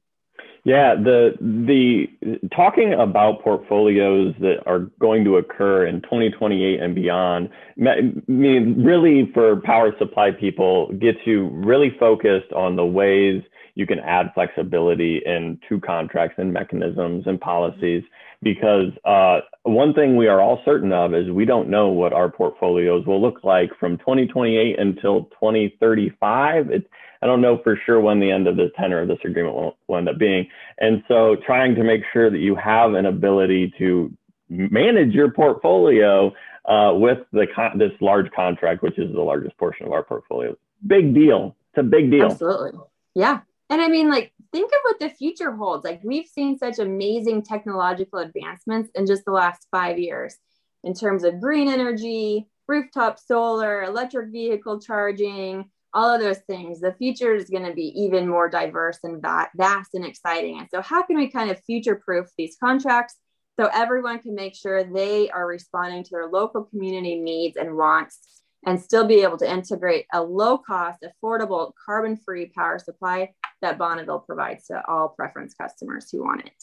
Yeah, 0.64 0.96
the 0.96 1.36
the 1.40 2.08
talking 2.54 2.94
about 2.94 3.42
portfolios 3.44 4.34
that 4.40 4.64
are 4.66 4.90
going 5.00 5.24
to 5.26 5.38
occur 5.38 5.88
in 5.88 6.02
2028 6.02 6.80
and 6.80 6.96
beyond, 6.96 7.50
I 7.86 8.14
mean, 8.28 8.84
really 8.84 9.32
for 9.34 9.62
power 9.62 9.94
supply 9.98 10.32
people, 10.32 10.92
gets 10.94 11.20
you 11.26 11.50
really 11.50 11.96
focused 12.00 12.52
on 12.54 12.76
the 12.76 12.86
ways 12.86 13.42
you 13.76 13.86
can 13.86 14.00
add 14.00 14.32
flexibility 14.34 15.22
in 15.26 15.50
into 15.62 15.82
contracts 15.82 16.36
and 16.38 16.54
mechanisms 16.54 17.24
and 17.26 17.40
policies. 17.40 18.04
Because 18.42 18.92
uh, 19.04 19.40
one 19.64 19.94
thing 19.94 20.16
we 20.16 20.28
are 20.28 20.40
all 20.40 20.62
certain 20.64 20.94
of 20.94 21.14
is 21.14 21.30
we 21.30 21.44
don't 21.44 21.70
know 21.70 21.90
what 21.90 22.14
our 22.14 22.30
portfolios 22.30 23.06
will 23.06 23.22
look 23.22 23.44
like 23.44 23.70
from 23.80 23.98
2028 23.98 24.80
until 24.80 25.26
2035. 25.26 26.70
It's 26.72 26.88
I 27.22 27.26
don't 27.26 27.42
know 27.42 27.60
for 27.64 27.78
sure 27.86 28.00
when 28.00 28.22
the 28.22 28.32
end 28.32 28.48
of 28.48 28.56
the 28.56 28.72
tenor 28.80 29.02
of 29.02 29.10
this 29.10 29.20
agreement 29.26 29.54
will, 29.54 29.78
will 29.88 29.98
end 29.98 30.08
up 30.08 30.18
being. 30.18 30.48
And 30.78 31.04
so 31.10 31.36
trying 31.46 31.76
to 31.76 31.84
make 31.84 32.02
sure 32.14 32.30
that 32.30 32.38
you 32.38 32.56
have 32.56 32.94
an 32.94 33.06
ability 33.06 33.74
to 33.78 34.10
manage 34.48 35.14
your 35.14 35.30
portfolio 35.30 36.34
uh, 36.64 36.94
with 36.94 37.18
the 37.34 37.46
con- 37.54 37.78
this 37.78 37.92
large 38.00 38.32
contract, 38.32 38.84
which 38.84 38.98
is 38.98 39.12
the 39.14 39.22
largest 39.22 39.58
portion 39.58 39.86
of 39.86 39.92
our 39.92 40.04
portfolio. 40.04 40.56
Big 40.88 41.14
deal. 41.14 41.58
It's 41.74 41.80
a 41.80 41.84
big 41.84 42.10
deal. 42.10 42.32
Absolutely. 42.32 42.80
Yeah. 43.16 43.42
And 43.70 43.82
I 43.82 43.88
mean, 43.88 44.10
like, 44.10 44.34
think 44.52 44.72
of 44.72 44.80
what 44.84 45.00
the 45.00 45.10
future 45.10 45.52
holds. 45.52 45.86
Like, 45.86 46.02
we've 46.04 46.28
seen 46.28 46.58
such 46.58 46.80
amazing 46.80 47.44
technological 47.44 48.20
advancements 48.20 48.90
in 48.96 49.06
just 49.06 49.26
the 49.26 49.32
last 49.32 49.68
five 49.72 50.00
years 50.00 50.36
in 50.84 50.94
terms 50.94 51.24
of 51.24 51.42
green 51.42 51.70
energy, 51.70 52.48
rooftop 52.68 53.20
solar, 53.20 53.84
electric 53.84 54.32
vehicle 54.32 54.80
charging, 54.80 55.70
all 55.94 56.14
of 56.14 56.22
those 56.22 56.40
things 56.40 56.80
the 56.80 56.94
future 56.94 57.34
is 57.34 57.50
going 57.50 57.66
to 57.66 57.74
be 57.74 57.88
even 58.00 58.28
more 58.28 58.50
diverse 58.50 59.00
and 59.04 59.22
vast 59.56 59.94
and 59.94 60.06
exciting 60.06 60.60
and 60.60 60.68
so 60.70 60.82
how 60.82 61.02
can 61.02 61.18
we 61.18 61.30
kind 61.30 61.50
of 61.50 61.64
future 61.64 61.96
proof 61.96 62.28
these 62.38 62.58
contracts 62.60 63.16
so 63.60 63.70
everyone 63.74 64.20
can 64.20 64.36
make 64.36 64.56
sure 64.56 64.84
they 64.84 65.30
are 65.30 65.48
responding 65.48 66.04
to 66.04 66.12
their 66.12 66.28
local 66.28 66.64
community 66.64 67.16
needs 67.16 67.58
and 67.58 67.76
wants 67.76 68.20
and 68.66 68.80
still 68.80 69.06
be 69.06 69.22
able 69.24 69.38
to 69.38 69.50
integrate 69.50 70.06
a 70.14 70.22
low 70.22 70.58
cost 70.58 71.04
affordable 71.04 71.72
carbon 71.86 72.16
free 72.18 72.52
power 72.56 72.78
supply 72.78 73.30
that 73.62 73.78
bonneville 73.78 74.20
provides 74.20 74.68
to 74.68 74.82
all 74.88 75.10
preference 75.10 75.54
customers 75.54 76.10
who 76.12 76.24
want 76.24 76.42
it 76.42 76.54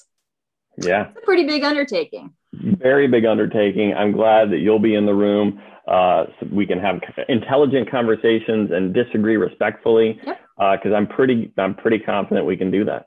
yeah 0.87 1.09
it's 1.09 1.19
a 1.19 1.27
pretty 1.27 1.45
big 1.47 1.63
undertaking 1.63 2.33
very 2.53 3.09
big 3.09 3.25
undertaking 3.25 3.95
i'm 3.95 4.13
glad 4.13 4.51
that 4.51 4.59
you'll 4.59 4.79
be 4.79 4.95
in 4.95 5.07
the 5.07 5.15
room 5.15 5.61
uh, 5.87 6.25
so 6.41 6.49
we 6.51 6.67
can 6.67 6.81
have 6.81 7.01
intelligent 7.29 7.91
conversations 7.91 8.71
and 8.73 8.93
disagree 8.93 9.37
respectfully. 9.37 10.15
Because 10.15 10.37
yep. 10.57 10.93
uh, 10.93 10.97
I'm 10.97 11.07
pretty, 11.07 11.53
I'm 11.57 11.75
pretty 11.75 12.01
confident 12.01 12.45
we 12.45 12.57
can 12.57 12.71
do 12.71 12.85
that. 12.87 13.07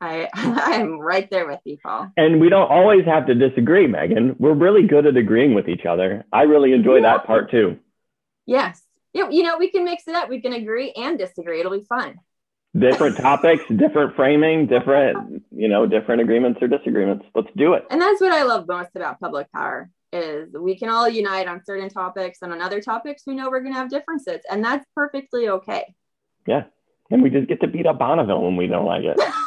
I, 0.00 0.28
I'm 0.34 0.98
right 0.98 1.28
there 1.30 1.46
with 1.46 1.60
you, 1.64 1.78
Paul. 1.82 2.10
And 2.16 2.40
we 2.40 2.48
don't 2.48 2.70
always 2.70 3.04
have 3.04 3.26
to 3.26 3.34
disagree, 3.34 3.86
Megan. 3.86 4.36
We're 4.38 4.54
really 4.54 4.86
good 4.86 5.06
at 5.06 5.16
agreeing 5.16 5.54
with 5.54 5.68
each 5.68 5.84
other. 5.84 6.24
I 6.32 6.42
really 6.42 6.72
enjoy 6.72 6.96
yeah. 6.96 7.02
that 7.02 7.26
part 7.26 7.50
too. 7.50 7.78
Yes. 8.46 8.82
Yeah, 9.12 9.30
you 9.30 9.42
know, 9.42 9.56
we 9.58 9.70
can 9.70 9.84
mix 9.84 10.06
it 10.08 10.14
up. 10.14 10.28
We 10.28 10.42
can 10.42 10.52
agree 10.52 10.92
and 10.92 11.18
disagree. 11.18 11.60
It'll 11.60 11.72
be 11.72 11.86
fun. 11.86 12.16
Different 12.78 13.16
topics, 13.20 13.64
different 13.74 14.14
framing, 14.16 14.66
different, 14.66 15.42
you 15.50 15.68
know, 15.68 15.86
different 15.86 16.20
agreements 16.20 16.60
or 16.60 16.68
disagreements. 16.68 17.24
Let's 17.34 17.48
do 17.56 17.74
it. 17.74 17.84
And 17.90 18.00
that's 18.00 18.20
what 18.20 18.32
I 18.32 18.42
love 18.42 18.66
most 18.68 18.90
about 18.94 19.20
public 19.20 19.50
power 19.52 19.90
is 20.12 20.52
we 20.52 20.76
can 20.76 20.88
all 20.88 21.08
unite 21.08 21.48
on 21.48 21.64
certain 21.64 21.88
topics 21.88 22.38
and 22.42 22.52
on 22.52 22.60
other 22.60 22.80
topics 22.80 23.24
we 23.26 23.34
know 23.34 23.50
we're 23.50 23.60
going 23.60 23.72
to 23.72 23.78
have 23.78 23.90
differences 23.90 24.40
and 24.50 24.64
that's 24.64 24.86
perfectly 24.94 25.48
okay 25.48 25.94
yeah 26.46 26.64
and 27.10 27.22
we 27.22 27.30
just 27.30 27.48
get 27.48 27.60
to 27.60 27.66
beat 27.66 27.86
up 27.86 27.98
bonneville 27.98 28.42
when 28.42 28.56
we 28.56 28.66
don't 28.66 28.86
like 28.86 29.02
it 29.02 29.18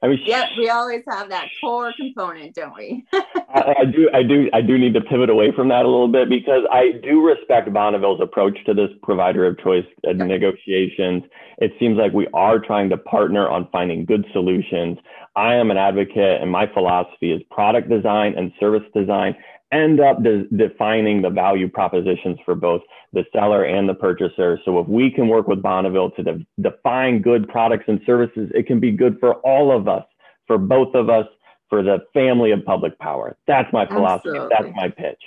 I 0.00 0.06
mean, 0.06 0.20
yep, 0.24 0.50
we 0.56 0.68
always 0.68 1.02
have 1.08 1.28
that 1.30 1.48
core 1.60 1.92
component, 1.96 2.54
don't 2.54 2.76
we? 2.76 3.04
I, 3.12 3.74
I, 3.80 3.84
do, 3.84 4.08
I 4.14 4.22
do, 4.22 4.48
I 4.52 4.60
do 4.60 4.78
need 4.78 4.94
to 4.94 5.00
pivot 5.00 5.28
away 5.28 5.50
from 5.50 5.68
that 5.68 5.84
a 5.84 5.88
little 5.88 6.06
bit 6.06 6.28
because 6.28 6.62
I 6.70 6.92
do 7.02 7.20
respect 7.20 7.72
Bonneville's 7.72 8.20
approach 8.20 8.56
to 8.66 8.74
this 8.74 8.90
provider 9.02 9.44
of 9.44 9.58
choice 9.58 9.84
uh, 10.08 10.12
negotiations. 10.12 11.24
It 11.58 11.72
seems 11.80 11.96
like 11.96 12.12
we 12.12 12.28
are 12.32 12.60
trying 12.60 12.90
to 12.90 12.96
partner 12.96 13.48
on 13.48 13.68
finding 13.72 14.04
good 14.04 14.24
solutions. 14.32 14.98
I 15.34 15.54
am 15.54 15.72
an 15.72 15.76
advocate, 15.76 16.40
and 16.40 16.50
my 16.50 16.72
philosophy 16.72 17.32
is 17.32 17.42
product 17.50 17.88
design 17.88 18.34
and 18.36 18.52
service 18.60 18.88
design 18.94 19.34
end 19.72 20.00
up 20.00 20.22
de- 20.22 20.46
defining 20.56 21.22
the 21.22 21.30
value 21.30 21.68
propositions 21.68 22.38
for 22.44 22.54
both 22.54 22.82
the 23.12 23.24
seller 23.32 23.64
and 23.64 23.88
the 23.88 23.94
purchaser. 23.94 24.58
So 24.64 24.78
if 24.78 24.88
we 24.88 25.10
can 25.10 25.28
work 25.28 25.48
with 25.48 25.62
Bonneville 25.62 26.10
to 26.12 26.22
de- 26.22 26.46
define 26.60 27.20
good 27.22 27.48
products 27.48 27.84
and 27.88 28.00
services, 28.06 28.50
it 28.54 28.66
can 28.66 28.80
be 28.80 28.92
good 28.92 29.18
for 29.20 29.34
all 29.36 29.76
of 29.76 29.88
us, 29.88 30.04
for 30.46 30.58
both 30.58 30.94
of 30.94 31.10
us, 31.10 31.26
for 31.68 31.82
the 31.82 31.98
family 32.14 32.50
of 32.52 32.64
public 32.64 32.98
power. 32.98 33.36
That's 33.46 33.70
my 33.72 33.86
philosophy. 33.86 34.30
Absolutely. 34.30 34.56
That's 34.58 34.76
my 34.76 34.88
pitch. 34.88 35.22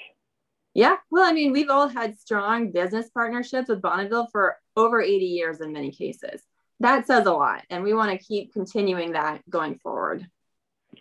Yeah. 0.74 0.96
Well, 1.12 1.30
I 1.30 1.34
mean, 1.34 1.52
we've 1.52 1.70
all 1.70 1.88
had 1.88 2.18
strong 2.18 2.72
business 2.72 3.10
partnerships 3.10 3.70
with 3.70 3.82
Bonneville 3.82 4.28
for 4.32 4.58
over 4.76 5.02
80 5.02 5.26
years 5.26 5.62
in 5.62 5.74
many 5.74 5.92
cases. 5.92 6.42
That 6.80 7.06
says 7.06 7.28
a 7.28 7.34
lot. 7.34 7.64
And 7.70 7.84
we 7.84 7.94
want 7.94 8.12
to 8.12 8.26
keep 8.26 8.54
continuing 8.54 9.12
that 9.12 9.48
going 9.50 9.78
forward. 9.80 10.26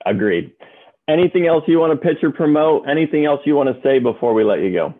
Agreed. 0.04 0.52
Anything 1.08 1.46
else 1.46 1.64
you 1.66 1.78
want 1.78 1.92
to 1.92 2.08
pitch 2.08 2.22
or 2.22 2.30
promote? 2.30 2.88
Anything 2.88 3.24
else 3.24 3.40
you 3.44 3.54
want 3.54 3.74
to 3.74 3.82
say 3.82 3.98
before 3.98 4.32
we 4.32 4.44
let 4.44 4.60
you 4.60 4.72
go? 4.72 4.94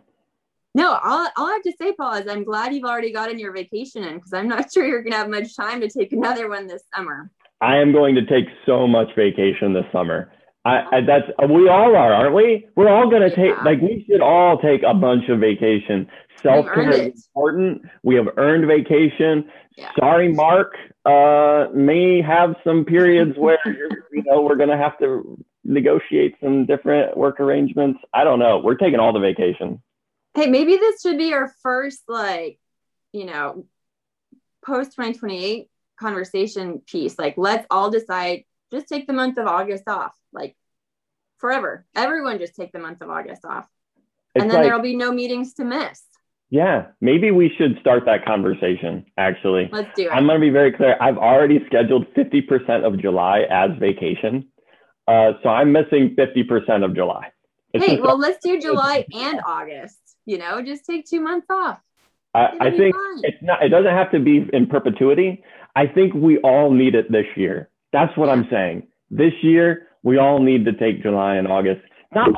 No, 0.73 0.91
all, 0.91 1.27
all 1.37 1.47
I 1.47 1.53
have 1.53 1.63
to 1.63 1.73
say, 1.79 1.93
Paul, 1.93 2.13
is 2.15 2.27
I'm 2.27 2.43
glad 2.43 2.73
you've 2.73 2.85
already 2.85 3.11
gotten 3.11 3.39
your 3.39 3.51
vacation 3.51 4.03
in 4.03 4.15
because 4.15 4.33
I'm 4.33 4.47
not 4.47 4.71
sure 4.73 4.85
you're 4.85 5.03
going 5.03 5.11
to 5.11 5.17
have 5.17 5.29
much 5.29 5.55
time 5.55 5.81
to 5.81 5.89
take 5.89 6.13
another 6.13 6.49
one 6.49 6.67
this 6.67 6.83
summer. 6.95 7.29
I 7.59 7.77
am 7.77 7.91
going 7.91 8.15
to 8.15 8.25
take 8.25 8.45
so 8.65 8.87
much 8.87 9.09
vacation 9.15 9.73
this 9.73 9.85
summer. 9.91 10.31
I, 10.63 10.83
I 10.91 11.01
that's 11.01 11.27
we 11.49 11.69
all 11.69 11.95
are, 11.95 12.13
aren't 12.13 12.35
we? 12.35 12.67
We're 12.75 12.89
all 12.89 13.09
going 13.09 13.27
to 13.27 13.35
take 13.35 13.63
like 13.63 13.81
we 13.81 14.05
should 14.07 14.21
all 14.21 14.59
take 14.59 14.83
a 14.83 14.93
bunch 14.93 15.27
of 15.29 15.39
vacation. 15.39 16.07
Self 16.41 16.67
care 16.67 16.91
is 16.91 17.27
important. 17.27 17.83
We 18.03 18.15
have 18.15 18.27
earned 18.37 18.67
vacation. 18.67 19.49
Yeah. 19.77 19.91
Sorry, 19.99 20.31
Mark. 20.31 20.73
Uh, 21.03 21.67
may 21.73 22.21
have 22.21 22.55
some 22.63 22.85
periods 22.85 23.37
where 23.37 23.57
you 23.65 24.23
know 24.25 24.41
we're 24.41 24.55
going 24.55 24.69
to 24.69 24.77
have 24.77 24.97
to 24.99 25.43
negotiate 25.63 26.35
some 26.41 26.65
different 26.65 27.15
work 27.15 27.39
arrangements. 27.39 27.99
I 28.13 28.23
don't 28.23 28.39
know. 28.39 28.59
We're 28.59 28.75
taking 28.75 28.99
all 28.99 29.13
the 29.13 29.19
vacation. 29.19 29.81
Hey, 30.33 30.47
maybe 30.47 30.77
this 30.77 31.01
should 31.01 31.17
be 31.17 31.33
our 31.33 31.53
first, 31.61 32.01
like, 32.07 32.59
you 33.11 33.25
know, 33.25 33.65
post 34.65 34.91
2028 34.91 35.69
conversation 35.99 36.81
piece. 36.85 37.19
Like, 37.19 37.35
let's 37.37 37.67
all 37.69 37.89
decide 37.89 38.45
just 38.71 38.87
take 38.87 39.07
the 39.07 39.13
month 39.13 39.37
of 39.37 39.47
August 39.47 39.87
off, 39.87 40.15
like 40.31 40.55
forever. 41.37 41.85
Everyone 41.95 42.39
just 42.39 42.55
take 42.55 42.71
the 42.71 42.79
month 42.79 43.01
of 43.01 43.09
August 43.09 43.43
off. 43.45 43.67
It's 44.33 44.43
and 44.43 44.49
then 44.49 44.59
like, 44.59 44.67
there'll 44.67 44.81
be 44.81 44.95
no 44.95 45.11
meetings 45.11 45.53
to 45.55 45.65
miss. 45.65 46.01
Yeah, 46.49 46.87
maybe 46.99 47.31
we 47.31 47.53
should 47.57 47.77
start 47.79 48.05
that 48.05 48.25
conversation 48.25 49.05
actually. 49.17 49.69
Let's 49.71 49.93
do 49.95 50.03
it. 50.03 50.11
I'm 50.11 50.25
going 50.25 50.39
to 50.39 50.45
be 50.45 50.49
very 50.49 50.71
clear. 50.71 50.97
I've 50.99 51.17
already 51.17 51.63
scheduled 51.65 52.13
50% 52.13 52.85
of 52.85 52.99
July 52.99 53.45
as 53.49 53.71
vacation. 53.79 54.50
Uh, 55.11 55.33
so 55.43 55.49
I'm 55.49 55.73
missing 55.73 56.15
50% 56.17 56.85
of 56.85 56.95
July. 56.95 57.31
It's 57.73 57.85
hey, 57.85 57.99
well, 57.99 58.17
let's 58.17 58.43
do 58.43 58.59
July 58.61 59.05
and 59.13 59.41
August. 59.45 59.99
You 60.25 60.37
know, 60.37 60.61
just 60.61 60.85
take 60.85 61.05
two 61.05 61.19
months 61.19 61.47
off. 61.49 61.79
I, 62.33 62.47
I 62.61 62.71
think 62.71 62.95
it's 63.23 63.41
not. 63.41 63.63
It 63.63 63.69
doesn't 63.69 63.91
have 63.91 64.11
to 64.11 64.19
be 64.19 64.47
in 64.53 64.67
perpetuity. 64.67 65.43
I 65.75 65.87
think 65.87 66.13
we 66.13 66.37
all 66.39 66.71
need 66.71 66.95
it 66.95 67.11
this 67.11 67.25
year. 67.35 67.69
That's 67.91 68.15
what. 68.17 68.29
I'm 68.29 68.47
saying. 68.49 68.87
This 69.09 69.33
year, 69.41 69.87
we 70.03 70.17
all 70.17 70.41
need 70.41 70.63
to 70.65 70.73
take 70.73 71.01
July 71.01 71.35
and 71.35 71.47
August. 71.47 71.81
Not 72.13 72.29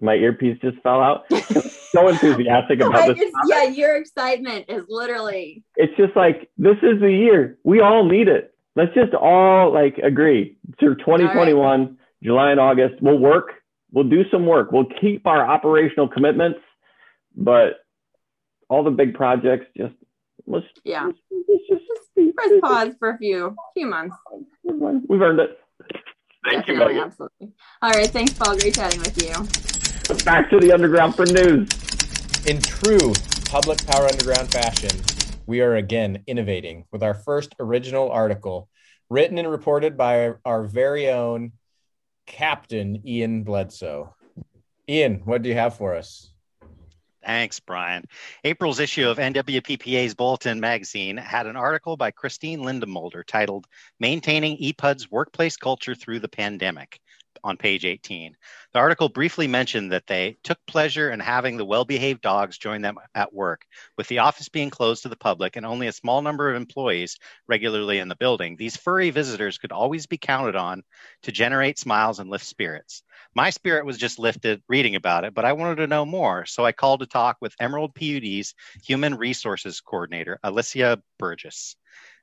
my 0.00 0.14
earpiece 0.14 0.58
just 0.60 0.76
fell 0.82 1.00
out. 1.00 1.24
so 1.90 2.08
enthusiastic 2.08 2.80
about 2.80 3.08
this. 3.08 3.18
Just, 3.18 3.34
yeah, 3.48 3.64
your 3.64 3.96
excitement 3.96 4.66
is 4.68 4.84
literally. 4.88 5.62
It's 5.76 5.96
just 5.96 6.14
like 6.16 6.50
this 6.58 6.76
is 6.82 7.00
the 7.00 7.12
year. 7.12 7.58
We 7.64 7.80
all 7.80 8.04
need 8.04 8.28
it 8.28 8.54
let's 8.78 8.94
just 8.94 9.12
all 9.12 9.74
like 9.74 9.98
agree 9.98 10.56
through 10.78 10.94
2021 10.96 11.80
right. 11.80 11.90
july 12.22 12.50
and 12.52 12.60
august 12.60 12.94
we'll 13.02 13.18
work. 13.18 13.50
We'll 13.90 14.04
do 14.04 14.22
some 14.30 14.44
work. 14.44 14.70
We'll 14.70 14.86
keep 15.00 15.26
our 15.26 15.44
operational 15.44 16.08
commitments 16.08 16.60
but 17.36 17.84
all 18.70 18.84
the 18.84 18.90
big 18.90 19.14
projects 19.14 19.66
just 19.76 19.94
let's 20.46 20.66
yeah. 20.84 21.06
let's, 21.06 21.18
let's 21.48 21.62
just, 21.68 21.82
just 22.14 22.36
press 22.36 22.52
pause 22.62 22.94
for 22.98 23.10
a 23.10 23.18
few 23.18 23.54
few 23.74 23.86
months. 23.86 24.16
We've 24.62 25.20
earned 25.20 25.40
it. 25.40 25.58
Thank 26.44 26.66
Definitely, 26.66 26.94
you 26.94 27.02
absolutely. 27.02 27.52
All 27.82 27.90
right 27.90 28.10
thanks 28.10 28.32
paul. 28.34 28.56
Great 28.56 28.74
chatting 28.74 29.00
with 29.00 29.20
you. 29.20 30.24
Back 30.24 30.50
to 30.50 30.60
the 30.60 30.72
underground 30.72 31.16
for 31.16 31.26
news. 31.26 31.68
In 32.46 32.62
true 32.62 33.12
public 33.50 33.84
power 33.86 34.06
underground 34.06 34.50
fashion 34.50 35.17
we 35.48 35.62
are 35.62 35.76
again 35.76 36.22
innovating 36.26 36.84
with 36.92 37.02
our 37.02 37.14
first 37.14 37.54
original 37.58 38.10
article, 38.10 38.68
written 39.08 39.38
and 39.38 39.50
reported 39.50 39.96
by 39.96 40.34
our 40.44 40.64
very 40.64 41.08
own 41.08 41.52
Captain 42.26 43.00
Ian 43.06 43.44
Bledsoe. 43.44 44.14
Ian, 44.86 45.22
what 45.24 45.40
do 45.40 45.48
you 45.48 45.54
have 45.54 45.74
for 45.74 45.94
us? 45.94 46.34
Thanks, 47.24 47.60
Brian. 47.60 48.04
April's 48.44 48.78
issue 48.78 49.08
of 49.08 49.16
NWPPA's 49.16 50.14
Bulletin 50.14 50.60
magazine 50.60 51.16
had 51.16 51.46
an 51.46 51.56
article 51.56 51.96
by 51.96 52.10
Christine 52.10 52.60
Lindemulder 52.60 53.24
titled 53.26 53.66
Maintaining 53.98 54.58
EPUD's 54.58 55.10
Workplace 55.10 55.56
Culture 55.56 55.94
Through 55.94 56.20
the 56.20 56.28
Pandemic 56.28 57.00
on 57.44 57.56
page 57.56 57.84
18. 57.84 58.36
The 58.72 58.78
article 58.78 59.08
briefly 59.08 59.46
mentioned 59.46 59.92
that 59.92 60.06
they 60.06 60.36
took 60.42 60.58
pleasure 60.66 61.10
in 61.10 61.20
having 61.20 61.56
the 61.56 61.64
well 61.64 61.84
behaved 61.84 62.20
dogs 62.20 62.58
join 62.58 62.82
them 62.82 62.98
at 63.14 63.32
work. 63.32 63.64
With 63.96 64.08
the 64.08 64.18
office 64.18 64.48
being 64.48 64.70
closed 64.70 65.02
to 65.02 65.08
the 65.08 65.16
public 65.16 65.56
and 65.56 65.64
only 65.64 65.86
a 65.86 65.92
small 65.92 66.20
number 66.20 66.50
of 66.50 66.56
employees 66.56 67.18
regularly 67.46 67.98
in 67.98 68.08
the 68.08 68.16
building, 68.16 68.56
these 68.56 68.76
furry 68.76 69.10
visitors 69.10 69.58
could 69.58 69.72
always 69.72 70.06
be 70.06 70.18
counted 70.18 70.56
on 70.56 70.82
to 71.22 71.32
generate 71.32 71.78
smiles 71.78 72.18
and 72.18 72.28
lift 72.28 72.44
spirits. 72.44 73.02
My 73.34 73.48
spirit 73.50 73.86
was 73.86 73.96
just 73.96 74.18
lifted 74.18 74.62
reading 74.68 74.94
about 74.94 75.24
it, 75.24 75.32
but 75.32 75.46
I 75.46 75.54
wanted 75.54 75.76
to 75.76 75.86
know 75.86 76.04
more. 76.04 76.44
So 76.44 76.66
I 76.66 76.72
called 76.72 77.00
to 77.00 77.06
talk 77.06 77.38
with 77.40 77.56
Emerald 77.58 77.94
PUD's 77.94 78.54
Human 78.84 79.14
Resources 79.14 79.80
Coordinator, 79.80 80.38
Alicia 80.42 81.02
Burgess. 81.18 81.76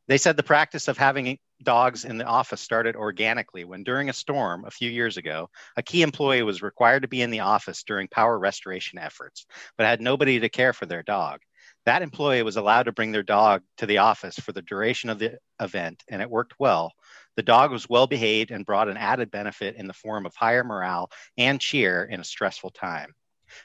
They 0.08 0.18
said 0.20 0.38
the 0.38 0.44
practice 0.44 0.88
of 0.88 0.98
having 0.98 1.40
dogs 1.64 2.06
in 2.06 2.18
the 2.18 2.26
office 2.26 2.62
started 2.62 2.96
organically 2.96 3.64
when, 3.64 3.84
during 3.84 4.10
a 4.10 4.14
storm 4.14 4.66
a 4.66 4.72
few 4.72 4.90
years 4.90 5.18
ago, 5.18 5.50
a 5.78 5.84
key 5.84 6.04
employee 6.04 6.44
was 6.44 6.62
required 6.62 7.02
to 7.02 7.08
be 7.08 7.24
in 7.24 7.32
the 7.32 7.40
office 7.40 7.84
during 7.84 8.08
power 8.08 8.38
restoration 8.38 9.00
efforts, 9.00 9.48
but 9.78 9.88
had 9.88 10.02
nobody 10.02 10.40
to 10.40 10.50
care 10.50 10.74
for 10.74 10.86
their 10.86 11.02
dog. 11.02 11.40
That 11.86 12.04
employee 12.04 12.44
was 12.44 12.56
allowed 12.56 12.84
to 12.84 12.92
bring 12.92 13.12
their 13.12 13.24
dog 13.24 13.64
to 13.78 13.88
the 13.88 13.98
office 14.00 14.36
for 14.36 14.52
the 14.52 14.62
duration 14.62 15.10
of 15.10 15.18
the 15.18 15.40
event, 15.60 16.04
and 16.10 16.22
it 16.22 16.30
worked 16.30 16.54
well. 16.60 16.94
The 17.36 17.44
dog 17.44 17.72
was 17.72 17.90
well 17.90 18.08
behaved 18.08 18.52
and 18.52 18.66
brought 18.66 18.90
an 18.90 18.98
added 18.98 19.32
benefit 19.32 19.76
in 19.76 19.88
the 19.88 19.94
form 19.94 20.26
of 20.26 20.36
higher 20.36 20.64
morale 20.64 21.10
and 21.38 21.60
cheer 21.60 22.04
in 22.04 22.20
a 22.20 22.24
stressful 22.24 22.72
time. 22.72 23.14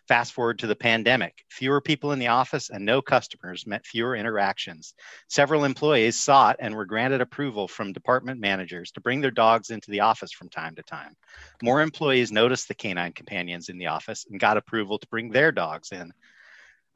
Fast 0.08 0.32
forward 0.32 0.58
to 0.58 0.66
the 0.66 0.76
pandemic. 0.76 1.44
Fewer 1.50 1.80
people 1.80 2.12
in 2.12 2.18
the 2.18 2.28
office 2.28 2.70
and 2.70 2.84
no 2.84 3.00
customers 3.02 3.66
meant 3.66 3.86
fewer 3.86 4.16
interactions. 4.16 4.94
Several 5.28 5.64
employees 5.64 6.16
sought 6.16 6.56
and 6.60 6.74
were 6.74 6.84
granted 6.84 7.20
approval 7.20 7.68
from 7.68 7.92
department 7.92 8.40
managers 8.40 8.90
to 8.92 9.00
bring 9.00 9.20
their 9.20 9.30
dogs 9.30 9.70
into 9.70 9.90
the 9.90 10.00
office 10.00 10.32
from 10.32 10.48
time 10.48 10.74
to 10.74 10.82
time. 10.82 11.16
More 11.62 11.82
employees 11.82 12.32
noticed 12.32 12.68
the 12.68 12.74
canine 12.74 13.12
companions 13.12 13.68
in 13.68 13.78
the 13.78 13.86
office 13.86 14.26
and 14.30 14.40
got 14.40 14.56
approval 14.56 14.98
to 14.98 15.08
bring 15.08 15.30
their 15.30 15.52
dogs 15.52 15.92
in. 15.92 16.12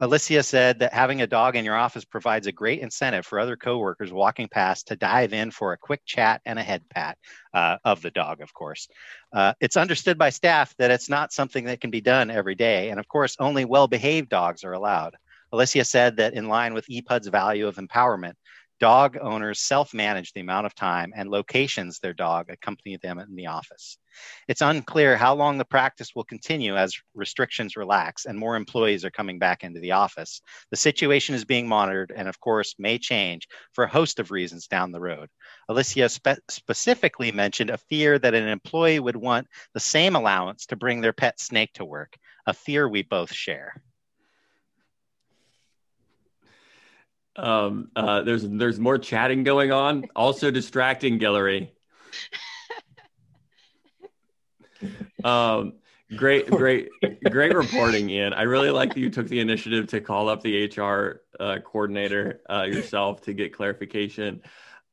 Alicia 0.01 0.43
said 0.43 0.79
that 0.79 0.93
having 0.93 1.21
a 1.21 1.27
dog 1.27 1.55
in 1.55 1.63
your 1.63 1.77
office 1.77 2.03
provides 2.03 2.47
a 2.47 2.51
great 2.51 2.81
incentive 2.81 3.25
for 3.25 3.39
other 3.39 3.55
coworkers 3.55 4.11
walking 4.11 4.49
past 4.49 4.87
to 4.87 4.97
dive 4.97 5.31
in 5.31 5.51
for 5.51 5.71
a 5.71 5.77
quick 5.77 6.01
chat 6.05 6.41
and 6.45 6.59
a 6.59 6.63
head 6.63 6.83
pat 6.89 7.17
uh, 7.53 7.77
of 7.85 8.01
the 8.01 8.11
dog, 8.11 8.41
of 8.41 8.53
course. 8.53 8.89
Uh, 9.31 9.53
it's 9.61 9.77
understood 9.77 10.17
by 10.17 10.29
staff 10.29 10.75
that 10.77 10.91
it's 10.91 11.07
not 11.07 11.31
something 11.31 11.63
that 11.65 11.79
can 11.79 11.91
be 11.91 12.01
done 12.01 12.29
every 12.29 12.55
day. 12.55 12.89
And 12.89 12.99
of 12.99 13.07
course, 13.07 13.37
only 13.39 13.63
well 13.63 13.87
behaved 13.87 14.27
dogs 14.27 14.65
are 14.65 14.73
allowed. 14.73 15.15
Alicia 15.53 15.85
said 15.85 16.17
that 16.17 16.33
in 16.33 16.49
line 16.49 16.73
with 16.73 16.89
EPUD's 16.89 17.27
value 17.27 17.67
of 17.67 17.77
empowerment, 17.77 18.33
dog 18.79 19.17
owners 19.21 19.59
self 19.59 19.93
manage 19.93 20.33
the 20.33 20.41
amount 20.41 20.65
of 20.65 20.75
time 20.75 21.13
and 21.15 21.29
locations 21.29 21.99
their 21.99 22.13
dog 22.13 22.49
accompany 22.49 22.97
them 22.97 23.19
in 23.19 23.35
the 23.35 23.47
office. 23.47 23.97
It's 24.47 24.61
unclear 24.61 25.17
how 25.17 25.35
long 25.35 25.57
the 25.57 25.65
practice 25.65 26.15
will 26.15 26.23
continue 26.23 26.75
as 26.75 26.97
restrictions 27.13 27.75
relax 27.75 28.25
and 28.25 28.37
more 28.37 28.55
employees 28.55 29.03
are 29.03 29.11
coming 29.11 29.39
back 29.39 29.63
into 29.63 29.79
the 29.79 29.91
office. 29.91 30.41
The 30.71 30.77
situation 30.77 31.35
is 31.35 31.45
being 31.45 31.67
monitored 31.67 32.13
and, 32.15 32.27
of 32.27 32.39
course, 32.39 32.75
may 32.77 32.97
change 32.97 33.47
for 33.73 33.83
a 33.83 33.89
host 33.89 34.19
of 34.19 34.31
reasons 34.31 34.67
down 34.67 34.91
the 34.91 35.01
road. 35.01 35.29
Alicia 35.69 36.09
spe- 36.09 36.39
specifically 36.49 37.31
mentioned 37.31 37.69
a 37.69 37.77
fear 37.77 38.19
that 38.19 38.33
an 38.33 38.47
employee 38.47 38.99
would 38.99 39.17
want 39.17 39.47
the 39.73 39.79
same 39.79 40.15
allowance 40.15 40.65
to 40.67 40.75
bring 40.75 41.01
their 41.01 41.13
pet 41.13 41.39
snake 41.39 41.73
to 41.73 41.85
work, 41.85 42.15
a 42.45 42.53
fear 42.53 42.87
we 42.87 43.03
both 43.03 43.33
share. 43.33 43.81
Um, 47.37 47.89
uh, 47.95 48.21
there's 48.21 48.47
there's 48.47 48.79
more 48.79 48.97
chatting 48.97 49.43
going 49.43 49.71
on, 49.71 50.05
also 50.15 50.51
distracting 50.51 51.19
Guillory. 51.19 51.69
Um, 55.23 55.73
great, 56.15 56.47
great, 56.49 56.89
great 57.29 57.55
reporting, 57.55 58.09
Ian. 58.09 58.33
I 58.33 58.43
really 58.43 58.69
like 58.69 58.93
that 58.93 58.99
you 58.99 59.09
took 59.09 59.27
the 59.27 59.39
initiative 59.39 59.87
to 59.87 59.99
call 59.99 60.29
up 60.29 60.41
the 60.41 60.67
HR 60.67 61.23
uh, 61.39 61.57
coordinator 61.65 62.41
uh, 62.49 62.63
yourself 62.63 63.21
to 63.23 63.33
get 63.33 63.51
clarification. 63.51 64.41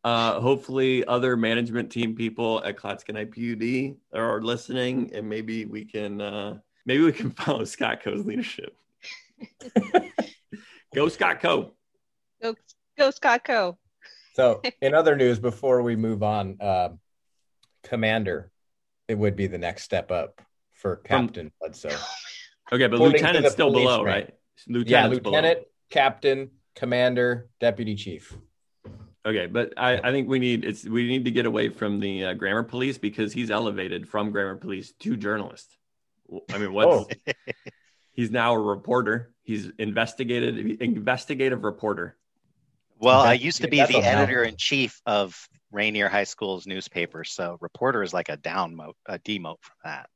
Uh, 0.05 0.41
hopefully, 0.41 1.05
other 1.05 1.37
management 1.37 1.91
team 1.91 2.17
people 2.17 2.65
at 2.65 2.77
Clatskanie 2.77 3.31
PUD 3.31 4.19
are 4.19 4.41
listening, 4.43 5.13
and 5.15 5.29
maybe 5.29 5.65
we 5.67 5.85
can 5.85 6.21
uh, 6.21 6.59
maybe 6.87 7.05
we 7.05 7.13
can 7.13 7.31
follow 7.33 7.65
Scott 7.65 8.03
Coe's 8.03 8.25
leadership. 8.25 8.75
Go 10.95 11.09
Scott 11.09 11.41
Coe. 11.41 11.73
Go, 12.43 12.55
go 12.99 13.11
Scott 13.11 13.45
Coe. 13.45 13.79
So, 14.35 14.63
in 14.83 14.95
other 14.95 15.17
news, 15.17 15.39
before 15.39 15.83
we 15.83 15.97
move 15.97 16.23
on, 16.23 16.57
uh, 16.61 16.91
Commander, 17.85 18.51
it 19.09 19.17
would 19.17 19.37
be 19.37 19.47
the 19.47 19.59
next 19.59 19.83
step 19.83 20.11
up 20.11 20.41
for 20.73 20.97
Captain 20.97 21.53
Bledsoe. 21.61 21.91
Okay, 22.73 22.87
but 22.87 22.95
According 22.95 23.13
Lieutenant's 23.13 23.53
still 23.53 23.73
below, 23.73 24.03
right? 24.03 24.33
Lieutenant's 24.67 24.91
yeah, 24.91 25.07
Lieutenant, 25.07 25.59
below. 25.59 25.65
Captain, 25.91 26.51
Commander, 26.75 27.49
Deputy 27.61 27.95
Chief. 27.95 28.37
Okay, 29.25 29.47
but 29.47 29.73
I, 29.77 29.99
I 29.99 30.11
think 30.11 30.29
we 30.29 30.39
need 30.39 30.65
it's 30.65 30.85
we 30.85 31.07
need 31.07 31.25
to 31.27 31.31
get 31.31 31.47
away 31.47 31.69
from 31.69 32.01
the 32.01 32.25
uh, 32.25 32.35
grammar 32.35 32.65
police 32.65 32.99
because 32.99 33.33
he's 33.33 33.51
elevated 33.51 34.09
from 34.09 34.33
grammar 34.33 34.57
police 34.57 34.93
to 35.01 35.17
journalist. 35.17 35.77
I 36.53 36.59
mean, 36.59 36.73
what's 36.73 37.15
oh. 37.29 37.33
he's 38.13 38.31
now 38.31 38.55
a 38.55 38.59
reporter. 38.59 39.33
He's 39.43 39.71
investigated 39.79 40.81
investigative 40.83 41.63
reporter. 41.63 42.17
Well, 43.03 43.21
I 43.21 43.33
used 43.33 43.61
to 43.63 43.69
be 43.69 43.85
the 43.85 43.99
editor 43.99 44.45
in 44.45 44.57
chief 44.57 45.01
of 45.07 45.37
Rainier 45.73 46.09
High 46.09 46.25
School's 46.25 46.69
newspaper, 46.69 47.25
so 47.25 47.59
reporter 47.61 48.05
is 48.05 48.15
like 48.15 48.29
a 48.29 48.37
down 48.37 48.77
mote, 48.77 48.97
a 49.07 49.19
demote 49.19 49.59
from 49.61 49.77
that. 49.85 50.09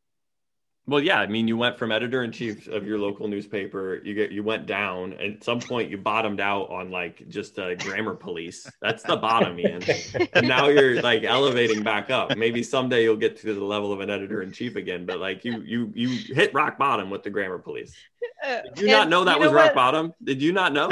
Well, 0.88 1.00
yeah, 1.00 1.18
I 1.18 1.26
mean, 1.26 1.48
you 1.48 1.56
went 1.56 1.80
from 1.80 1.90
editor 1.90 2.22
in 2.22 2.30
chief 2.30 2.68
of 2.68 2.86
your 2.86 2.96
local 2.96 3.26
newspaper, 3.26 4.00
you 4.04 4.14
get 4.14 4.30
you 4.30 4.44
went 4.44 4.66
down, 4.66 5.14
and 5.14 5.34
at 5.34 5.42
some 5.42 5.58
point 5.58 5.90
you 5.90 5.98
bottomed 5.98 6.38
out 6.38 6.70
on 6.70 6.92
like 6.92 7.28
just 7.28 7.58
a 7.58 7.74
grammar 7.74 8.14
police. 8.14 8.70
That's 8.80 9.02
the 9.02 9.16
bottom, 9.16 9.58
Ian. 9.58 9.82
and 10.32 10.46
now 10.46 10.68
you're 10.68 11.02
like 11.02 11.24
elevating 11.24 11.82
back 11.82 12.10
up. 12.10 12.36
Maybe 12.36 12.62
someday 12.62 13.02
you'll 13.02 13.16
get 13.16 13.36
to 13.38 13.52
the 13.52 13.64
level 13.64 13.92
of 13.92 13.98
an 13.98 14.10
editor 14.10 14.42
in 14.42 14.52
chief 14.52 14.76
again, 14.76 15.06
but 15.06 15.18
like 15.18 15.44
you 15.44 15.60
you 15.62 15.90
you 15.92 16.34
hit 16.36 16.54
rock 16.54 16.78
bottom 16.78 17.10
with 17.10 17.24
the 17.24 17.30
grammar 17.30 17.58
police. 17.58 17.92
Uh, 18.46 18.60
Did 18.76 18.82
you 18.82 18.86
not 18.86 19.08
know 19.08 19.24
that 19.24 19.38
you 19.38 19.42
was 19.42 19.52
rock 19.52 19.74
bottom? 19.74 20.12
Did 20.22 20.40
you 20.40 20.52
not 20.52 20.72
know? 20.72 20.88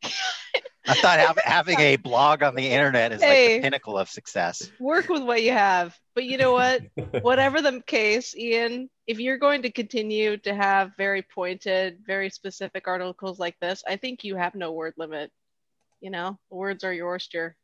I 0.86 0.94
thought 0.94 1.38
having 1.44 1.78
a 1.78 1.96
blog 1.96 2.42
on 2.42 2.54
the 2.54 2.66
internet 2.66 3.12
is 3.12 3.22
hey, 3.22 3.54
like 3.54 3.56
the 3.56 3.66
pinnacle 3.66 3.98
of 3.98 4.08
success. 4.08 4.70
Work 4.80 5.08
with 5.08 5.22
what 5.22 5.42
you 5.42 5.52
have. 5.52 5.96
But 6.14 6.24
you 6.24 6.38
know 6.38 6.52
what? 6.52 6.82
Whatever 7.22 7.62
the 7.62 7.80
case, 7.86 8.36
Ian, 8.36 8.90
if 9.06 9.18
you're 9.20 9.38
going 9.38 9.62
to 9.62 9.70
continue 9.70 10.36
to 10.38 10.54
have 10.54 10.92
very 10.96 11.22
pointed, 11.22 11.98
very 12.04 12.30
specific 12.30 12.88
articles 12.88 13.38
like 13.38 13.56
this, 13.60 13.82
I 13.86 13.96
think 13.96 14.24
you 14.24 14.36
have 14.36 14.54
no 14.54 14.72
word 14.72 14.94
limit. 14.96 15.30
You 16.00 16.10
know, 16.10 16.38
words 16.50 16.82
are 16.82 16.92
yours, 16.92 17.22
oyster. 17.22 17.56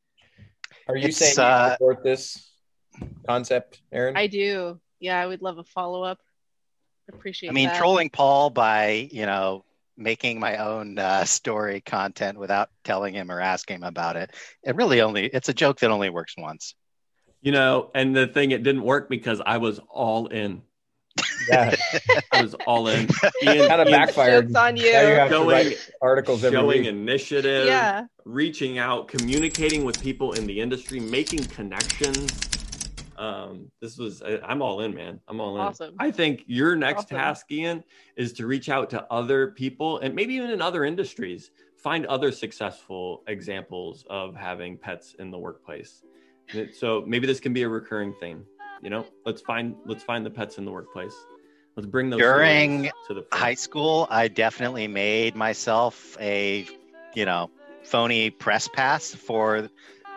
Are 0.87 0.97
you 0.97 1.09
it's, 1.09 1.17
saying 1.17 1.35
you 1.37 1.43
uh, 1.43 1.73
support 1.73 2.05
this 2.05 2.53
concept, 3.27 3.81
Aaron? 3.91 4.17
I 4.17 4.29
do. 4.29 4.81
Yeah, 5.01 5.21
I 5.21 5.27
would 5.27 5.43
love 5.43 5.59
a 5.59 5.65
follow 5.65 6.05
up. 6.05 6.19
Appreciate. 7.09 7.51
I 7.51 7.53
mean, 7.53 7.69
that. 7.69 7.79
trolling 7.79 8.11
Paul 8.11 8.51
by 8.51 9.09
you 9.11 9.27
know 9.27 9.65
making 9.99 10.39
my 10.39 10.57
own 10.57 10.99
uh, 10.99 11.25
story 11.25 11.81
content 11.81 12.39
without 12.39 12.71
telling 12.85 13.15
him 13.15 13.31
or 13.31 13.41
asking 13.41 13.77
him 13.77 13.83
about 13.83 14.17
it. 14.17 14.31
It 14.63 14.77
really 14.77 15.01
only 15.01 15.27
it's 15.27 15.49
a 15.49 15.55
joke 15.55 15.81
that 15.81 15.91
only 15.91 16.09
works 16.09 16.35
once. 16.39 16.75
You 17.43 17.53
know, 17.53 17.91
and 17.95 18.17
the 18.17 18.27
thing 18.27 18.53
it 18.53 18.63
didn't 18.63 18.83
work 18.83 19.09
because 19.09 19.41
I 19.45 19.59
was 19.59 19.81
all 19.91 20.27
in. 20.29 20.63
Yeah, 21.51 21.75
I 22.33 22.43
was 22.43 22.55
all 22.67 22.89
in. 22.89 23.09
Ian, 23.43 23.69
kind 23.69 23.81
of 23.81 23.89
backfired. 23.89 24.55
on 24.57 24.77
you. 24.77 24.93
Now 24.93 25.01
you 25.01 25.15
have 25.15 25.31
showing, 25.31 25.75
articles 26.01 26.41
showing 26.41 26.85
initiative, 26.85 27.67
yeah. 27.67 28.07
reaching 28.25 28.79
out, 28.79 29.09
communicating 29.09 29.85
with 29.85 30.01
people 30.01 30.33
in 30.33 30.47
the 30.47 30.61
industry, 30.61 31.01
making 31.01 31.45
connections 31.45 32.58
um, 33.19 33.71
this 33.81 33.99
was 33.99 34.23
I, 34.23 34.39
am 34.51 34.63
all 34.63 34.81
in, 34.81 34.95
man. 34.95 35.21
I'm 35.29 35.41
all 35.41 35.57
in. 35.57 35.61
Awesome. 35.61 35.95
I 35.99 36.11
think 36.11 36.45
your 36.47 36.77
next 36.77 37.05
awesome. 37.05 37.17
task, 37.17 37.51
Ian, 37.51 37.83
is 38.17 38.33
to 38.35 38.47
reach 38.47 38.69
out 38.69 38.91
to 38.91 39.05
other 39.11 39.49
people 39.49 39.99
and 39.99 40.15
maybe 40.15 40.35
even 40.35 40.51
in 40.51 40.63
other 40.63 40.85
industries, 40.85 41.51
find 41.77 42.07
other 42.07 42.31
successful 42.31 43.25
examples 43.27 44.05
of 44.09 44.37
having 44.37 44.79
pets 44.79 45.15
in 45.19 45.31
the 45.31 45.39
workplace. 45.39 46.03
So 46.73 47.05
maybe 47.07 47.27
this 47.27 47.41
can 47.41 47.53
be 47.53 47.63
a 47.63 47.69
recurring 47.69 48.15
theme. 48.21 48.45
You 48.83 48.91
know, 48.91 49.07
let's 49.27 49.43
find 49.43 49.75
let's 49.85 50.05
find 50.05 50.25
the 50.25 50.31
pets 50.31 50.59
in 50.59 50.65
the 50.65 50.71
workplace. 50.71 51.15
Let's 51.77 51.87
bring 51.87 52.11
those 52.11 52.21
during 52.21 52.91
to 53.09 53.15
the 53.15 53.27
high 53.33 53.55
school. 53.55 54.07
I 54.11 54.29
definitely 54.29 54.89
made 54.89 55.37
myself 55.37 56.17
a, 56.21 56.67
you 57.15 57.25
know, 57.25 57.51
phony 57.83 58.31
press 58.31 58.69
pass 58.69 59.15
for 59.15 59.69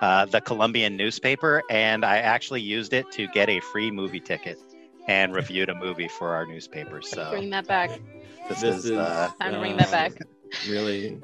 uh, 0.01 0.25
the 0.25 0.41
Colombian 0.41 0.97
newspaper, 0.97 1.61
and 1.69 2.03
I 2.03 2.17
actually 2.17 2.61
used 2.61 2.93
it 2.93 3.09
to 3.11 3.27
get 3.27 3.49
a 3.49 3.59
free 3.59 3.91
movie 3.91 4.19
ticket 4.19 4.59
and 5.07 5.33
reviewed 5.33 5.69
a 5.69 5.75
movie 5.75 6.07
for 6.07 6.35
our 6.35 6.45
newspaper. 6.45 7.01
So 7.01 7.29
bring 7.31 7.49
that 7.51 7.67
back. 7.67 7.89
This, 8.49 8.61
This 8.61 8.75
is, 8.77 8.85
is- 8.85 8.97
uh, 8.97 9.29
Time 9.39 9.53
to 9.53 9.59
bring 9.59 9.77
that 9.77 9.91
back. 9.91 10.13
really 10.67 11.19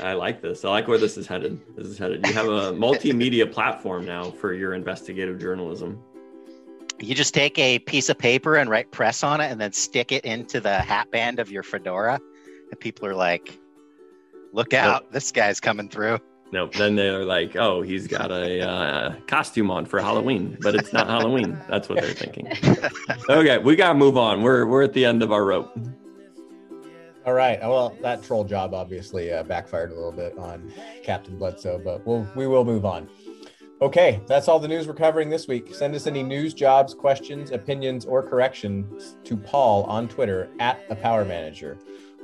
i 0.00 0.12
like 0.14 0.42
this 0.42 0.64
i 0.64 0.68
like 0.68 0.88
where 0.88 0.98
this 0.98 1.16
is 1.16 1.26
headed 1.28 1.60
this 1.76 1.86
is 1.86 1.96
headed 1.96 2.26
you 2.26 2.32
have 2.32 2.46
a 2.48 2.72
multimedia 2.72 3.50
platform 3.58 4.04
now 4.04 4.30
for 4.32 4.52
your 4.52 4.74
investigative 4.74 5.38
journalism 5.38 6.02
you 6.98 7.14
just 7.14 7.32
take 7.34 7.56
a 7.58 7.78
piece 7.80 8.08
of 8.08 8.18
paper 8.18 8.56
and 8.56 8.68
write 8.68 8.90
press 8.90 9.22
on 9.22 9.40
it 9.40 9.50
and 9.50 9.60
then 9.60 9.72
stick 9.72 10.10
it 10.10 10.24
into 10.24 10.60
the 10.60 10.78
hat 10.78 11.08
band 11.12 11.38
of 11.38 11.50
your 11.52 11.62
fedora 11.62 12.18
and 12.70 12.80
people 12.80 13.06
are 13.06 13.14
like 13.14 13.56
look 14.52 14.74
out 14.74 15.12
this 15.12 15.30
guy's 15.30 15.60
coming 15.60 15.88
through 15.88 16.18
nope 16.52 16.72
then 16.74 16.94
they're 16.96 17.24
like 17.24 17.56
oh 17.56 17.82
he's 17.82 18.06
got 18.06 18.30
a 18.30 18.60
uh, 18.60 19.14
costume 19.26 19.70
on 19.70 19.84
for 19.84 20.00
halloween 20.00 20.56
but 20.60 20.74
it's 20.74 20.92
not 20.92 21.06
halloween 21.06 21.58
that's 21.68 21.88
what 21.88 22.00
they're 22.00 22.12
thinking 22.12 22.48
okay 23.28 23.58
we 23.58 23.76
gotta 23.76 23.98
move 23.98 24.16
on 24.16 24.42
we're 24.42 24.66
we're 24.66 24.82
at 24.82 24.92
the 24.92 25.04
end 25.04 25.22
of 25.22 25.32
our 25.32 25.44
rope 25.44 25.76
All 27.26 27.32
right. 27.32 27.58
Well, 27.60 27.96
that 28.02 28.22
troll 28.22 28.44
job 28.44 28.72
obviously 28.72 29.32
uh, 29.32 29.42
backfired 29.42 29.90
a 29.90 29.94
little 29.96 30.12
bit 30.12 30.38
on 30.38 30.72
Captain 31.02 31.36
Bledsoe, 31.36 31.80
but 31.84 32.06
we'll 32.06 32.24
we 32.36 32.46
will 32.46 32.64
move 32.64 32.84
on. 32.84 33.08
Okay, 33.82 34.22
that's 34.28 34.46
all 34.46 34.60
the 34.60 34.68
news 34.68 34.86
we're 34.86 34.94
covering 34.94 35.28
this 35.28 35.48
week. 35.48 35.74
Send 35.74 35.94
us 35.96 36.06
any 36.06 36.22
news, 36.22 36.54
jobs, 36.54 36.94
questions, 36.94 37.50
opinions, 37.50 38.06
or 38.06 38.22
corrections 38.22 39.16
to 39.24 39.36
Paul 39.36 39.82
on 39.84 40.06
Twitter 40.08 40.48
at 40.60 40.80
a 40.88 40.94
Power 40.94 41.24
Manager. 41.24 41.76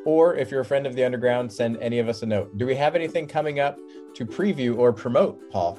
Or 0.04 0.36
if 0.36 0.50
you're 0.50 0.60
a 0.60 0.64
friend 0.64 0.86
of 0.86 0.94
the 0.94 1.04
Underground, 1.04 1.52
send 1.52 1.76
any 1.78 1.98
of 1.98 2.08
us 2.08 2.22
a 2.22 2.26
note. 2.26 2.56
Do 2.58 2.66
we 2.66 2.74
have 2.74 2.94
anything 2.94 3.26
coming 3.26 3.60
up 3.60 3.78
to 4.14 4.26
preview 4.26 4.76
or 4.76 4.92
promote, 4.92 5.50
Paul? 5.50 5.78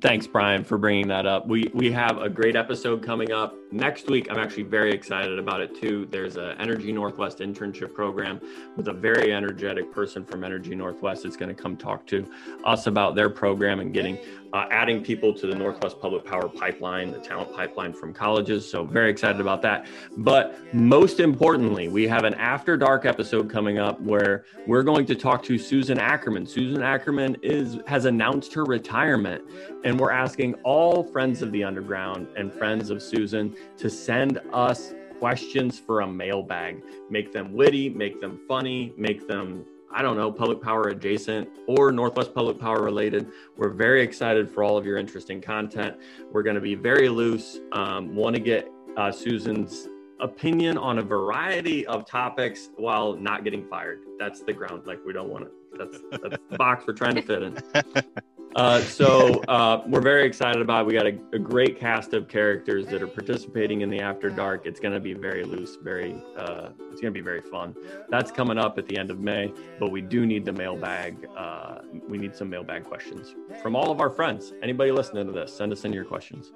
Thanks, 0.00 0.26
Brian, 0.26 0.64
for 0.64 0.78
bringing 0.78 1.08
that 1.08 1.26
up. 1.26 1.46
We 1.46 1.70
we 1.74 1.92
have 1.92 2.18
a 2.18 2.28
great 2.28 2.56
episode 2.56 3.02
coming 3.02 3.32
up 3.32 3.54
next 3.74 4.08
week. 4.08 4.30
I'm 4.30 4.38
actually 4.38 4.62
very 4.62 4.92
excited 4.92 5.38
about 5.38 5.60
it 5.60 5.78
too. 5.78 6.06
There's 6.10 6.36
a 6.36 6.54
Energy 6.60 6.92
Northwest 6.92 7.38
internship 7.38 7.92
program 7.92 8.40
with 8.76 8.88
a 8.88 8.92
very 8.92 9.32
energetic 9.32 9.92
person 9.92 10.24
from 10.24 10.44
Energy 10.44 10.74
Northwest 10.74 11.24
that's 11.24 11.36
going 11.36 11.54
to 11.54 11.60
come 11.60 11.76
talk 11.76 12.06
to 12.06 12.26
us 12.64 12.86
about 12.86 13.16
their 13.16 13.28
program 13.28 13.80
and 13.80 13.92
getting 13.92 14.18
uh, 14.54 14.68
adding 14.70 15.02
people 15.02 15.34
to 15.34 15.48
the 15.48 15.54
Northwest 15.54 16.00
Public 16.00 16.24
Power 16.24 16.48
pipeline, 16.48 17.10
the 17.10 17.18
talent 17.18 17.52
pipeline 17.52 17.92
from 17.92 18.14
colleges. 18.14 18.70
So 18.70 18.84
very 18.84 19.10
excited 19.10 19.40
about 19.40 19.60
that. 19.62 19.88
But 20.18 20.72
most 20.72 21.18
importantly, 21.18 21.88
we 21.88 22.06
have 22.06 22.22
an 22.22 22.34
After 22.34 22.76
Dark 22.76 23.04
episode 23.04 23.50
coming 23.50 23.78
up 23.78 24.00
where 24.00 24.44
we're 24.68 24.84
going 24.84 25.06
to 25.06 25.16
talk 25.16 25.42
to 25.44 25.58
Susan 25.58 25.98
Ackerman. 25.98 26.46
Susan 26.46 26.82
Ackerman 26.82 27.36
is 27.42 27.80
has 27.88 28.04
announced 28.04 28.54
her 28.54 28.64
retirement, 28.64 29.42
and 29.82 29.98
we're 29.98 30.12
asking 30.12 30.54
all 30.62 31.02
friends 31.02 31.42
of 31.42 31.50
the 31.50 31.64
underground 31.64 32.28
and 32.36 32.52
friends 32.52 32.90
of 32.90 33.02
Susan 33.02 33.56
to 33.78 33.90
send 33.90 34.40
us 34.52 34.94
questions 35.18 35.78
for 35.78 36.00
a 36.00 36.06
mailbag. 36.06 36.82
Make 37.10 37.32
them 37.32 37.52
witty, 37.52 37.88
make 37.88 38.20
them 38.20 38.40
funny, 38.48 38.92
make 38.96 39.26
them 39.28 39.64
I 39.96 40.02
don't 40.02 40.16
know, 40.16 40.32
public 40.32 40.60
power 40.60 40.88
adjacent 40.88 41.48
or 41.68 41.92
Northwest 41.92 42.34
Public 42.34 42.58
Power 42.58 42.82
related. 42.82 43.28
We're 43.56 43.70
very 43.70 44.02
excited 44.02 44.50
for 44.50 44.64
all 44.64 44.76
of 44.76 44.84
your 44.84 44.98
interesting 44.98 45.40
content. 45.40 45.96
We're 46.32 46.42
going 46.42 46.56
to 46.56 46.60
be 46.60 46.74
very 46.74 47.08
loose. 47.08 47.60
Um, 47.70 48.16
Want 48.16 48.34
to 48.34 48.42
get 48.42 48.68
uh, 48.96 49.12
Susan's 49.12 49.88
opinion 50.18 50.78
on 50.78 50.98
a 50.98 51.02
variety 51.02 51.86
of 51.86 52.06
topics 52.06 52.70
while 52.76 53.14
not 53.14 53.44
getting 53.44 53.68
fired. 53.68 54.00
That's 54.18 54.42
the 54.42 54.52
ground. 54.52 54.84
Like 54.84 54.98
we 55.06 55.12
don't 55.12 55.28
want 55.28 55.44
to. 55.44 55.50
That's 55.78 56.02
that's 56.10 56.42
the 56.50 56.58
box 56.58 56.84
we're 56.88 56.94
trying 56.94 57.14
to 57.14 57.22
fit 57.22 57.42
in. 57.42 57.58
Uh, 58.54 58.80
so 58.82 59.40
uh, 59.48 59.82
we're 59.88 60.00
very 60.00 60.24
excited 60.24 60.62
about 60.62 60.82
it. 60.82 60.86
We 60.86 60.92
got 60.92 61.06
a, 61.06 61.18
a, 61.32 61.40
great 61.40 61.78
cast 61.78 62.14
of 62.14 62.28
characters 62.28 62.86
that 62.86 63.02
are 63.02 63.08
participating 63.08 63.80
in 63.80 63.90
the 63.90 63.98
After 63.98 64.30
Dark. 64.30 64.64
It's 64.64 64.78
going 64.78 64.94
to 64.94 65.00
be 65.00 65.12
very 65.12 65.42
loose, 65.42 65.76
very. 65.82 66.14
Uh, 66.36 66.68
it's 66.92 67.00
going 67.00 67.12
to 67.12 67.18
be 67.18 67.20
very 67.20 67.40
fun. 67.40 67.74
That's 68.10 68.30
coming 68.30 68.56
up 68.56 68.78
at 68.78 68.86
the 68.86 68.96
end 68.96 69.10
of 69.10 69.18
May, 69.18 69.52
but 69.80 69.90
we 69.90 70.00
do 70.00 70.24
need 70.24 70.44
the 70.44 70.52
mailbag. 70.52 71.26
Uh, 71.36 71.80
we 72.08 72.16
need 72.16 72.36
some 72.36 72.48
mailbag 72.48 72.84
questions 72.84 73.34
from 73.60 73.74
all 73.74 73.90
of 73.90 74.00
our 74.00 74.10
friends. 74.10 74.52
Anybody 74.62 74.92
listening 74.92 75.26
to 75.26 75.32
this, 75.32 75.52
send 75.52 75.72
us 75.72 75.84
in 75.84 75.92
your 75.92 76.04
questions. 76.04 76.52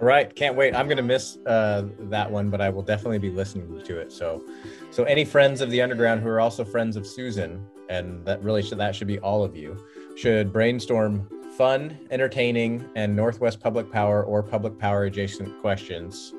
All 0.00 0.06
right, 0.06 0.34
can't 0.34 0.56
wait. 0.56 0.74
I'm 0.74 0.88
gonna 0.88 1.02
miss 1.02 1.38
uh, 1.46 1.84
that 2.00 2.30
one, 2.30 2.50
but 2.50 2.60
I 2.60 2.68
will 2.68 2.82
definitely 2.82 3.18
be 3.18 3.30
listening 3.30 3.82
to 3.82 3.98
it. 3.98 4.12
So, 4.12 4.44
so 4.90 5.04
any 5.04 5.24
friends 5.24 5.62
of 5.62 5.70
the 5.70 5.80
underground 5.80 6.22
who 6.22 6.28
are 6.28 6.40
also 6.40 6.64
friends 6.64 6.96
of 6.96 7.06
Susan, 7.06 7.66
and 7.90 8.24
that 8.26 8.42
really 8.42 8.62
should 8.62 8.78
that 8.78 8.94
should 8.94 9.08
be 9.08 9.18
all 9.18 9.42
of 9.44 9.54
you, 9.56 9.76
should 10.16 10.52
brainstorm 10.52 11.28
fun, 11.56 11.98
entertaining, 12.10 12.88
and 12.96 13.14
Northwest 13.14 13.60
Public 13.60 13.90
Power 13.90 14.24
or 14.24 14.42
Public 14.42 14.78
Power 14.78 15.04
adjacent 15.04 15.60
questions, 15.60 16.32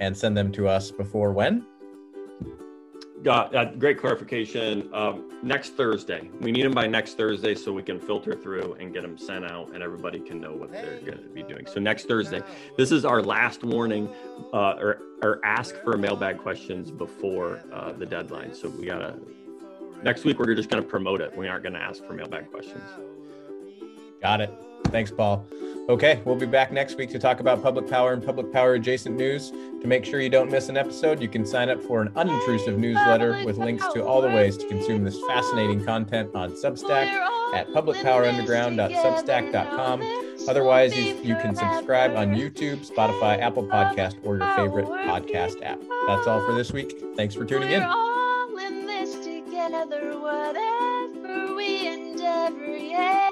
and 0.00 0.16
send 0.16 0.36
them 0.36 0.50
to 0.52 0.66
us 0.66 0.90
before 0.90 1.32
when? 1.32 1.64
Got 3.22 3.54
uh, 3.54 3.66
great 3.76 3.98
clarification. 3.98 4.92
Um, 4.92 5.30
next 5.42 5.76
Thursday, 5.76 6.28
we 6.40 6.52
need 6.52 6.64
them 6.64 6.72
by 6.72 6.86
next 6.86 7.16
Thursday 7.16 7.54
so 7.54 7.72
we 7.72 7.82
can 7.82 7.98
filter 7.98 8.34
through 8.34 8.74
and 8.80 8.92
get 8.92 9.02
them 9.02 9.16
sent 9.16 9.44
out, 9.50 9.72
and 9.72 9.82
everybody 9.82 10.20
can 10.20 10.40
know 10.40 10.52
what 10.52 10.72
they're 10.72 11.00
going 11.00 11.22
to 11.22 11.28
be 11.32 11.42
doing. 11.42 11.66
So 11.66 11.80
next 11.80 12.06
Thursday, 12.06 12.42
this 12.76 12.92
is 12.92 13.04
our 13.04 13.22
last 13.22 13.62
warning, 13.62 14.08
uh, 14.52 14.74
or 14.80 15.00
or 15.22 15.40
ask 15.44 15.74
for 15.84 15.96
mailbag 15.96 16.38
questions 16.38 16.90
before 16.90 17.62
uh, 17.72 17.92
the 17.92 18.04
deadline. 18.04 18.52
So 18.52 18.68
we 18.68 18.86
gotta. 18.86 19.18
Next 20.02 20.24
week, 20.24 20.38
we're 20.38 20.54
just 20.54 20.68
going 20.68 20.82
to 20.82 20.88
promote 20.88 21.22
it. 21.22 21.34
We 21.34 21.48
aren't 21.48 21.62
going 21.62 21.72
to 21.72 21.80
ask 21.80 22.04
for 22.04 22.12
mailbag 22.12 22.50
questions. 22.50 22.82
Got 24.24 24.40
it. 24.40 24.50
Thanks, 24.86 25.10
Paul. 25.10 25.46
Okay, 25.90 26.22
we'll 26.24 26.34
be 26.34 26.46
back 26.46 26.72
next 26.72 26.96
week 26.96 27.10
to 27.10 27.18
talk 27.18 27.40
about 27.40 27.62
public 27.62 27.90
power 27.90 28.14
and 28.14 28.24
public 28.24 28.50
power 28.50 28.72
adjacent 28.72 29.16
news. 29.16 29.50
To 29.50 29.86
make 29.86 30.06
sure 30.06 30.18
you 30.18 30.30
don't 30.30 30.50
miss 30.50 30.70
an 30.70 30.78
episode, 30.78 31.20
you 31.20 31.28
can 31.28 31.44
sign 31.44 31.68
up 31.68 31.82
for 31.82 32.00
an 32.00 32.08
unintrusive 32.12 32.78
newsletter 32.78 33.44
with 33.44 33.58
links 33.58 33.86
to 33.92 34.02
all 34.02 34.22
the 34.22 34.28
ways 34.28 34.56
to 34.56 34.66
consume 34.66 35.04
this 35.04 35.20
fascinating 35.28 35.84
content 35.84 36.34
on 36.34 36.52
Substack 36.52 37.12
at 37.52 37.68
publicpowerunderground.substack.com. 37.68 40.02
Otherwise, 40.48 40.96
you, 40.96 41.20
you 41.22 41.36
can 41.36 41.54
subscribe 41.54 42.16
on 42.16 42.28
YouTube, 42.28 42.90
Spotify, 42.90 43.38
Apple 43.42 43.66
Podcast, 43.66 44.16
or 44.24 44.38
your 44.38 44.50
favorite 44.56 44.86
podcast 44.86 45.62
app. 45.62 45.82
That's 46.06 46.26
all 46.26 46.42
for 46.46 46.54
this 46.54 46.72
week. 46.72 46.98
Thanks 47.14 47.34
for 47.34 47.44
tuning 47.44 47.72
in. 47.72 47.82
We're 47.82 47.88
all 47.88 48.56
in 48.56 48.86
this 48.86 49.16
together, 49.16 50.18
whatever 50.18 51.54
we 51.54 51.88
endeavor, 51.88 52.74
yeah. 52.74 53.23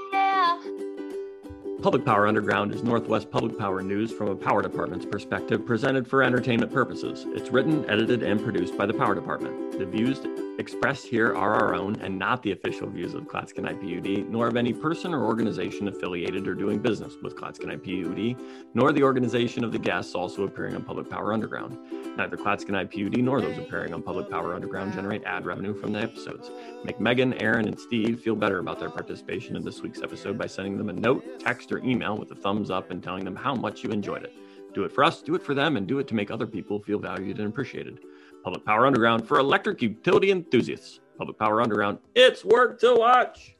Public 1.83 2.05
Power 2.05 2.28
Underground 2.28 2.72
is 2.72 2.85
Northwest 2.85 3.28
Public 3.33 3.59
Power 3.59 3.83
news 3.83 4.12
from 4.12 4.28
a 4.28 4.37
power 4.37 4.62
department's 4.62 5.05
perspective, 5.05 5.66
presented 5.66 6.07
for 6.07 6.22
entertainment 6.22 6.72
purposes. 6.72 7.26
It's 7.30 7.51
written, 7.51 7.85
edited, 7.91 8.22
and 8.22 8.41
produced 8.41 8.78
by 8.78 8.87
the 8.87 8.95
Power 8.95 9.16
Department. 9.16 9.80
The 9.80 9.87
views 9.87 10.20
expressed 10.59 11.07
here 11.07 11.35
are 11.35 11.55
our 11.55 11.75
own 11.75 11.97
and 12.01 12.19
not 12.19 12.43
the 12.43 12.53
official 12.53 12.89
views 12.89 13.15
of 13.15 13.25
Clatskanie 13.25 13.81
PUD, 13.81 14.31
nor 14.31 14.49
of 14.49 14.57
any 14.57 14.73
person 14.73 15.15
or 15.15 15.25
organization 15.25 15.89
affiliated 15.89 16.47
or 16.47 16.55
doing 16.55 16.79
business 16.79 17.15
with 17.23 17.37
Clatskanie 17.37 17.83
PUD, 17.83 18.45
nor 18.75 18.93
the 18.93 19.03
organization 19.03 19.65
of 19.65 19.73
the 19.73 19.79
guests 19.79 20.15
also 20.15 20.45
appearing 20.45 20.75
on 20.75 20.85
Public 20.85 21.09
Power 21.09 21.33
Underground. 21.33 21.79
Neither 22.17 22.37
Clatskanie 22.37 22.91
PUD 22.91 23.23
nor 23.23 23.41
those 23.41 23.57
appearing 23.57 23.95
on 23.95 24.03
Public 24.03 24.31
Power 24.31 24.55
Underground 24.55 24.93
generate 24.93 25.25
ad 25.25 25.47
revenue 25.47 25.75
from 25.75 25.93
the 25.93 26.01
episodes. 26.01 26.51
Make 26.85 27.01
Megan, 27.01 27.33
Aaron, 27.35 27.67
and 27.67 27.81
Steve 27.81 28.21
feel 28.21 28.37
better 28.37 28.59
about 28.59 28.79
their 28.79 28.91
participation 28.91 29.57
in 29.57 29.65
this 29.65 29.81
week's 29.81 30.03
episode 30.03 30.37
by 30.37 30.47
sending 30.47 30.77
them 30.77 30.91
a 30.91 30.93
note, 30.93 31.41
text, 31.41 31.73
or 31.73 31.79
email 31.79 32.17
with 32.17 32.31
a 32.31 32.35
thumbs 32.35 32.71
up 32.71 32.91
and 32.91 33.03
telling 33.03 33.25
them 33.25 33.37
how 33.37 33.55
much 33.55 33.83
you 33.83 33.91
enjoyed 33.91 34.25
it. 34.25 34.35
Do 34.75 34.85
it 34.85 34.93
for 34.93 35.05
us, 35.05 35.23
do 35.23 35.35
it 35.35 35.43
for 35.43 35.55
them, 35.55 35.77
and 35.77 35.87
do 35.87 35.99
it 35.99 36.09
to 36.09 36.15
make 36.15 36.31
other 36.31 36.47
people 36.47 36.79
feel 36.81 36.99
valued 36.99 37.39
and 37.39 37.49
appreciated. 37.49 38.01
Public 38.43 38.64
Power 38.64 38.86
Underground 38.86 39.26
for 39.26 39.38
electric 39.38 39.80
utility 39.82 40.30
enthusiasts. 40.30 41.01
Public 41.18 41.38
Power 41.38 41.61
Underground, 41.61 41.99
it's 42.14 42.45
work 42.45 42.80
to 42.80 42.95
watch. 42.95 43.57